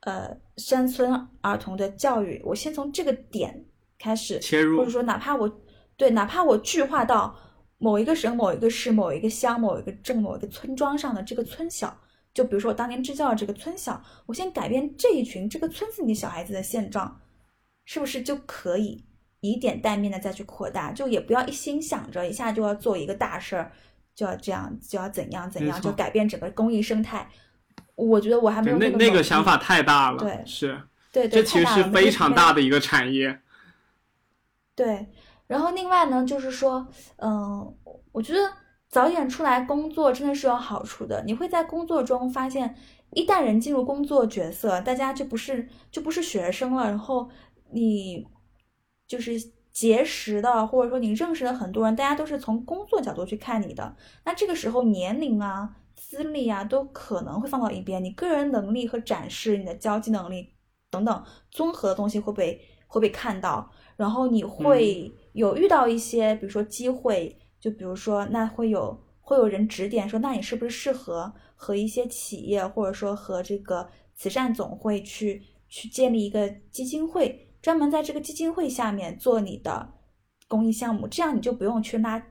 [0.00, 3.64] 呃山村儿童的教育，我先从这个点
[3.96, 5.48] 开始切入或者说哪怕我
[5.96, 7.32] 对，哪怕我具化到
[7.78, 11.96] 某一个省、某一个市、某一个乡、某一个镇、某一个村庄上的这个村小，
[12.34, 17.20] 就比如说我当年支教的这个村小，我先改变这一群这个村子里小孩子的现状，
[17.84, 19.05] 是不是就可以
[19.40, 20.92] 以点带面的再去扩大？
[20.92, 23.72] 就也不要一心想着一下就要做一个大事儿，
[24.14, 27.28] 就要这样，就要怎样怎样，就改变整个公益生态。
[27.94, 30.18] 我觉得我还没有，那那个想法，太大了。
[30.18, 30.80] 对是，
[31.12, 33.40] 对对，这其实是非常大的一个产业。
[34.74, 35.06] 对，
[35.46, 36.86] 然后另外呢，就是说，
[37.16, 37.74] 嗯、
[38.12, 38.52] 我觉得
[38.88, 41.22] 早点出来工作真的是有好处的。
[41.24, 42.74] 你会在工作中发现，
[43.12, 46.84] 一旦人进入工作角色，大家就不是就不是学生了。
[46.84, 47.30] 然后
[47.72, 48.26] 你
[49.06, 49.32] 就是
[49.72, 53.96] 结识的，或者说你认识的很多人，大家都是从工作角度去看你的。
[54.24, 60.48] 那这个时候年龄啊、资历啊都可能会放到一边，你个人能力和展示你的交际能力
[60.90, 63.70] 等等综合的东西会被会被看到。
[63.96, 79.92] 然后你会有遇到一些，比如说机会，就比如说那会有会有人指点说，那你是不是适合和一些企业或者说和这个慈善总会去去建立一个基金会，专门在这个基金会下面做你的
[80.46, 82.24] 公益项目，这样你就不用去拉，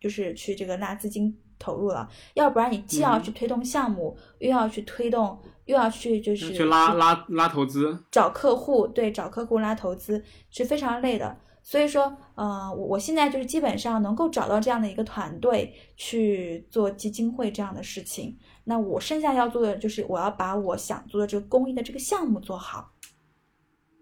[0.00, 5.38] 就是去这个拉资金投入了，要不然你既要去推动项目，又要去推动。
[5.66, 11.36] 又要去就是去拉拉拉投资，找客户，对，找客户拉投资是非常累的。
[11.60, 18.38] 所以说，呃，我我现在就是基本上能够找到这样的一个团队去做基金会这样的事情。
[18.62, 22.92] 那我剩下要做的就是我要把我想做的这个公益的这个项目做好。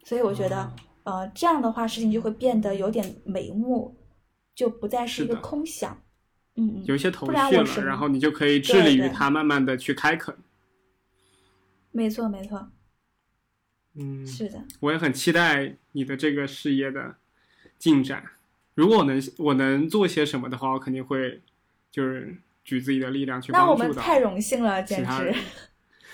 [0.05, 0.73] 所以我觉得，
[1.03, 3.97] 呃，这样的话事情就会变得有点眉目，
[4.55, 5.93] 就不再是一个空想。
[5.93, 5.99] 嗯
[6.57, 10.37] 嗯，有一些头绪了，然后你就可以致力于它，慢慢的去开垦。
[11.91, 12.69] 没错，没错。
[13.95, 17.17] 嗯，是的，我也很期待你的这个事业的
[17.77, 18.25] 进展。
[18.75, 21.43] 如果我能，我能做些什么的话，我肯定会
[21.91, 25.35] 就是举自己的力量去帮助那我们太荣幸了，简直。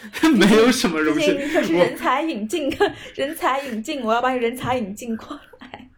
[0.36, 2.70] 没有什么荣幸，可是人才引进，
[3.14, 5.89] 人才引进，我要把你人才引进过来。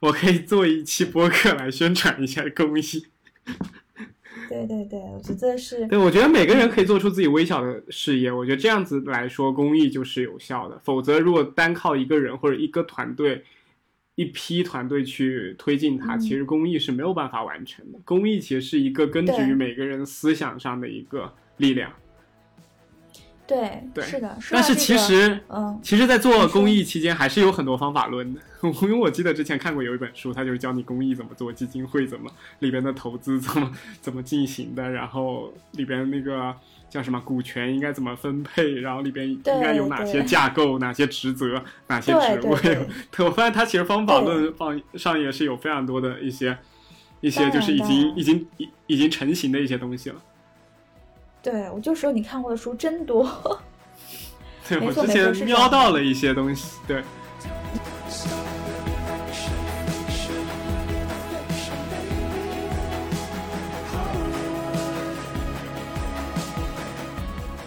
[0.00, 2.82] 我可以做一期播客来宣传一下公益。
[4.48, 5.86] 对对对，我觉得是。
[5.86, 10.78] 对，我觉得每个人可以做出自己微小的事业，我觉得这样子来说，公益就是有效的。
[10.84, 13.42] 否则，如果单靠一个人或者一个团队、
[14.14, 17.98] 一批团队去推进它，其实公益是没有办法完成的。
[18.04, 21.90] 公益其实是一个根植于每个人思想上的一个力量。
[23.52, 24.38] 对对，是的。
[24.50, 28.40] 但是其实，嗯，其实，在做公益期间，还是有很多方法论的。
[28.82, 32.30] 因为我记得之前看过有一本书，它就是教你公益怎么做，基金会怎么
[32.60, 33.70] 里边的投资怎么
[34.00, 36.54] 怎么进行的，然后里边那个
[36.88, 42.86] 叫什么股权应该怎么分配，然后里边应该有哪些架构、哪些职责、哪些职位。
[43.26, 46.56] 我发现它其实方法论方上也是有非常多的一些
[47.20, 50.16] 一些，就是已经已经已已经成型的一些东西了。
[51.42, 53.28] 对，我就说你看过的书真多。
[54.68, 56.78] 对，我之前瞄到了一些东西。
[56.86, 57.02] 对。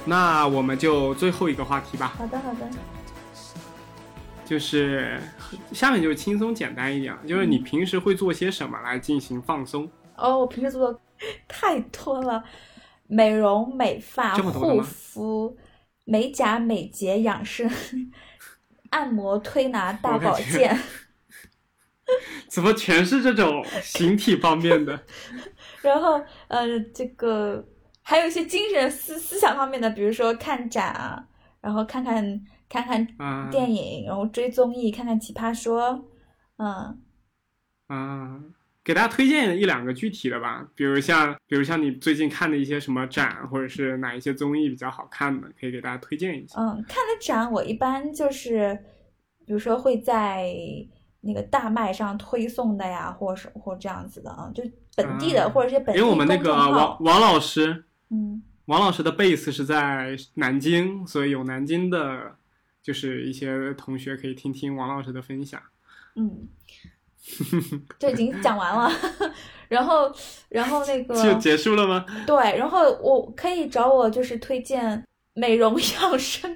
[0.08, 2.14] 那我们就最后一个话题吧。
[2.18, 2.70] 好的，好的。
[4.46, 5.20] 就是
[5.74, 9.90] 下面就轻松简单一点，就是你平时会做些什么来进行放松？
[10.16, 11.00] 哦，我平时做的
[11.48, 12.44] 太多了。
[13.08, 15.58] 美容美发、护肤、
[16.04, 17.70] 美甲美睫、养生、
[18.90, 20.78] 按摩、推拿、大保健，
[22.50, 25.00] 怎么全是这种 形体方面的？
[25.82, 27.64] 然后呃，这个
[28.02, 31.28] 还有一些精神思思想方面的，比如说看展啊，
[31.62, 32.24] 然后看看
[32.68, 36.06] 看看电影，然后追综艺，看看奇葩说，
[36.58, 37.02] 嗯，
[37.88, 38.40] 啊。
[38.86, 46.62] 给大家推荐一两个具体的吧，比如像，比如像你最近看的一些什么展，或者是哪一些综艺比较好看的，可以给大家推荐一下。
[46.62, 48.80] 嗯，看的展我一般就是，
[49.44, 50.54] 比如说会在
[51.22, 54.64] 那个大麦上推送的呀，或是或这样子的啊，就
[54.96, 62.36] 本地的或者是本地因为我们那个王王老师，嗯，王老师的 base 是在南京，所以有南京的，
[62.84, 65.60] 就是一些同学可以听听王老师的分享。
[66.14, 66.48] 嗯。
[67.98, 68.92] 就已经讲完了，
[69.68, 70.14] 然后，
[70.50, 72.06] 然后那个就结束了吗？
[72.28, 75.04] 对，然后我可以找我就是推荐
[75.34, 76.56] 美容养生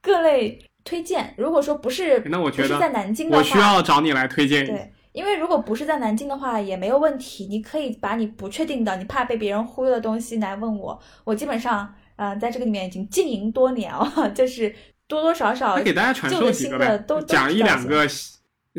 [0.00, 1.34] 各类推荐。
[1.36, 4.64] 如果说不是，那我觉得在南京的话，我需要找你来推荐。
[4.64, 10.96] 对，因为如果不是在南京的话也没有问题，你可以把你不确定的、你怕被别人忽悠的东西来问我。
[11.24, 14.72] 我基本上，嗯，在这个里面已经经营多年了， 就是
[15.08, 18.06] 多多少少给大家传授几个都讲一两个。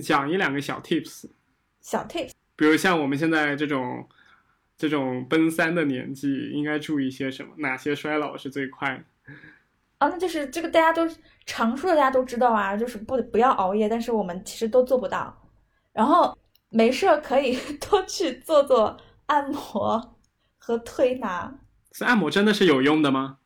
[0.01, 1.29] 讲一两个小 tips，
[1.81, 4.07] 小 tips，比如像我们现在这种
[4.77, 7.51] 这种奔三的年纪，应该注意些什么？
[7.57, 9.33] 哪些衰老是最快的？
[9.99, 11.07] 啊，那就是这个大家都
[11.45, 15.35] 常说的，大家都知道啊，就是不不要熬夜，但是我们其实都做不到。
[15.91, 16.37] 然后
[16.69, 18.95] 没事可以 多去做做
[19.25, 20.17] 按摩
[20.57, 21.53] 和推拿。
[21.91, 23.39] 是按摩真的是有用的吗？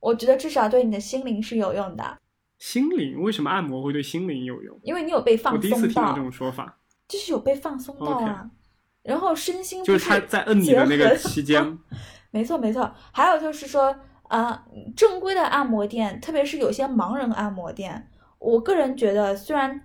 [0.00, 2.18] 我觉得至少对你的心灵是有用的。
[2.60, 4.78] 心灵为什么按摩会对心灵有用？
[4.84, 5.76] 因为你有被放松到。
[5.76, 6.78] 我第一次听到这种说法，
[7.08, 8.48] 就是有被放松到啊。
[9.02, 11.76] 然后身心就是他在摁你的那个期间。
[12.30, 13.92] 没错没错，还有就是说
[14.28, 14.64] 啊，
[14.94, 18.08] 正规的按摩店，特别是有些盲人按摩店，
[18.38, 19.82] 我个人觉得虽然。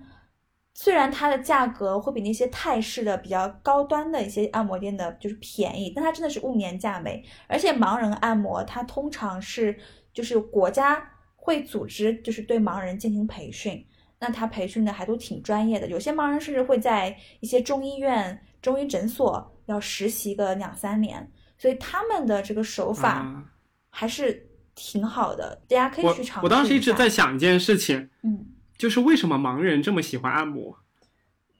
[0.77, 7.23] 虽然它的价格会比那些泰式的比较高端的一些按摩店的就是便宜，但它真的是物廉价美。
[7.47, 9.79] 而且盲人按摩它通常是
[10.13, 11.01] 就是国家
[11.45, 13.85] 会组织就是对盲人进行培训，
[14.17, 15.87] 那他培训的还都挺专业的。
[15.87, 23.45] 有些盲人甚至会在一些中医院、中医诊所要实习个两三年，所以他们的这个手法
[23.91, 26.45] 还是挺好的，大家可以去尝试。
[26.45, 28.47] 我当时一直在想一件事情，嗯。
[28.77, 30.77] 就是为什么盲人这么喜欢按摩？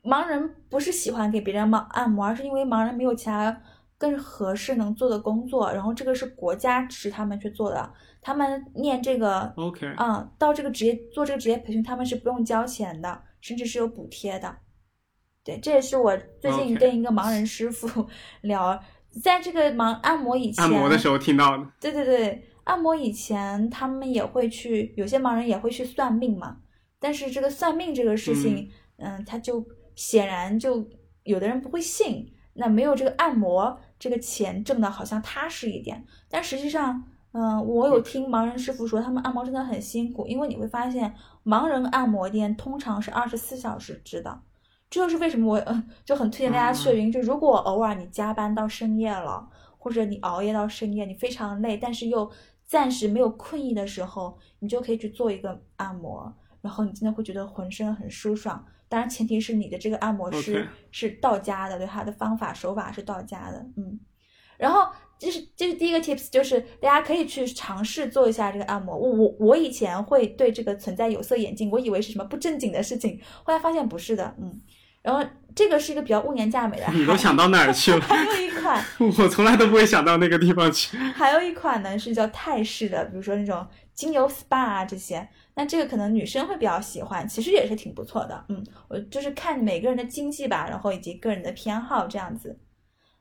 [0.04, 3.62] 盲人不是喜欢给别人按按摩，而是因为盲人没有其他
[3.98, 7.90] 更合适能做的工作，然后这个是国家支持他们去做的。
[8.26, 14.58] 他们念这个，OK，嗯，到这个职业做这个职业培训，他们是不用交钱的，甚至是有补贴的。
[15.44, 18.08] 对，这也是我最近跟一个盲人师傅
[18.42, 18.84] 聊，
[19.22, 21.64] 在这个盲按摩以前，按摩的时候听到的。
[21.80, 26.58] 对对对，按摩以前他们也会去，有些盲人也会去算命嘛。
[26.98, 30.84] 但是这个算命这个事情，嗯，他就显然就
[31.26, 36.04] 有的人不会信，那没有这个按摩这个钱挣的好像踏实一点。
[36.28, 37.04] 但实际上，
[37.38, 41.14] 嗯，我有听盲人师傅说，他们按摩真的很辛苦，因为你会发现，
[41.44, 44.40] 盲人按摩店通常是二十四小时制的。
[44.90, 47.12] 这就是为什么我嗯 就很推荐大家去的原因。
[47.12, 49.46] 就如果偶尔你加班到深夜了，
[49.78, 52.32] 或者你熬夜到深夜，你非常累，但是又
[52.66, 56.34] 暂时没有困意的时候，你就可以去做一个按摩。
[56.62, 64.00] 然后你真的会觉得浑身很舒爽，当然前提是你的这个按摩师是到家的，对他的方法手法是到家的，嗯。
[64.58, 68.98] 然后这是这是第一个 tips，就是大家可以去尝试做一下这个按摩。
[68.98, 74.62] 我我我以前会对这个存在有色眼镜，我以为是什么不正经的事情，后来发现不是的，嗯。
[75.02, 75.24] 然后
[75.54, 76.88] 这个是一个比较物廉价美的。
[76.92, 78.02] 你都想到哪儿去了？
[78.02, 78.84] 还有一款，
[79.20, 80.98] 我从来都不会想到那个地方去。
[80.98, 83.64] 还有一款呢是叫泰式的，比如说那种
[83.94, 85.30] 精油 SPA 啊这些。
[85.54, 88.46] 那这个可能女生会比较喜欢，其实也是挺不错的。
[88.50, 92.58] 嗯，我就是看每个人的经济吧，然后以及个人的偏好这样子。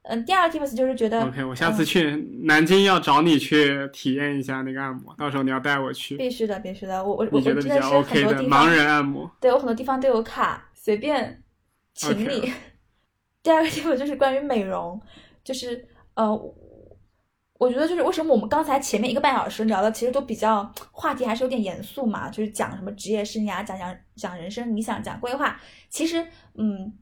[0.05, 2.11] 嗯，第二个 tips 就是觉得，OK，我下次去
[2.45, 6.17] 南京要找你去体验一下那个按摩，到时候你要带我去。
[6.17, 7.03] 必须的，必须的。
[7.03, 11.43] 我我我觉得真的是很多地方盲人按摩，对我很多地方都有卡，随便
[11.95, 12.53] 请你。
[13.43, 15.01] 第二个 tips 就是关于美容，
[15.43, 16.55] 就是呃。
[17.57, 25.59] 我觉得就是为什么我们刚才前面一个半小时聊的其实都比较话题还是有点严肃嘛，就是讲什么职业生涯，讲讲讲人生理想，讲规划。
[25.89, 26.27] 其实，
[26.57, 26.93] 嗯，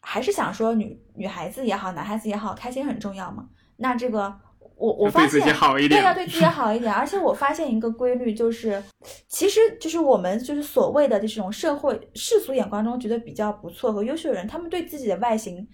[0.00, 3.48] 还是想说女女孩子也好，男孩子也好，开心很重要嘛。
[3.76, 4.32] 那这个
[4.76, 5.40] 我我发现
[5.88, 8.82] 对要对自己好一点，而且我发现一个规律就是，
[9.26, 15.68] 其实就是我们就是所谓的这种社会世俗眼光中觉得比较不错和优秀的人，他们对自己的外形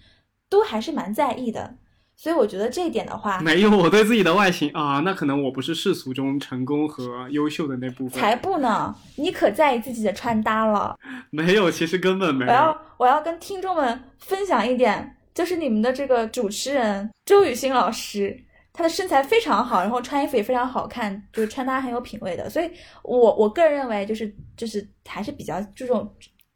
[0.49, 1.77] 都还是蛮在意的。
[2.17, 8.19] 所以我觉得这一点的话，没有我对自己的外形啊，那可能我不是世俗中成功和优秀的那部分。
[8.19, 8.95] 才不呢！
[9.17, 10.97] 你可在意自己的穿搭了？
[11.29, 12.51] 没有，其实根本没有。
[12.51, 22.49] 我要我要跟听众们分享一点，就是你们的这个主持人周雨欣老师，她的身材非常好，然后穿衣服也非常好看，就是穿搭很有品味的。
[22.49, 22.71] 所以，
[23.03, 26.09] 我我个人认为，就是就是还是比较注重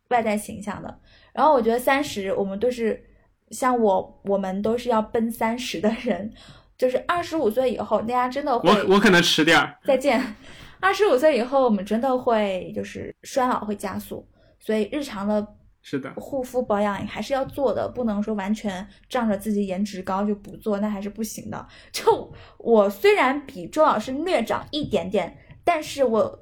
[0.10, 1.00] 外在形象的。
[1.34, 3.04] 然后我觉得三十，我们都是。
[3.52, 6.32] 像我，我们都是要奔三十的人，
[6.78, 9.78] 就是二十五岁以后，大家真的会，我我可能迟点儿。
[9.84, 10.36] 再见，
[10.80, 14.28] 二十五岁以后，我们真的会就是衰老会加速，
[14.60, 15.46] 所以日常的
[15.82, 21.68] 是的护肤保养还是要做的，不能说完全仗着自己颜值高就不做，那还是不行的。
[21.92, 26.40] 就我虽然比周老师略长一点点，但是我，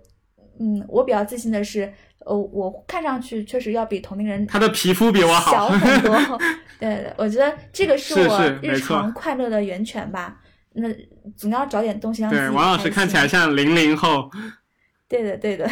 [0.60, 1.94] 嗯，我比较自信的是。
[2.28, 6.40] 呃，我看上去确实要比同龄人他的皮肤比我好小很多。
[6.80, 10.38] 对，我觉得这个是我日常快乐的源泉吧。
[10.74, 10.88] 那
[11.36, 14.30] 总要找点东西让自己对，王老师看起来像零零后。
[15.08, 15.68] 对的，对的。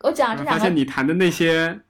[0.00, 1.80] 我讲这两个，发现你谈的那些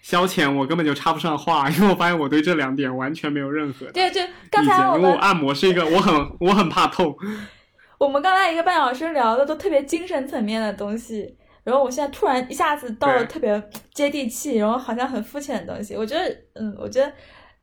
[0.00, 4.20] 消遣，我根本就插不上话，因为我发现我对这两点完全没有任何对，就
[4.50, 7.14] 刚才我因为我按摩是一个，我很我很怕痛。
[7.98, 11.36] 我们刚才一个半小时聊的都特别精神层面的东西。
[11.64, 15.94] 然后我现在突然一下子到了特别接地气，然后好像很肤浅的东西。
[15.94, 17.12] 我觉得，嗯，我觉得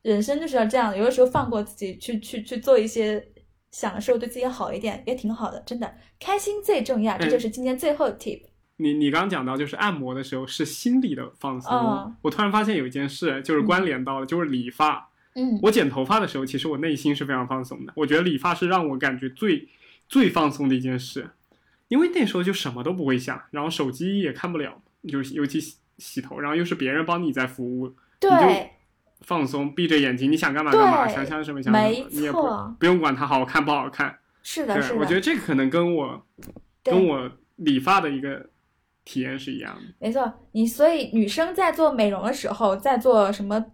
[0.01, 3.21] 人生就是要这样，有的时候放过自己，去去去做一些
[3.71, 5.61] 享受，对自己好一点，也挺好的。
[5.65, 7.17] 真的，开心最重要。
[7.17, 8.41] 这就是今天最后的 tip。
[8.77, 15.11] 你你刚讲到就是按摩的时候是心理的放松，我突然发现有一件事就是关联到了，就是理发。
[15.35, 17.91] 嗯，我剪头发的时候，其实我内心是非常放松的。
[17.97, 19.67] 我觉得理发是让我感觉最
[20.07, 21.30] 最放松的一件事。
[21.89, 28.71] 因为那时候就什么都不会想，然后手机也看不了，就尤其洗洗头，然后又是别人帮你在服务，对，
[29.21, 32.47] 放松，闭着眼睛，你想干嘛干嘛，想想什么想什么没，你也不
[32.79, 34.17] 不用管它好看不好看。
[34.41, 36.25] 是的，对是，的，我觉得这个可能跟我
[36.83, 38.49] 跟我理发的一个
[39.03, 39.81] 体验是一样的。
[39.99, 43.65] 没错，你所以女生在做美容的时候，在做什么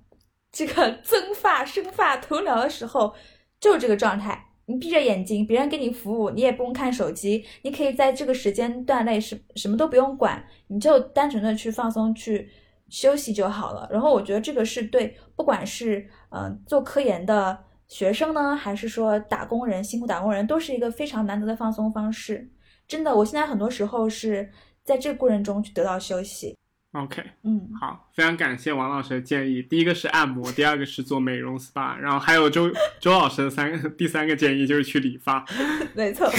[0.51, 3.13] 这个 增发、生发、头疗的时候，
[3.59, 4.47] 就是这个状态。
[4.67, 12.49] 你闭着眼睛，别人给你服务，你也不用看手机，你可以在这个时间段内什什么都不用管，你就单纯的去放松、去
[12.89, 13.87] 休息就好了。
[13.91, 22.49] 然后我觉得这个是对，不管是嗯、做科研的学生呢，还是说打工人、辛苦打工人，都是一个非常难得的放松方式。
[22.87, 24.49] 真的，我现在很多时候是
[24.83, 26.55] 在这个过程中去得到休息。
[26.95, 29.61] OK，嗯，好，非常感谢王老师的建议。
[29.61, 35.43] 第一个是按摩，第二个是做美容 SPA，然后还有周周老师的三个， 第三个建议就是去理发。
[35.93, 36.31] 没错，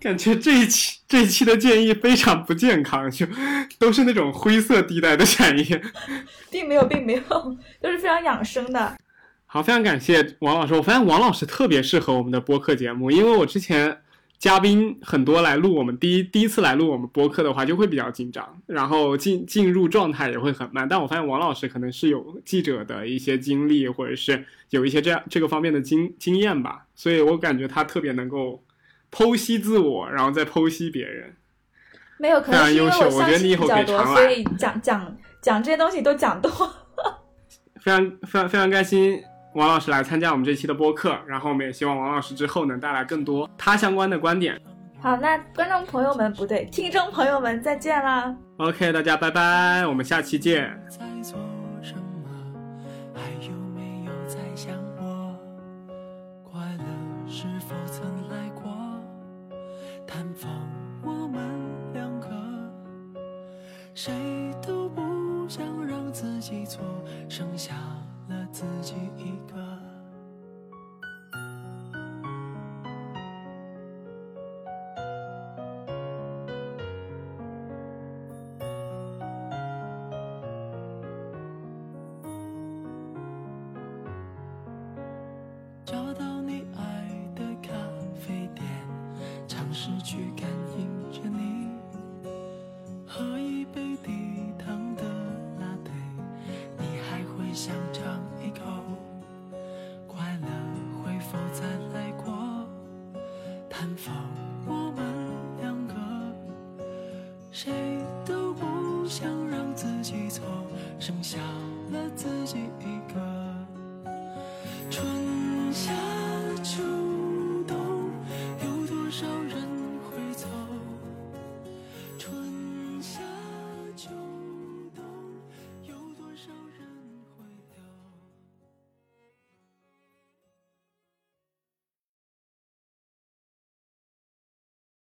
[0.00, 3.24] 感觉这一期这一期的建议非常不健康，就
[3.78, 5.80] 都是那种灰色地带的产业。
[6.50, 8.96] 并没有，并没有，都是非常养生的。
[9.46, 10.74] 好，非常感谢王老师。
[10.74, 14.01] 我发现王老师特别适合我们的播客节目，因为我之前
[14.42, 20.88] 嘉宾很多来录我们第一第一次来录我们播客的话，就会比较紧张，然后进进入状态也会很慢。
[20.88, 28.60] 但我发现王老师可能是有记者的一些经历，或者是有一些这样这个方面的经经验吧，所以我感觉他特别能够
[29.12, 31.36] 剖析自我，然后再剖析别人。
[32.18, 36.50] 没有，可能是因为非常优秀我相觉得你以后亲比较多，所以讲讲讲这些东西都讲多。
[37.80, 39.22] 非常非常非常开心，
[39.54, 44.58] 王老师来参加我们这期的播客，然后我们也希望王老师之后能带来更多他相关的观点。
[44.98, 50.74] 好，那观众朋友们不对，听众朋友们再见啦！OK，大家拜拜，我们下期见。
[50.88, 51.38] 在做
[51.82, 52.30] 什么？
[53.14, 55.36] 还有没有在想我？
[56.50, 56.84] 快乐
[57.28, 58.72] 是否曾来过？
[60.06, 60.50] 探访
[61.02, 61.42] 我们
[61.92, 62.28] 两个，
[63.92, 64.14] 谁
[64.66, 66.80] 都不想让自己错，
[67.28, 67.74] 剩下
[68.32, 69.71] 了自己一个。